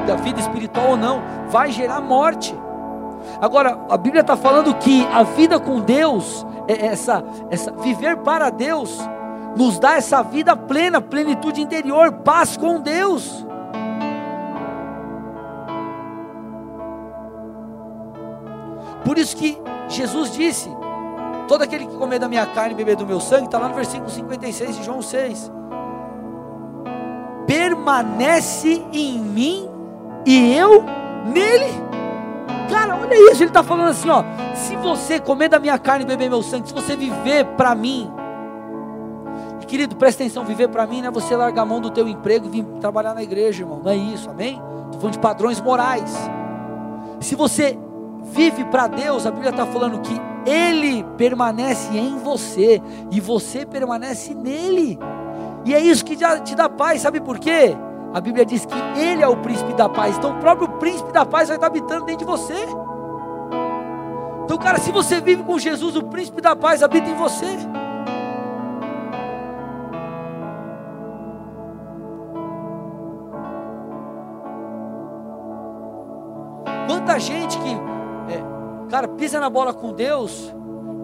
da 0.07 0.15
vida 0.15 0.39
espiritual 0.39 0.91
ou 0.91 0.97
não, 0.97 1.22
vai 1.49 1.74
gerar 1.74 1.99
morte. 1.99 2.55
Agora, 3.41 3.86
a 3.89 3.97
Bíblia 3.97 4.22
está 4.22 4.36
falando 4.36 4.74
que 4.76 5.05
a 5.07 5.24
vida 5.24 5.59
com 5.59 5.80
Deus, 5.80 6.45
é 6.68 6.88
essa, 6.88 7.24
essa 7.49 7.72
viver 7.72 8.18
para 8.18 8.49
Deus, 8.49 8.97
nos 9.55 9.80
dá 9.80 9.95
essa 9.95 10.22
vida 10.22 10.55
plena, 10.55 11.01
plenitude 11.01 11.61
interior, 11.61 12.11
paz 12.11 12.55
com 12.55 12.80
Deus. 12.80 13.45
Por 19.03 19.18
isso 19.18 19.38
que 19.38 19.57
Jesus 19.88 20.32
disse: 20.34 20.70
Todo 21.47 21.61
aquele 21.61 21.88
que 21.88 21.95
comer 21.95 22.20
da 22.20 22.28
minha 22.28 22.45
carne 22.45 22.74
e 22.74 22.76
beber 22.76 22.97
do 22.97 23.05
meu 23.05 23.22
sangue, 23.22 23.45
está 23.45 23.57
lá 23.57 23.70
no 23.70 23.76
versículo 23.76 24.09
56 24.09 24.78
de 24.78 24.84
João 24.84 25.01
6. 25.01 25.51
Permanece 27.47 28.86
em 28.91 29.18
mim 29.20 29.70
e 30.26 30.53
eu 30.53 30.84
nele. 31.26 31.87
Cara, 32.70 32.95
olha 32.95 33.32
isso, 33.32 33.43
ele 33.43 33.50
está 33.50 33.64
falando 33.64 33.89
assim: 33.89 34.10
ó, 34.10 34.24
se 34.56 34.76
você 34.76 35.20
comer 35.20 35.50
da 35.50 35.60
minha 35.60 35.78
carne 35.78 36.04
e 36.04 36.08
beber 36.08 36.30
meu 36.30 36.41
sangue, 36.41 36.68
se 36.68 36.74
você 36.74 36.95
viver 36.95 37.45
para 37.58 37.74
mim, 37.74 38.12
querido, 39.68 39.95
presta 39.95 40.24
atenção: 40.24 40.43
viver 40.45 40.70
para 40.70 40.88
mim 40.88 41.02
não 41.02 41.10
é 41.10 41.12
você 41.12 41.36
largar 41.36 41.62
a 41.62 41.66
mão 41.66 41.80
do 41.80 41.89
teu 41.89 42.08
emprego 42.08 42.48
e 42.48 42.50
vir 42.50 42.64
trabalhar 42.80 43.14
na 43.14 43.22
igreja, 43.22 43.64
irmão, 43.64 43.82
não 43.84 43.91
é 43.91 43.95
isso, 43.95 44.30
amém? 44.30 44.62
Estou 44.86 45.02
falando 45.02 45.14
de 45.14 45.20
padrões 45.20 45.62
morais. 45.62 46.14
Se 47.20 47.36
você 47.36 47.78
vive 48.24 48.64
para 48.66 48.88
Deus, 48.88 49.26
a 49.26 49.32
Bíblia 49.32 49.52
está 49.52 49.66
falando 49.66 50.00
que 50.00 50.20
Ele 50.45 51.04
permanece 51.18 51.98
em 51.98 52.18
você 52.18 52.82
e 53.12 53.20
você 53.20 53.66
permanece 53.66 54.34
nele, 54.34 54.98
e 55.66 55.74
é 55.74 55.80
isso 55.80 56.06
que 56.06 56.16
te 56.16 56.56
dá 56.56 56.70
paz, 56.70 57.02
sabe 57.02 57.20
por 57.20 57.39
quê? 57.39 57.76
A 58.18 58.20
Bíblia 58.20 58.43
diz 58.43 58.65
que 58.65 58.74
Ele 58.99 59.22
é 59.22 59.28
o 59.28 59.38
príncipe 59.38 59.74
da 59.74 59.88
paz. 59.88 60.18
Então 60.18 60.32
o 60.32 60.39
próprio 60.39 60.68
príncipe 60.80 61.11
da 61.11 61.24
paz 61.24 61.49
vai 61.49 61.57
estar 61.57 61.68
habitando 61.68 62.03
dentro 62.05 62.26
de 62.26 62.26
você. 62.26 62.55
Então, 64.43 64.57
cara, 64.57 64.80
se 64.80 64.91
você 64.91 65.22
vive 65.22 65.43
com 65.43 65.59
Jesus, 65.59 65.95
o 65.95 66.01
príncipe 66.01 66.41
da 66.41 66.55
paz 66.55 66.82
habita 66.82 67.07
em 67.07 67.13
você. 67.13 67.45
Quanta 76.88 77.20
gente 77.20 77.59
que, 77.59 77.70
é, 78.34 78.89
cara, 78.89 79.07
pisa 79.09 79.39
na 79.39 79.47
bola 79.47 79.76
com 79.76 79.93
Deus 79.93 80.51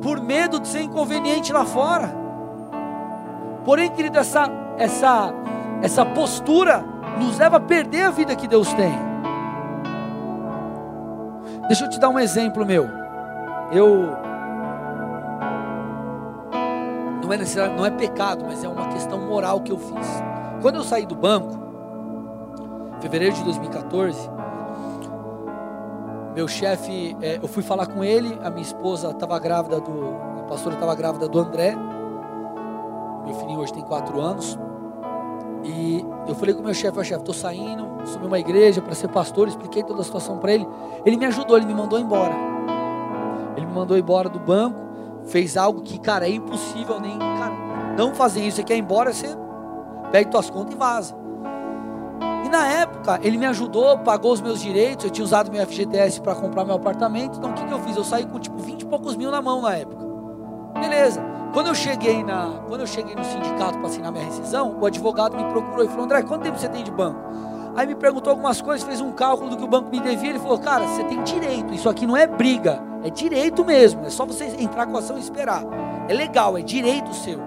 por 0.01 0.20
medo 0.20 0.59
de 0.59 0.68
ser 0.68 0.82
inconveniente 0.82 1.53
lá 1.53 1.64
fora. 1.64 2.11
Porém, 3.64 3.91
querido, 3.91 4.18
essa, 4.18 4.49
essa, 4.80 5.32
essa 5.84 6.03
postura 6.03 6.91
nos 7.20 7.38
leva 7.38 7.57
a 7.57 7.59
perder 7.59 8.03
a 8.03 8.11
vida 8.11 8.36
que 8.36 8.47
Deus 8.47 8.72
tem. 8.74 8.93
Deixa 11.68 11.86
eu 11.86 11.89
te 11.89 11.99
dar 11.99 12.09
um 12.09 12.20
exemplo 12.20 12.66
meu. 12.66 12.88
Eu 13.72 14.18
não 17.24 17.32
é 17.32 17.38
necessário, 17.38 17.76
não 17.76 17.86
é 17.86 17.91
pecado, 17.91 18.43
mas 18.45 18.64
é 18.64 18.68
uma 18.68 18.88
questão 18.89 19.20
moral 19.20 19.61
que 19.61 19.72
eu 19.72 19.78
fiz. 19.78 20.24
Quando 20.61 20.76
eu 20.76 20.84
saí 20.84 21.05
do 21.05 21.16
banco, 21.16 21.57
em 22.97 23.01
fevereiro 23.01 23.36
de 23.36 23.43
2014, 23.43 24.30
meu 26.36 26.47
chefe, 26.47 27.16
é, 27.22 27.38
eu 27.38 27.47
fui 27.47 27.64
falar 27.64 27.88
com 27.88 28.03
ele, 28.03 28.38
a 28.43 28.49
minha 28.49 28.64
esposa 28.64 29.11
estava 29.11 29.38
grávida 29.39 29.80
do, 29.80 30.16
a 30.39 30.43
pastora 30.43 30.76
estava 30.76 30.95
grávida 30.95 31.28
do 31.28 31.39
André. 31.39 31.76
Meu 33.26 33.36
filhinho 33.36 33.59
hoje 33.59 33.72
tem 33.72 33.84
quatro 33.84 34.20
anos. 34.20 34.57
E 35.64 36.05
eu 36.28 36.36
falei 36.36 36.53
com 36.53 36.61
o 36.61 36.64
meu 36.64 36.74
chefe, 36.74 36.99
ó 36.99 37.03
chefe, 37.03 37.22
estou 37.22 37.34
saindo, 37.34 37.88
subi 38.05 38.26
uma 38.26 38.39
igreja 38.39 38.82
para 38.82 38.93
ser 38.93 39.07
pastor, 39.07 39.47
expliquei 39.47 39.84
toda 39.84 40.01
a 40.01 40.03
situação 40.03 40.38
para 40.38 40.53
ele. 40.53 40.68
Ele 41.05 41.16
me 41.16 41.26
ajudou, 41.26 41.57
ele 41.57 41.66
me 41.66 41.74
mandou 41.74 41.99
embora. 41.99 42.34
Ele 43.55 43.66
me 43.66 43.74
mandou 43.74 43.97
embora 43.97 44.28
do 44.28 44.39
banco, 44.39 44.78
fez 45.26 45.55
algo 45.55 45.82
que, 45.82 45.97
cara, 45.99 46.28
é 46.28 46.32
impossível 46.32 46.99
nem, 46.99 47.18
cara, 47.18 47.53
não 47.97 48.14
fazer 48.14 48.41
isso. 48.41 48.57
Você 48.57 48.64
quer 48.64 48.76
ir 48.76 48.80
embora, 48.80 49.14
você 49.14 49.28
pega 50.11 50.32
suas 50.32 50.49
contas 50.49 50.74
e 50.74 50.78
vaza. 50.78 51.16
E 52.43 52.49
na 52.49 52.68
época, 52.68 53.20
ele 53.24 53.38
me 53.38 53.45
ajudou, 53.45 53.97
pagou 53.99 54.34
os 54.34 54.41
meus 54.41 54.61
direitos, 54.61 55.05
eu 55.05 55.11
tinha 55.11 55.24
usado 55.24 55.49
meu 55.49 55.66
FGTS 55.66 56.20
para 56.20 56.36
comprar 56.36 56.66
meu 56.66 56.76
apartamento. 56.76 57.38
Então 57.38 57.51
o 57.51 57.53
que, 57.53 57.64
que 57.64 57.74
eu 57.74 57.80
fiz? 57.80 57.95
Eu 57.95 58.03
saí 58.03 58.26
com 58.26 58.38
tipo 58.38 58.57
20 58.57 58.82
e 58.82 58.86
poucos 58.86 59.16
mil 59.16 59.32
na 59.32 59.41
mão 59.41 59.61
na 59.61 59.76
época. 59.78 60.03
Beleza. 60.80 61.24
Quando 61.54 61.68
eu 61.68 61.76
cheguei 61.76 62.24
na, 62.24 62.49
quando 62.68 62.82
eu 62.82 62.88
cheguei 62.88 63.14
no 63.16 63.24
sindicato 63.24 63.78
para 63.78 63.88
assinar 63.88 64.12
minha 64.12 64.26
rescisão, 64.26 64.76
o 64.82 64.86
advogado 64.88 65.38
me 65.38 65.43
procurou 65.51 65.86
e 65.86 65.88
falou: 65.88 66.06
"André, 66.06 66.24
quanto 66.24 66.41
tempo 66.41 66.58
você 66.58 66.68
tem 66.68 66.84
de 66.84 66.89
banco?" 66.89 67.20
Aí 67.76 67.86
me 67.86 67.93
perguntou 67.93 68.32
algumas 68.32 68.60
coisas, 68.60 68.86
fez 68.86 68.99
um 68.99 69.12
cálculo 69.12 69.51
do 69.51 69.58
que 69.58 69.64
o 69.64 69.68
banco 69.68 69.89
me 69.89 69.99
devia, 69.99 70.32
ele 70.32 70.39
falou: 70.39 70.58
"Cara, 70.58 70.88
você 70.88 71.04
tem 71.04 71.22
direito. 71.22 71.72
Isso 71.72 71.88
aqui 71.88 72.08
não 72.08 72.18
é 72.18 72.26
briga, 72.26 72.82
é 73.04 73.12
direito 73.12 73.64
mesmo. 73.64 74.04
É 74.04 74.10
só 74.10 74.26
você 74.26 74.45
entrar 74.45 74.88
com 74.88 74.95
a 74.95 74.99
ação 74.99 75.16
e 75.16 75.20
esperar. 75.20 75.64
É 76.08 76.14
legal, 76.14 76.58
é 76.58 76.62
direito 76.64 77.14
seu. 77.14 77.39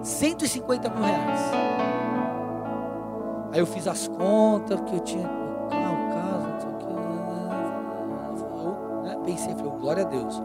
150 0.00 0.88
mil 0.88 1.02
reais." 1.02 1.40
Aí 3.52 3.58
eu 3.58 3.66
fiz 3.66 3.88
as 3.88 4.06
contas 4.06 4.80
que 4.82 4.94
eu 4.94 5.00
tinha 5.00 5.28
carro, 5.68 6.08
casa, 6.14 6.48
não 6.48 6.60
sei 6.60 6.68
o 6.70 6.74
que. 6.78 6.86
Eu 8.54 9.02
né, 9.02 9.16
pensei, 9.24 9.54
falei, 9.56 9.72
glória 9.80 10.04
a 10.04 10.06
Deus. 10.06 10.40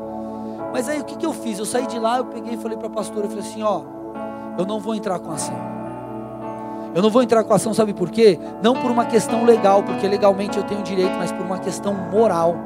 Mas 0.75 0.89
aí 0.89 0.99
o 0.99 1.05
que, 1.05 1.15
que 1.15 1.25
eu 1.25 1.31
fiz? 1.31 1.57
Eu 1.57 1.63
saí 1.63 1.87
de 1.87 1.97
lá, 1.97 2.17
eu 2.17 2.25
peguei 2.25 2.55
e 2.55 2.57
falei 2.57 2.77
para 2.77 2.87
a 2.87 2.89
pastora, 2.89 3.27
eu 3.27 3.29
falei 3.29 3.45
assim, 3.45 3.63
ó, 3.63 3.83
eu 4.57 4.65
não 4.65 4.77
vou 4.77 4.93
entrar 4.93 5.17
com 5.19 5.31
ação. 5.31 5.55
Eu 6.93 7.01
não 7.01 7.09
vou 7.09 7.23
entrar 7.23 7.45
com 7.45 7.53
ação, 7.53 7.73
sabe 7.73 7.93
por 7.93 8.09
quê? 8.09 8.37
Não 8.61 8.73
por 8.73 8.91
uma 8.91 9.05
questão 9.05 9.45
legal, 9.45 9.83
porque 9.83 10.05
legalmente 10.05 10.57
eu 10.57 10.65
tenho 10.65 10.83
direito, 10.83 11.15
mas 11.17 11.31
por 11.31 11.45
uma 11.45 11.59
questão 11.59 11.93
moral. 11.93 12.57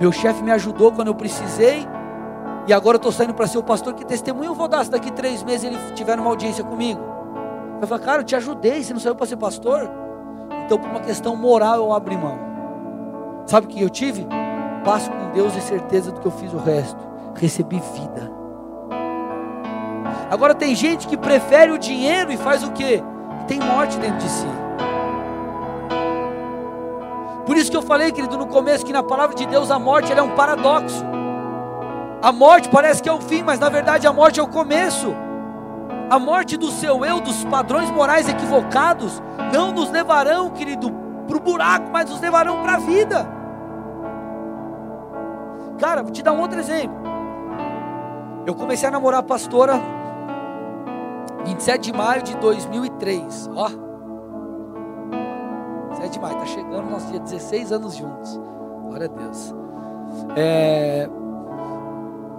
Meu 0.00 0.10
chefe 0.10 0.42
me 0.42 0.50
ajudou 0.52 0.90
quando 0.90 1.08
eu 1.08 1.14
precisei, 1.14 1.86
E 2.66 2.72
agora 2.72 2.94
eu 2.94 2.98
estou 2.98 3.12
saindo 3.12 3.34
para 3.34 3.46
ser 3.46 3.58
o 3.58 3.62
pastor 3.62 3.92
que 3.92 4.06
testemunho 4.06 4.52
eu 4.52 4.54
vou 4.54 4.66
dar 4.66 4.82
se 4.82 4.90
daqui 4.90 5.12
três 5.12 5.42
meses 5.42 5.64
ele 5.64 5.76
tiver 5.94 6.18
uma 6.18 6.30
audiência 6.30 6.64
comigo. 6.64 6.98
Vai 7.78 7.86
falar, 7.86 8.00
cara, 8.00 8.20
eu 8.22 8.24
te 8.24 8.34
ajudei, 8.34 8.82
você 8.82 8.94
não 8.94 9.00
saiu 9.00 9.14
para 9.14 9.26
ser 9.26 9.36
pastor? 9.36 9.86
Então, 10.64 10.78
por 10.78 10.88
uma 10.88 11.00
questão 11.00 11.36
moral, 11.36 11.76
eu 11.76 11.92
abri 11.92 12.16
mão. 12.16 12.38
Sabe 13.44 13.66
o 13.66 13.68
que 13.68 13.82
eu 13.82 13.90
tive? 13.90 14.26
Paz 14.82 15.08
com 15.08 15.30
Deus 15.34 15.54
e 15.54 15.60
certeza 15.60 16.10
do 16.10 16.20
que 16.20 16.26
eu 16.26 16.32
fiz 16.32 16.54
o 16.54 16.58
resto. 16.58 17.09
Recebi 17.34 17.80
vida. 17.94 18.30
Agora 20.30 20.54
tem 20.54 20.74
gente 20.74 21.08
que 21.08 21.16
prefere 21.16 21.72
o 21.72 21.78
dinheiro 21.78 22.30
e 22.30 22.36
faz 22.36 22.62
o 22.62 22.70
quê? 22.70 23.02
Tem 23.48 23.58
morte 23.58 23.98
dentro 23.98 24.18
de 24.18 24.28
si. 24.28 24.46
Por 27.44 27.56
isso 27.56 27.70
que 27.70 27.76
eu 27.76 27.82
falei, 27.82 28.12
querido, 28.12 28.38
no 28.38 28.46
começo, 28.46 28.86
que 28.86 28.92
na 28.92 29.02
palavra 29.02 29.34
de 29.34 29.44
Deus 29.44 29.72
a 29.72 29.78
morte 29.78 30.12
é 30.12 30.22
um 30.22 30.36
paradoxo. 30.36 31.04
A 32.22 32.30
morte 32.30 32.68
parece 32.68 33.02
que 33.02 33.08
é 33.08 33.12
o 33.12 33.20
fim, 33.20 33.42
mas 33.42 33.58
na 33.58 33.68
verdade 33.68 34.06
a 34.06 34.12
morte 34.12 34.38
é 34.38 34.42
o 34.42 34.46
começo. 34.46 35.12
A 36.08 36.18
morte 36.18 36.56
do 36.56 36.70
seu 36.70 37.04
eu, 37.04 37.20
dos 37.20 37.44
padrões 37.44 37.90
morais 37.90 38.28
equivocados, 38.28 39.20
não 39.52 39.72
nos 39.72 39.90
levarão, 39.90 40.50
querido, 40.50 40.92
para 41.26 41.36
o 41.36 41.40
buraco, 41.40 41.90
mas 41.90 42.08
nos 42.08 42.20
levarão 42.20 42.62
para 42.62 42.74
a 42.74 42.78
vida. 42.78 43.26
Cara, 45.78 46.02
vou 46.02 46.12
te 46.12 46.22
dar 46.22 46.32
um 46.32 46.40
outro 46.40 46.60
exemplo. 46.60 47.00
Eu 48.50 48.54
comecei 48.56 48.88
a 48.88 48.90
namorar 48.90 49.20
a 49.20 49.22
pastora 49.22 49.80
27 51.44 51.92
de 51.92 51.96
maio 51.96 52.20
de 52.20 52.36
2003. 52.38 53.48
Ó. 53.54 53.68
27 55.90 56.12
de 56.14 56.20
maio, 56.20 56.36
tá 56.36 56.46
chegando 56.46 56.90
nosso 56.90 57.06
dia 57.12 57.20
16 57.20 57.70
anos 57.70 57.94
juntos. 57.94 58.40
Glória 58.88 59.06
a 59.06 59.08
Deus. 59.08 59.54
É, 60.34 61.08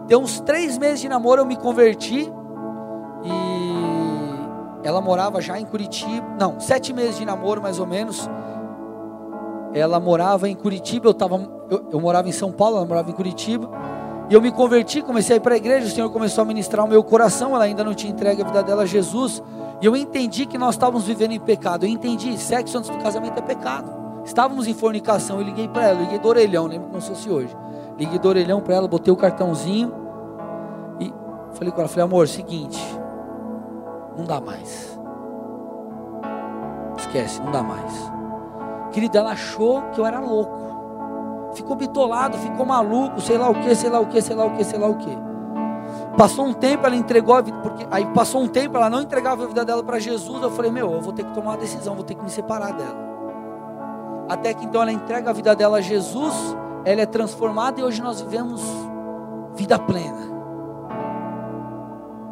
deu 0.05 0.19
uns 0.19 0.41
três 0.41 0.77
meses 0.77 0.99
de 0.99 1.07
namoro, 1.07 1.43
eu 1.43 1.45
me 1.45 1.55
converti. 1.55 2.29
E 3.23 4.83
ela 4.83 4.99
morava 4.99 5.39
já 5.39 5.57
em 5.57 5.65
Curitiba. 5.65 6.27
Não, 6.37 6.59
sete 6.59 6.91
meses 6.91 7.19
de 7.19 7.25
namoro, 7.25 7.61
mais 7.61 7.79
ou 7.79 7.87
menos. 7.87 8.29
Ela 9.73 9.97
morava 9.97 10.49
em 10.49 10.55
Curitiba, 10.57 11.07
eu, 11.07 11.13
tava, 11.13 11.37
eu, 11.69 11.87
eu 11.89 12.01
morava 12.01 12.27
em 12.27 12.33
São 12.33 12.51
Paulo, 12.51 12.75
ela 12.75 12.85
morava 12.85 13.09
em 13.09 13.13
Curitiba. 13.13 13.69
E 14.31 14.33
eu 14.33 14.41
me 14.41 14.49
converti, 14.49 15.01
comecei 15.01 15.35
a 15.35 15.37
ir 15.37 15.41
para 15.41 15.55
a 15.55 15.57
igreja, 15.57 15.87
o 15.87 15.89
Senhor 15.89 16.09
começou 16.09 16.43
a 16.43 16.45
ministrar 16.45 16.85
o 16.85 16.87
meu 16.87 17.03
coração, 17.03 17.53
ela 17.53 17.65
ainda 17.65 17.83
não 17.83 17.93
tinha 17.93 18.13
entregue 18.13 18.41
a 18.41 18.45
vida 18.45 18.63
dela 18.63 18.83
a 18.83 18.85
Jesus. 18.85 19.43
E 19.81 19.85
eu 19.85 19.93
entendi 19.93 20.45
que 20.45 20.57
nós 20.57 20.75
estávamos 20.75 21.05
vivendo 21.05 21.33
em 21.33 21.39
pecado. 21.39 21.85
Eu 21.85 21.89
entendi, 21.89 22.37
sexo 22.37 22.77
antes 22.77 22.89
do 22.89 22.97
casamento 22.99 23.37
é 23.37 23.41
pecado. 23.41 23.91
Estávamos 24.23 24.67
em 24.67 24.73
fornicação, 24.73 25.39
eu 25.39 25.43
liguei 25.43 25.67
para 25.67 25.89
ela, 25.89 25.99
liguei 25.99 26.17
do 26.17 26.29
orelhão, 26.29 26.65
lembro 26.65 26.87
como 26.87 27.01
se 27.01 27.09
fosse 27.09 27.29
hoje. 27.29 27.53
Liguei 27.99 28.17
do 28.17 28.29
orelhão 28.29 28.61
para 28.61 28.73
ela, 28.73 28.87
botei 28.87 29.13
o 29.13 29.17
cartãozinho 29.17 29.93
e 31.01 31.13
falei 31.51 31.73
com 31.73 31.81
ela, 31.81 31.89
falei, 31.89 32.05
amor, 32.05 32.25
seguinte, 32.29 32.81
não 34.17 34.23
dá 34.23 34.39
mais. 34.39 34.97
Esquece, 36.97 37.41
não 37.41 37.51
dá 37.51 37.61
mais. 37.61 37.93
Querida, 38.93 39.19
ela 39.19 39.31
achou 39.31 39.81
que 39.91 39.99
eu 39.99 40.05
era 40.05 40.21
louco 40.21 40.60
ficou 41.53 41.75
bitolado, 41.75 42.37
ficou 42.37 42.65
maluco, 42.65 43.19
sei 43.21 43.37
lá 43.37 43.49
o 43.49 43.55
que, 43.55 43.75
sei 43.75 43.89
lá 43.89 43.99
o 43.99 44.07
que, 44.07 44.21
sei 44.21 44.35
lá 44.35 44.45
o 44.45 44.51
que, 44.51 44.63
sei 44.63 44.79
lá 44.79 44.87
o 44.87 44.95
que. 44.95 45.17
Passou 46.17 46.45
um 46.45 46.53
tempo, 46.53 46.85
ela 46.85 46.95
entregou 46.95 47.35
a 47.35 47.41
vida, 47.41 47.57
porque 47.59 47.87
aí 47.89 48.05
passou 48.13 48.41
um 48.41 48.47
tempo, 48.47 48.77
ela 48.77 48.89
não 48.89 49.01
entregava 49.01 49.43
a 49.43 49.47
vida 49.47 49.63
dela 49.63 49.83
para 49.83 49.99
Jesus. 49.99 50.41
Eu 50.41 50.51
falei, 50.51 50.71
meu, 50.71 50.91
eu 50.91 51.01
vou 51.01 51.13
ter 51.13 51.23
que 51.23 51.33
tomar 51.33 51.51
uma 51.51 51.57
decisão, 51.57 51.95
vou 51.95 52.03
ter 52.03 52.15
que 52.15 52.23
me 52.23 52.29
separar 52.29 52.73
dela. 52.73 53.11
Até 54.29 54.53
que 54.53 54.65
então 54.65 54.81
ela 54.81 54.91
entrega 54.91 55.29
a 55.29 55.33
vida 55.33 55.55
dela 55.55 55.77
a 55.77 55.81
Jesus, 55.81 56.33
ela 56.85 57.01
é 57.01 57.05
transformada 57.05 57.79
e 57.79 57.83
hoje 57.83 58.01
nós 58.01 58.21
vivemos 58.21 58.61
vida 59.55 59.77
plena. 59.79 60.31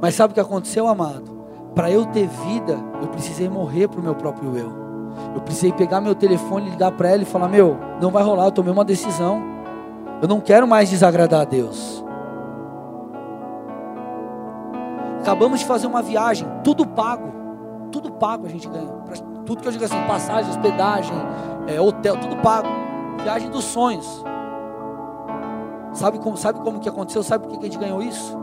Mas 0.02 0.16
sabe 0.16 0.32
o 0.32 0.34
que 0.34 0.40
aconteceu, 0.40 0.88
amado? 0.88 1.40
Para 1.76 1.92
eu 1.92 2.06
ter 2.06 2.28
vida, 2.28 2.78
eu 3.02 3.08
precisei 3.08 3.50
morrer 3.50 3.88
para 3.88 4.00
o 4.00 4.04
meu 4.04 4.16
próprio 4.16 4.56
eu. 4.58 4.89
Eu 5.34 5.42
precisei 5.42 5.72
pegar 5.72 6.02
meu 6.02 6.16
telefone, 6.16 6.70
ligar 6.70 6.92
para 6.92 7.10
ela 7.10 7.22
e 7.22 7.26
falar: 7.26 7.48
Meu, 7.48 7.78
não 8.02 8.12
vai 8.12 8.24
rolar, 8.24 8.46
eu 8.46 8.52
tomei 8.52 8.72
uma 8.72 8.86
decisão. 8.86 9.42
Eu 10.22 10.28
não 10.28 10.42
quero 10.42 10.68
mais 10.68 10.90
desagradar 10.90 11.42
a 11.42 11.46
Deus. 11.46 12.04
Acabamos 15.22 15.60
de 15.60 15.66
fazer 15.66 15.88
uma 15.88 16.02
viagem, 16.02 16.48
tudo 16.64 16.86
pago. 16.86 17.32
Tudo 17.92 18.12
pago 18.12 18.46
a 18.46 18.50
gente 18.50 18.68
ganha. 18.68 18.88
Tudo 19.46 19.62
que 19.62 19.68
eu 19.68 19.72
digo 19.72 19.86
assim: 19.86 20.02
passagem, 20.08 20.50
hospedagem, 20.50 21.14
é, 21.68 21.80
hotel, 21.80 22.18
tudo 22.18 22.36
pago. 22.38 22.68
Viagem 23.22 23.50
dos 23.50 23.66
sonhos. 23.66 24.24
Sabe 25.94 26.20
como, 26.20 26.38
sabe 26.38 26.60
como 26.60 26.80
que 26.80 26.88
aconteceu? 26.88 27.24
Sabe 27.24 27.48
por 27.48 27.58
que 27.58 27.66
a 27.66 27.70
gente 27.70 27.80
ganhou 27.80 28.02
isso? 28.02 28.38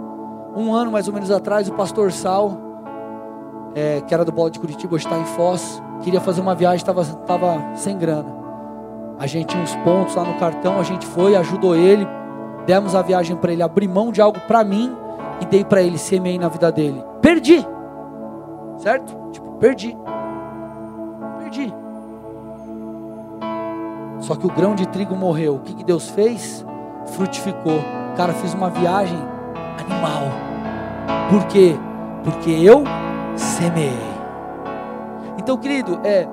Um 0.55 0.75
ano 0.75 0.91
mais 0.91 1.07
ou 1.07 1.15
menos 1.15 1.31
atrás, 1.31 1.69
o 1.69 1.73
pastor 1.75 2.11
Sal, 2.13 2.53
é, 3.75 4.01
que 4.01 4.13
era 4.13 4.25
do 4.25 4.33
Bola 4.33 4.51
de 4.51 4.59
Curitiba, 4.59 4.95
hoje 4.95 5.07
está 5.07 5.19
em 5.19 5.25
Foz 5.25 5.83
queria 6.03 6.21
fazer 6.21 6.41
uma 6.41 6.55
viagem, 6.55 6.77
estava 6.77 7.05
tava 7.05 7.63
sem 7.75 7.97
grana. 7.97 8.35
A 9.19 9.27
gente 9.27 9.47
tinha 9.47 9.63
uns 9.63 9.75
pontos 9.77 10.15
lá 10.15 10.25
no 10.25 10.35
cartão, 10.35 10.79
a 10.79 10.83
gente 10.83 11.07
foi, 11.07 11.37
ajudou 11.37 11.75
ele, 11.75 12.07
demos 12.67 12.95
a 12.95 13.03
viagem 13.03 13.37
para 13.37 13.53
ele, 13.53 13.63
abri 13.63 13.89
mão 13.89 14.13
de 14.13 14.21
algo 14.21 14.39
para 14.41 14.63
mim 14.63 14.95
e 15.41 15.47
dei 15.47 15.65
para 15.65 15.83
ele, 15.83 15.99
semeei 15.99 16.39
na 16.39 16.49
vida 16.49 16.71
dele. 16.71 17.03
Perdi, 17.23 17.67
certo? 18.79 19.17
Tipo, 19.33 19.53
perdi, 19.53 19.97
perdi. 21.39 21.73
Só 24.21 24.35
que 24.35 24.47
o 24.47 24.51
grão 24.51 24.75
de 24.75 24.87
trigo 24.89 25.15
morreu. 25.15 25.57
O 25.57 25.61
que, 25.61 25.75
que 25.75 25.85
Deus 25.85 26.11
fez? 26.11 26.65
Frutificou. 27.15 27.81
Cara, 28.17 28.33
fiz 28.33 28.55
uma 28.55 28.71
viagem 28.71 29.19
animal. 29.79 30.23
Por 31.31 31.47
quê? 31.47 31.77
Porque 32.25 32.51
eu 32.51 32.83
semeei. 33.37 34.16
Então, 35.47 35.57
querido, 35.57 36.01
é, 36.03 36.27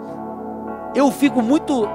eu 0.95 1.11
fico 1.11 1.39
muito, 1.39 1.87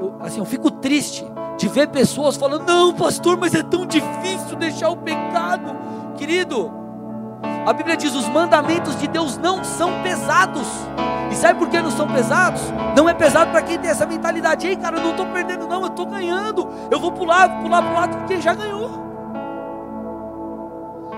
eu, 0.00 0.16
assim, 0.20 0.38
eu 0.38 0.46
fico 0.46 0.70
triste 0.70 1.22
de 1.58 1.68
ver 1.68 1.88
pessoas 1.88 2.34
falando: 2.34 2.64
não, 2.66 2.94
pastor, 2.94 3.36
mas 3.36 3.54
é 3.54 3.62
tão 3.62 3.84
difícil 3.84 4.56
deixar 4.56 4.88
o 4.88 4.96
pecado, 4.96 5.76
querido. 6.16 6.72
A 7.66 7.74
Bíblia 7.74 7.94
diz: 7.94 8.14
os 8.14 8.26
mandamentos 8.26 8.98
de 8.98 9.06
Deus 9.06 9.36
não 9.36 9.62
são 9.62 10.02
pesados. 10.02 10.66
E 11.30 11.34
sabe 11.34 11.58
por 11.58 11.68
que 11.68 11.78
não 11.78 11.90
são 11.90 12.08
pesados? 12.08 12.62
Não 12.96 13.06
é 13.06 13.12
pesado 13.12 13.50
para 13.50 13.60
quem 13.60 13.78
tem 13.78 13.90
essa 13.90 14.06
mentalidade. 14.06 14.66
Ei, 14.66 14.76
cara, 14.76 14.96
eu 14.96 15.02
não 15.02 15.10
estou 15.10 15.26
perdendo, 15.26 15.68
não, 15.68 15.82
eu 15.82 15.88
estou 15.88 16.06
ganhando. 16.06 16.66
Eu 16.90 16.98
vou 16.98 17.12
pular, 17.12 17.60
pular 17.60 17.82
para 17.82 17.90
o 17.90 17.94
lado 17.94 18.40
já 18.40 18.54
ganhou. 18.54 18.90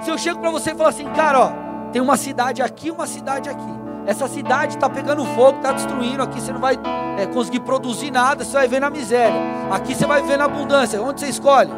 Se 0.01 0.11
eu 0.11 0.19
chego 0.19 0.41
para 0.41 0.51
você 0.51 0.73
e 0.73 0.75
falar 0.75 0.89
assim, 0.89 1.09
cara, 1.13 1.39
ó, 1.39 1.53
tem 1.93 2.03
uma 2.03 2.17
cidade 2.17 2.61
aqui, 2.61 2.91
uma 2.91 3.07
cidade 3.07 3.49
aqui. 3.49 3.82
Essa 4.07 4.27
cidade 4.27 4.75
está 4.75 4.89
pegando 4.89 5.25
fogo, 5.25 5.59
está 5.59 5.73
destruindo. 5.73 6.23
Aqui 6.23 6.41
você 6.41 6.53
não 6.53 6.61
vai 6.61 6.79
é, 7.19 7.27
conseguir 7.27 7.61
produzir 7.61 8.11
nada, 8.11 8.45
você 8.45 8.53
vai 8.53 8.69
ver 8.69 8.81
na 8.81 8.91
miséria. 8.91 9.41
Aqui 9.71 9.95
você 9.95 10.07
vai 10.07 10.23
ver 10.23 10.37
na 10.37 10.45
abundância. 10.45 11.01
Onde 11.01 11.21
você 11.21 11.29
escolhe? 11.29 11.73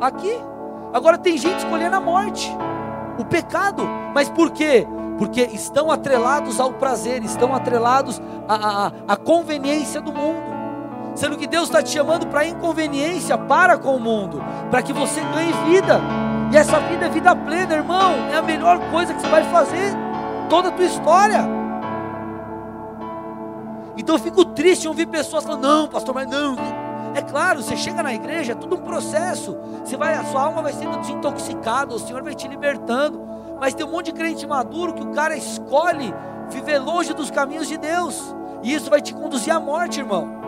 Aqui. 0.00 0.38
Agora 0.92 1.16
tem 1.16 1.38
gente 1.38 1.58
escolhendo 1.58 1.94
a 1.94 2.00
morte, 2.00 2.50
o 3.16 3.24
pecado. 3.24 3.88
Mas 4.12 4.28
por 4.28 4.50
quê? 4.50 4.86
Porque 5.18 5.42
estão 5.42 5.90
atrelados 5.90 6.58
ao 6.58 6.72
prazer, 6.72 7.22
estão 7.22 7.54
atrelados 7.54 8.20
à, 8.48 8.86
à, 8.86 8.92
à 9.08 9.16
conveniência 9.16 10.00
do 10.00 10.12
mundo. 10.12 10.58
Sendo 11.14 11.36
que 11.36 11.46
Deus 11.46 11.64
está 11.64 11.82
te 11.82 11.90
chamando 11.90 12.26
para 12.26 12.44
inconveniência 12.44 13.36
para 13.36 13.78
com 13.78 13.94
o 13.94 14.00
mundo, 14.00 14.42
para 14.70 14.82
que 14.82 14.92
você 14.92 15.20
ganhe 15.20 15.52
vida. 15.68 16.00
E 16.52 16.56
essa 16.56 16.80
vida 16.80 17.06
é 17.06 17.08
vida 17.08 17.36
plena, 17.36 17.74
irmão. 17.74 18.14
É 18.32 18.36
a 18.36 18.42
melhor 18.42 18.80
coisa 18.90 19.14
que 19.14 19.20
você 19.20 19.28
vai 19.28 19.44
fazer 19.44 20.09
toda 20.50 20.68
a 20.68 20.72
tua 20.72 20.84
história. 20.84 21.48
Então 23.96 24.16
eu 24.16 24.18
fico 24.18 24.44
triste 24.44 24.84
em 24.84 24.88
ouvir 24.88 25.06
pessoas 25.06 25.44
falando: 25.44 25.62
não, 25.62 25.88
pastor, 25.88 26.14
mas 26.14 26.28
não. 26.28 26.56
É 27.14 27.22
claro, 27.22 27.62
você 27.62 27.76
chega 27.76 28.02
na 28.02 28.12
igreja, 28.12 28.52
é 28.52 28.54
tudo 28.54 28.76
um 28.76 28.80
processo. 28.80 29.56
Você 29.84 29.96
vai, 29.96 30.14
a 30.14 30.24
sua 30.24 30.42
alma 30.42 30.62
vai 30.62 30.72
sendo 30.72 30.98
desintoxicada, 30.98 31.94
o 31.94 31.98
Senhor 31.98 32.22
vai 32.22 32.34
te 32.34 32.46
libertando. 32.46 33.28
Mas 33.58 33.74
tem 33.74 33.84
um 33.84 33.90
monte 33.90 34.06
de 34.06 34.12
crente 34.12 34.46
maduro 34.46 34.94
que 34.94 35.02
o 35.02 35.10
cara 35.10 35.36
escolhe 35.36 36.14
viver 36.48 36.78
longe 36.78 37.12
dos 37.12 37.30
caminhos 37.30 37.68
de 37.68 37.76
Deus. 37.76 38.34
E 38.62 38.74
isso 38.74 38.90
vai 38.90 39.00
te 39.00 39.14
conduzir 39.14 39.54
à 39.54 39.60
morte, 39.60 40.00
irmão. 40.00 40.40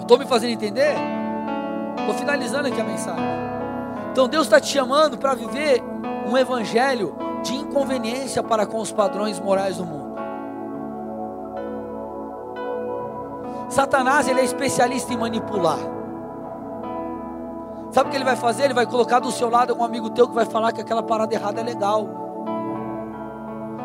Estou 0.00 0.18
me 0.18 0.26
fazendo 0.26 0.50
entender? 0.50 0.94
Estou 1.98 2.14
finalizando 2.14 2.68
aqui 2.68 2.80
a 2.80 2.84
mensagem. 2.84 3.53
Então 4.14 4.28
Deus 4.28 4.44
está 4.44 4.60
te 4.60 4.68
chamando 4.68 5.18
para 5.18 5.34
viver 5.34 5.82
um 6.24 6.38
evangelho 6.38 7.16
de 7.42 7.56
inconveniência 7.56 8.44
para 8.44 8.64
com 8.64 8.78
os 8.78 8.92
padrões 8.92 9.40
morais 9.40 9.78
do 9.78 9.84
mundo. 9.84 10.14
Satanás 13.68 14.28
ele 14.28 14.38
é 14.38 14.44
especialista 14.44 15.12
em 15.12 15.16
manipular. 15.16 15.80
Sabe 17.90 18.06
o 18.06 18.10
que 18.12 18.16
ele 18.16 18.24
vai 18.24 18.36
fazer? 18.36 18.66
Ele 18.66 18.74
vai 18.74 18.86
colocar 18.86 19.18
do 19.18 19.32
seu 19.32 19.50
lado 19.50 19.76
um 19.76 19.82
amigo 19.82 20.08
teu 20.10 20.28
que 20.28 20.34
vai 20.34 20.46
falar 20.46 20.70
que 20.70 20.80
aquela 20.80 21.02
parada 21.02 21.34
errada 21.34 21.60
é 21.60 21.64
legal. 21.64 22.06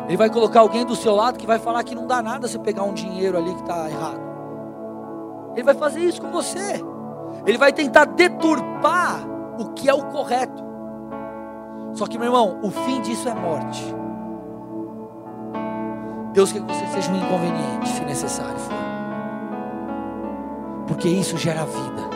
Ele 0.06 0.16
vai 0.16 0.30
colocar 0.30 0.60
alguém 0.60 0.86
do 0.86 0.94
seu 0.94 1.12
lado 1.12 1.40
que 1.40 1.46
vai 1.46 1.58
falar 1.58 1.82
que 1.82 1.96
não 1.96 2.06
dá 2.06 2.22
nada 2.22 2.46
você 2.46 2.56
pegar 2.56 2.84
um 2.84 2.94
dinheiro 2.94 3.36
ali 3.36 3.52
que 3.52 3.62
está 3.62 3.90
errado. 3.90 4.20
Ele 5.54 5.64
vai 5.64 5.74
fazer 5.74 5.98
isso 5.98 6.22
com 6.22 6.30
você. 6.30 6.80
Ele 7.44 7.58
vai 7.58 7.72
tentar 7.72 8.04
deturpar 8.04 9.39
o 9.60 9.72
que 9.74 9.90
é 9.90 9.94
o 9.94 10.06
correto. 10.06 10.64
Só 11.92 12.06
que, 12.06 12.16
meu 12.16 12.28
irmão, 12.28 12.60
o 12.62 12.70
fim 12.70 13.02
disso 13.02 13.28
é 13.28 13.34
morte. 13.34 13.94
Deus 16.32 16.50
quer 16.50 16.62
que 16.62 16.72
você 16.72 16.86
seja 16.86 17.12
um 17.12 17.16
inconveniente, 17.16 17.88
se 17.88 18.04
necessário 18.04 18.58
for. 18.58 18.74
Porque 20.86 21.08
isso 21.08 21.36
gera 21.36 21.66
vida. 21.66 22.08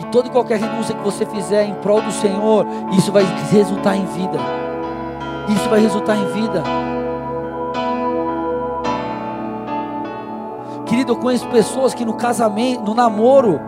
E 0.00 0.04
toda 0.06 0.28
e 0.28 0.30
qualquer 0.30 0.58
renúncia 0.58 0.94
que 0.94 1.02
você 1.02 1.24
fizer 1.26 1.64
em 1.64 1.74
prol 1.76 2.02
do 2.02 2.10
Senhor, 2.10 2.66
isso 2.96 3.12
vai 3.12 3.24
resultar 3.50 3.96
em 3.96 4.06
vida. 4.06 4.38
Isso 5.48 5.68
vai 5.68 5.80
resultar 5.80 6.16
em 6.16 6.26
vida. 6.26 6.62
Querido, 10.86 11.12
eu 11.12 11.16
conheço 11.16 11.46
pessoas 11.48 11.94
que 11.94 12.04
no 12.04 12.14
casamento, 12.14 12.82
no 12.82 12.94
namoro, 12.94 13.60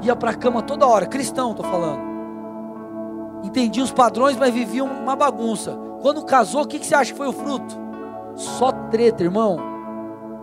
ia 0.00 0.16
para 0.16 0.30
a 0.30 0.34
cama 0.34 0.62
toda 0.62 0.86
hora, 0.86 1.06
cristão, 1.06 1.52
estou 1.52 1.64
falando. 1.64 2.11
Entendia 3.42 3.82
os 3.82 3.92
padrões, 3.92 4.36
mas 4.36 4.54
viviam 4.54 4.86
uma 4.86 5.16
bagunça. 5.16 5.76
Quando 6.00 6.24
casou, 6.24 6.62
o 6.62 6.66
que, 6.66 6.78
que 6.78 6.86
você 6.86 6.94
acha 6.94 7.12
que 7.12 7.18
foi 7.18 7.28
o 7.28 7.32
fruto? 7.32 7.76
Só 8.34 8.72
treta, 8.72 9.22
irmão. 9.22 9.56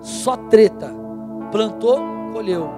Só 0.02 0.36
treta. 0.36 0.94
Plantou, 1.52 2.00
colheu. 2.34 2.70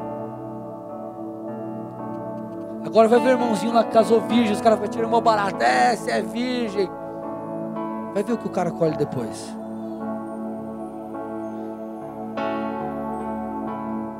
Agora 2.86 3.07
vai 3.07 3.19
ver 3.19 3.28
o 3.28 3.32
irmãozinho 3.32 3.74
lá 3.74 3.84
que 3.84 3.91
casou 3.91 4.22
virgem, 4.22 4.53
os 4.53 4.61
caras 4.61 4.80
vão 4.80 4.88
tirar 4.88 5.07
uma 5.07 5.22
barata. 5.22 5.63
É, 5.63 5.95
você 5.95 6.11
é 6.11 6.22
virgem. 6.22 6.89
Vai 8.13 8.24
ver 8.24 8.34
o 8.34 8.38
que 8.38 8.47
o 8.47 8.51
cara 8.51 8.72
colhe 8.72 8.97
depois. 8.97 9.55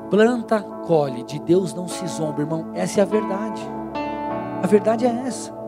Planta, 0.10 0.62
colhe, 0.86 1.24
de 1.24 1.39
Deus 1.39 1.74
não 1.74 1.88
se 1.88 2.06
zomba, 2.06 2.41
irmão. 2.41 2.68
Essa 2.74 2.99
é 2.99 3.04
a 3.04 3.06
verdade. 3.06 3.62
A 4.62 4.68
verdade 4.68 5.06
é 5.06 5.24
essa. 5.26 5.61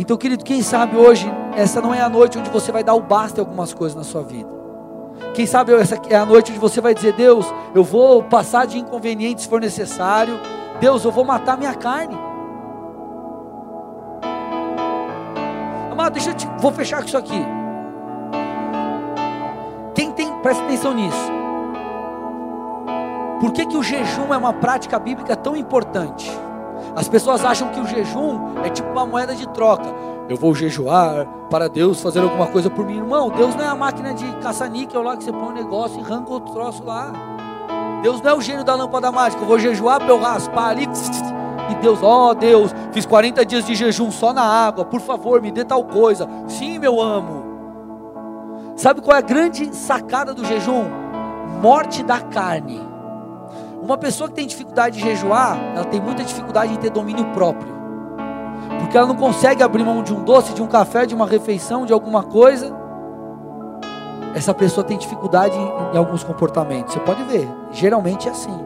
Então, 0.00 0.16
querido, 0.16 0.42
quem 0.42 0.62
sabe 0.62 0.96
hoje, 0.96 1.30
essa 1.54 1.78
não 1.78 1.92
é 1.92 2.00
a 2.00 2.08
noite 2.08 2.38
onde 2.38 2.48
você 2.48 2.72
vai 2.72 2.82
dar 2.82 2.94
o 2.94 3.02
basta 3.02 3.38
em 3.38 3.44
algumas 3.44 3.74
coisas 3.74 3.94
na 3.94 4.02
sua 4.02 4.22
vida. 4.22 4.48
Quem 5.34 5.44
sabe 5.44 5.74
essa 5.74 6.00
é 6.08 6.16
a 6.16 6.24
noite 6.24 6.50
onde 6.50 6.58
você 6.58 6.80
vai 6.80 6.94
dizer: 6.94 7.12
Deus, 7.12 7.44
eu 7.74 7.84
vou 7.84 8.22
passar 8.22 8.66
de 8.66 8.78
inconveniente 8.78 9.42
se 9.42 9.48
for 9.48 9.60
necessário. 9.60 10.40
Deus, 10.80 11.04
eu 11.04 11.12
vou 11.12 11.22
matar 11.22 11.58
minha 11.58 11.74
carne. 11.74 12.16
Amado, 15.92 16.14
deixa 16.14 16.30
eu 16.30 16.34
te, 16.34 16.48
vou 16.58 16.72
fechar 16.72 17.02
com 17.02 17.06
isso 17.06 17.18
aqui. 17.18 17.44
Quem 19.94 20.12
tem, 20.12 20.32
presta 20.38 20.64
atenção 20.64 20.94
nisso. 20.94 21.30
Por 23.38 23.52
que, 23.52 23.66
que 23.66 23.76
o 23.76 23.82
jejum 23.82 24.32
é 24.32 24.36
uma 24.38 24.54
prática 24.54 24.98
bíblica 24.98 25.36
tão 25.36 25.54
importante? 25.54 26.30
As 27.00 27.08
pessoas 27.08 27.42
acham 27.42 27.68
que 27.68 27.80
o 27.80 27.86
jejum 27.86 28.58
é 28.62 28.68
tipo 28.68 28.90
uma 28.90 29.06
moeda 29.06 29.34
de 29.34 29.48
troca. 29.48 29.88
Eu 30.28 30.36
vou 30.36 30.54
jejuar 30.54 31.26
para 31.48 31.66
Deus 31.66 32.02
fazer 32.02 32.20
alguma 32.20 32.46
coisa 32.48 32.68
por 32.68 32.84
mim. 32.84 32.98
Irmão, 32.98 33.30
Deus 33.30 33.54
não 33.54 33.64
é 33.64 33.68
a 33.68 33.74
máquina 33.74 34.12
de 34.12 34.30
caça-níquel 34.42 35.00
lá 35.00 35.16
que 35.16 35.24
você 35.24 35.32
põe 35.32 35.48
um 35.48 35.52
negócio 35.54 35.98
e 35.98 36.04
arranca 36.04 36.30
outro 36.30 36.52
troço 36.52 36.84
lá. 36.84 37.10
Deus 38.02 38.20
não 38.20 38.32
é 38.32 38.34
o 38.34 38.40
gênio 38.42 38.62
da 38.64 38.74
lâmpada 38.74 39.10
mágica. 39.10 39.42
Eu 39.42 39.48
vou 39.48 39.58
jejuar 39.58 39.98
para 39.98 40.10
eu 40.10 40.20
raspar 40.20 40.68
ali. 40.68 40.86
E 41.70 41.74
Deus, 41.76 42.02
ó 42.02 42.32
oh, 42.32 42.34
Deus, 42.34 42.74
fiz 42.92 43.06
40 43.06 43.46
dias 43.46 43.64
de 43.64 43.74
jejum 43.74 44.10
só 44.10 44.34
na 44.34 44.42
água. 44.42 44.84
Por 44.84 45.00
favor, 45.00 45.40
me 45.40 45.50
dê 45.50 45.64
tal 45.64 45.82
coisa. 45.84 46.28
Sim, 46.48 46.78
meu 46.78 47.00
amo. 47.00 48.74
Sabe 48.76 49.00
qual 49.00 49.16
é 49.16 49.20
a 49.20 49.22
grande 49.22 49.74
sacada 49.74 50.34
do 50.34 50.44
jejum? 50.44 50.84
Morte 51.62 52.02
da 52.02 52.20
carne. 52.20 52.89
Uma 53.90 53.98
pessoa 53.98 54.28
que 54.28 54.36
tem 54.36 54.46
dificuldade 54.46 54.98
de 54.98 55.02
jejuar, 55.02 55.58
ela 55.74 55.84
tem 55.84 56.00
muita 56.00 56.22
dificuldade 56.22 56.72
em 56.72 56.76
ter 56.76 56.90
domínio 56.90 57.24
próprio. 57.32 57.74
Porque 58.78 58.96
ela 58.96 59.08
não 59.08 59.16
consegue 59.16 59.64
abrir 59.64 59.82
mão 59.82 60.00
de 60.00 60.14
um 60.14 60.22
doce, 60.22 60.54
de 60.54 60.62
um 60.62 60.68
café, 60.68 61.04
de 61.04 61.12
uma 61.12 61.26
refeição, 61.26 61.84
de 61.84 61.92
alguma 61.92 62.22
coisa. 62.22 62.72
Essa 64.32 64.54
pessoa 64.54 64.84
tem 64.84 64.96
dificuldade 64.96 65.56
em, 65.58 65.94
em 65.96 65.98
alguns 65.98 66.22
comportamentos. 66.22 66.94
Você 66.94 67.00
pode 67.00 67.24
ver, 67.24 67.48
geralmente 67.72 68.28
é 68.28 68.30
assim. 68.30 68.56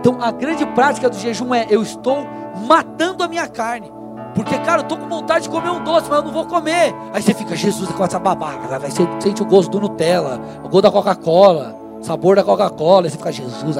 Então 0.00 0.18
a 0.20 0.32
grande 0.32 0.66
prática 0.66 1.08
do 1.08 1.16
jejum 1.16 1.54
é: 1.54 1.68
eu 1.70 1.80
estou 1.80 2.26
matando 2.66 3.22
a 3.22 3.28
minha 3.28 3.46
carne. 3.46 3.88
Porque, 4.34 4.58
cara, 4.58 4.80
eu 4.80 4.82
estou 4.82 4.98
com 4.98 5.08
vontade 5.08 5.44
de 5.44 5.48
comer 5.48 5.70
um 5.70 5.84
doce, 5.84 6.10
mas 6.10 6.18
eu 6.18 6.24
não 6.24 6.32
vou 6.32 6.44
comer. 6.44 6.92
Aí 7.12 7.22
você 7.22 7.32
fica, 7.32 7.54
Jesus, 7.54 7.88
com 7.92 8.04
essa 8.04 8.18
babaca, 8.18 8.80
vai 8.80 8.90
sente 8.90 9.42
o 9.42 9.46
gosto 9.46 9.70
do 9.70 9.78
Nutella, 9.78 10.40
o 10.64 10.68
gosto 10.68 10.82
da 10.82 10.90
Coca-Cola 10.90 11.78
sabor 12.02 12.36
da 12.36 12.44
Coca-Cola, 12.44 13.08
você 13.08 13.16
fica, 13.16 13.32
Jesus, 13.32 13.76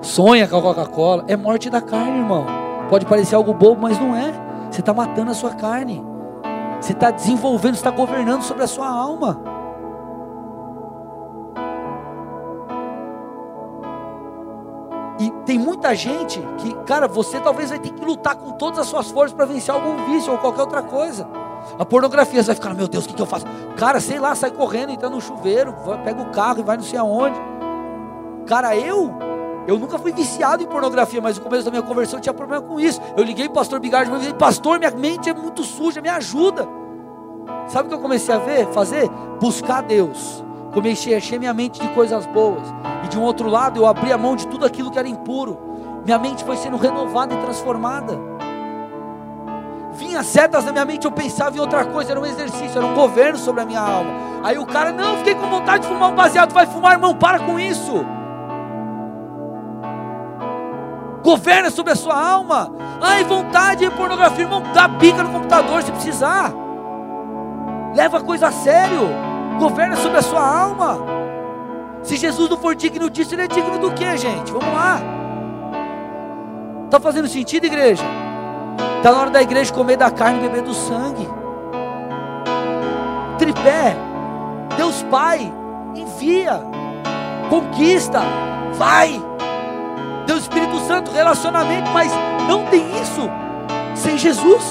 sonha 0.00 0.46
com 0.48 0.56
a 0.58 0.62
Coca-Cola, 0.62 1.24
é 1.28 1.36
morte 1.36 1.68
da 1.70 1.80
carne, 1.80 2.18
irmão. 2.18 2.46
Pode 2.88 3.06
parecer 3.06 3.34
algo 3.34 3.52
bobo, 3.52 3.82
mas 3.82 3.98
não 3.98 4.14
é. 4.16 4.32
Você 4.70 4.80
está 4.80 4.92
matando 4.92 5.30
a 5.30 5.34
sua 5.34 5.50
carne, 5.54 6.04
você 6.80 6.92
está 6.92 7.10
desenvolvendo, 7.10 7.74
está 7.74 7.90
governando 7.90 8.42
sobre 8.42 8.64
a 8.64 8.66
sua 8.66 8.88
alma. 8.88 9.40
E 15.18 15.30
tem 15.44 15.58
muita 15.58 15.94
gente 15.96 16.40
que, 16.58 16.72
cara, 16.84 17.08
você 17.08 17.40
talvez 17.40 17.70
vai 17.70 17.78
ter 17.78 17.90
que 17.90 18.04
lutar 18.04 18.36
com 18.36 18.52
todas 18.52 18.78
as 18.78 18.86
suas 18.86 19.10
forças 19.10 19.32
para 19.32 19.46
vencer 19.46 19.74
algum 19.74 20.04
vício 20.06 20.32
ou 20.32 20.38
qualquer 20.38 20.60
outra 20.60 20.82
coisa. 20.82 21.26
A 21.76 21.84
pornografia, 21.84 22.40
você 22.40 22.46
vai 22.46 22.54
ficar, 22.54 22.72
meu 22.72 22.86
Deus, 22.86 23.04
o 23.04 23.08
que, 23.08 23.14
que 23.14 23.22
eu 23.22 23.26
faço? 23.26 23.44
Cara, 23.76 23.98
sei 24.00 24.20
lá, 24.20 24.34
sai 24.36 24.52
correndo, 24.52 24.90
entra 24.90 25.10
no 25.10 25.20
chuveiro, 25.20 25.74
vai, 25.84 26.00
pega 26.02 26.22
o 26.22 26.30
carro 26.30 26.60
e 26.60 26.62
vai 26.62 26.76
não 26.76 26.84
sei 26.84 26.98
aonde. 26.98 27.38
Cara, 28.46 28.76
eu, 28.76 29.12
eu 29.68 29.78
nunca 29.78 29.98
fui 29.98 30.12
viciado 30.12 30.62
em 30.62 30.66
pornografia, 30.66 31.20
mas 31.20 31.36
no 31.36 31.44
começo 31.44 31.66
da 31.66 31.70
minha 31.70 31.82
conversão 31.82 32.18
eu 32.18 32.22
tinha 32.22 32.32
problema 32.32 32.62
com 32.62 32.80
isso. 32.80 33.02
Eu 33.14 33.22
liguei 33.22 33.44
para 33.44 33.52
o 33.52 33.54
pastor 33.56 33.78
Bigardi 33.78 34.10
e 34.10 34.14
falei, 34.14 34.32
pastor, 34.32 34.78
minha 34.78 34.90
mente 34.90 35.28
é 35.28 35.34
muito 35.34 35.62
suja, 35.62 36.00
me 36.00 36.08
ajuda. 36.08 36.66
Sabe 37.66 37.84
o 37.84 37.88
que 37.90 37.94
eu 37.94 38.00
comecei 38.00 38.34
a 38.34 38.38
ver, 38.38 38.66
fazer? 38.68 39.10
Buscar 39.38 39.82
Deus. 39.82 40.42
Comecei 40.72 41.12
a 41.12 41.18
encher 41.18 41.38
minha 41.38 41.52
mente 41.52 41.78
de 41.80 41.88
coisas 41.88 42.24
boas. 42.24 42.62
E 43.04 43.08
de 43.08 43.18
um 43.18 43.22
outro 43.22 43.46
lado, 43.46 43.78
eu 43.78 43.84
abri 43.84 44.10
a 44.10 44.16
mão 44.16 44.34
de 44.34 44.46
tudo 44.46 44.64
aquilo 44.64 44.90
que 44.90 44.98
era 44.98 45.06
impuro. 45.06 45.58
Minha 46.02 46.18
mente 46.18 46.44
foi 46.44 46.56
sendo 46.56 46.78
renovada 46.78 47.34
e 47.34 47.36
transformada 47.36 48.18
vinha 49.98 50.22
setas 50.22 50.64
na 50.64 50.70
minha 50.70 50.84
mente, 50.84 51.04
eu 51.04 51.10
pensava 51.10 51.56
em 51.56 51.60
outra 51.60 51.84
coisa, 51.84 52.12
era 52.12 52.20
um 52.20 52.24
exercício, 52.24 52.78
era 52.78 52.86
um 52.86 52.94
governo 52.94 53.36
sobre 53.36 53.62
a 53.62 53.66
minha 53.66 53.80
alma. 53.80 54.10
Aí 54.44 54.56
o 54.56 54.64
cara, 54.64 54.92
não, 54.92 55.16
fiquei 55.16 55.34
com 55.34 55.50
vontade 55.50 55.82
de 55.82 55.88
fumar 55.88 56.12
um 56.12 56.14
baseado, 56.14 56.52
vai 56.52 56.66
fumar, 56.66 56.92
irmão, 56.92 57.16
para 57.16 57.40
com 57.40 57.58
isso. 57.58 58.06
Governa 61.22 61.70
sobre 61.70 61.92
a 61.92 61.96
sua 61.96 62.14
alma. 62.14 62.72
Ai, 63.00 63.24
vontade 63.24 63.84
de 63.84 63.90
pornografia, 63.90 64.44
irmão, 64.44 64.62
dá 64.72 64.88
pica 64.88 65.22
no 65.22 65.30
computador 65.30 65.82
se 65.82 65.92
precisar. 65.92 66.52
Leva 67.94 68.18
a 68.18 68.22
coisa 68.22 68.48
a 68.48 68.52
sério. 68.52 69.08
Governa 69.58 69.96
sobre 69.96 70.18
a 70.18 70.22
sua 70.22 70.40
alma. 70.40 70.98
Se 72.02 72.16
Jesus 72.16 72.48
não 72.48 72.56
for 72.56 72.74
digno 72.74 73.10
disso, 73.10 73.34
ele 73.34 73.42
é 73.42 73.48
digno 73.48 73.78
do 73.78 73.92
que, 73.92 74.16
gente? 74.16 74.52
Vamos 74.52 74.72
lá. 74.72 75.00
Está 76.84 77.00
fazendo 77.00 77.28
sentido, 77.28 77.66
igreja? 77.66 78.04
Está 78.96 79.12
na 79.12 79.20
hora 79.20 79.30
da 79.30 79.42
igreja 79.42 79.72
comer 79.72 79.96
da 79.96 80.10
carne 80.10 80.38
e 80.38 80.42
beber 80.42 80.62
do 80.62 80.74
sangue. 80.74 81.28
Tripé. 83.38 83.96
Deus 84.76 85.02
Pai, 85.10 85.52
envia, 85.94 86.62
conquista, 87.50 88.20
vai. 88.74 89.20
Deus 90.24 90.42
Espírito 90.42 90.67
relacionamento, 91.18 91.90
mas 91.90 92.12
não 92.48 92.64
tem 92.66 93.00
isso 93.00 93.28
sem 93.94 94.16
Jesus, 94.16 94.64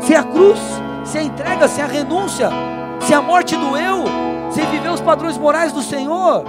sem 0.00 0.16
a 0.16 0.22
cruz, 0.22 0.60
sem 1.04 1.22
a 1.22 1.24
entrega, 1.24 1.66
sem 1.66 1.82
a 1.82 1.86
renúncia, 1.86 2.48
sem 3.00 3.16
a 3.16 3.20
morte 3.20 3.56
do 3.56 3.76
eu, 3.76 4.04
sem 4.50 4.64
viver 4.66 4.90
os 4.90 5.00
padrões 5.00 5.36
morais 5.36 5.72
do 5.72 5.82
Senhor. 5.82 6.44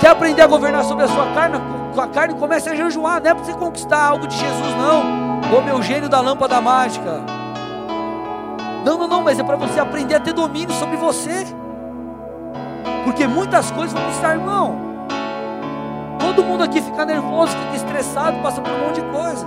Quer 0.00 0.08
aprender 0.08 0.42
a 0.42 0.46
governar 0.46 0.84
sobre 0.84 1.04
a 1.04 1.08
sua 1.08 1.26
carne? 1.32 1.58
com 1.96 2.02
a 2.02 2.06
carne, 2.06 2.34
comece 2.34 2.68
a 2.68 2.74
jejuar. 2.74 3.22
Não 3.22 3.30
é 3.30 3.34
para 3.34 3.42
você 3.42 3.54
conquistar 3.54 4.04
algo 4.04 4.26
de 4.26 4.36
Jesus, 4.36 4.74
não. 4.76 5.40
Como 5.50 5.78
o 5.78 5.82
gênio 5.82 6.10
da 6.10 6.20
lâmpada 6.20 6.60
mágica. 6.60 7.22
Não, 8.84 8.98
não, 8.98 9.08
não, 9.08 9.22
mas 9.22 9.38
é 9.38 9.42
para 9.42 9.56
você 9.56 9.80
aprender 9.80 10.14
a 10.14 10.20
ter 10.20 10.34
domínio 10.34 10.74
sobre 10.74 10.96
você. 10.96 11.46
Porque 13.04 13.26
muitas 13.26 13.70
coisas 13.70 13.94
vão 13.94 14.02
precisar, 14.04 14.34
irmão. 14.34 14.85
Todo 16.36 16.44
mundo 16.44 16.62
aqui 16.62 16.82
fica 16.82 17.06
nervoso, 17.06 17.52
fica 17.56 17.76
estressado, 17.76 18.42
passa 18.42 18.60
por 18.60 18.70
um 18.70 18.86
monte 18.86 19.00
de 19.00 19.10
coisa. 19.10 19.46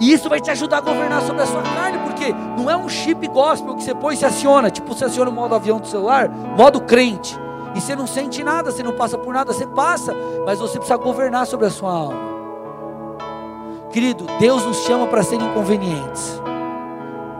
E 0.00 0.14
isso 0.14 0.30
vai 0.30 0.40
te 0.40 0.50
ajudar 0.50 0.78
a 0.78 0.80
governar 0.80 1.20
sobre 1.20 1.42
a 1.42 1.46
sua 1.46 1.62
carne, 1.62 1.98
porque 1.98 2.34
não 2.56 2.70
é 2.70 2.76
um 2.76 2.88
chip 2.88 3.28
gospel 3.28 3.74
que 3.74 3.82
você 3.84 3.94
põe 3.94 4.14
e 4.14 4.16
se 4.16 4.24
aciona, 4.24 4.70
tipo 4.70 4.94
você 4.94 5.04
aciona 5.04 5.30
o 5.30 5.34
modo 5.34 5.54
avião 5.54 5.78
do 5.78 5.86
celular, 5.86 6.30
modo 6.30 6.80
crente. 6.80 7.38
E 7.74 7.80
você 7.82 7.94
não 7.94 8.06
sente 8.06 8.42
nada, 8.42 8.72
você 8.72 8.82
não 8.82 8.92
passa 8.92 9.18
por 9.18 9.34
nada, 9.34 9.52
você 9.52 9.66
passa, 9.66 10.16
mas 10.46 10.58
você 10.58 10.78
precisa 10.78 10.96
governar 10.96 11.46
sobre 11.46 11.66
a 11.66 11.70
sua 11.70 11.92
alma. 11.92 12.30
Querido, 13.92 14.24
Deus 14.38 14.64
nos 14.64 14.78
chama 14.84 15.06
para 15.06 15.22
ser 15.22 15.36
inconvenientes. 15.36 16.40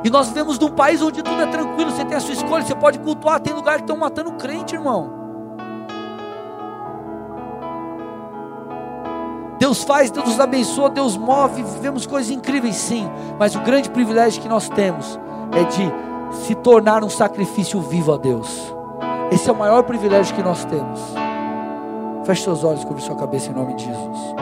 E 0.04 0.10
nós 0.10 0.28
vivemos 0.28 0.58
num 0.58 0.70
país 0.70 1.00
onde 1.00 1.22
tudo 1.22 1.40
é 1.40 1.46
tranquilo, 1.46 1.90
você 1.90 2.04
tem 2.04 2.16
a 2.16 2.20
sua 2.20 2.34
escolha, 2.34 2.62
você 2.62 2.74
pode 2.74 2.98
cultuar, 2.98 3.40
tem 3.40 3.54
lugar 3.54 3.76
que 3.76 3.84
estão 3.84 3.96
matando 3.96 4.32
crente, 4.32 4.74
irmão. 4.74 5.19
Deus 9.60 9.82
faz, 9.84 10.10
Deus 10.10 10.26
nos 10.26 10.40
abençoa, 10.40 10.88
Deus 10.88 11.18
move, 11.18 11.62
vivemos 11.62 12.06
coisas 12.06 12.30
incríveis, 12.30 12.76
sim. 12.76 13.06
Mas 13.38 13.54
o 13.54 13.60
grande 13.60 13.90
privilégio 13.90 14.40
que 14.40 14.48
nós 14.48 14.70
temos 14.70 15.20
é 15.52 15.64
de 15.64 16.42
se 16.46 16.54
tornar 16.54 17.04
um 17.04 17.10
sacrifício 17.10 17.78
vivo 17.78 18.14
a 18.14 18.16
Deus. 18.16 18.74
Esse 19.30 19.50
é 19.50 19.52
o 19.52 19.56
maior 19.56 19.82
privilégio 19.82 20.34
que 20.34 20.42
nós 20.42 20.64
temos. 20.64 20.98
Feche 22.24 22.44
seus 22.44 22.64
olhos, 22.64 22.84
cobre 22.84 23.02
sua 23.02 23.16
cabeça 23.16 23.50
em 23.50 23.54
nome 23.54 23.74
de 23.74 23.84
Jesus. 23.84 24.34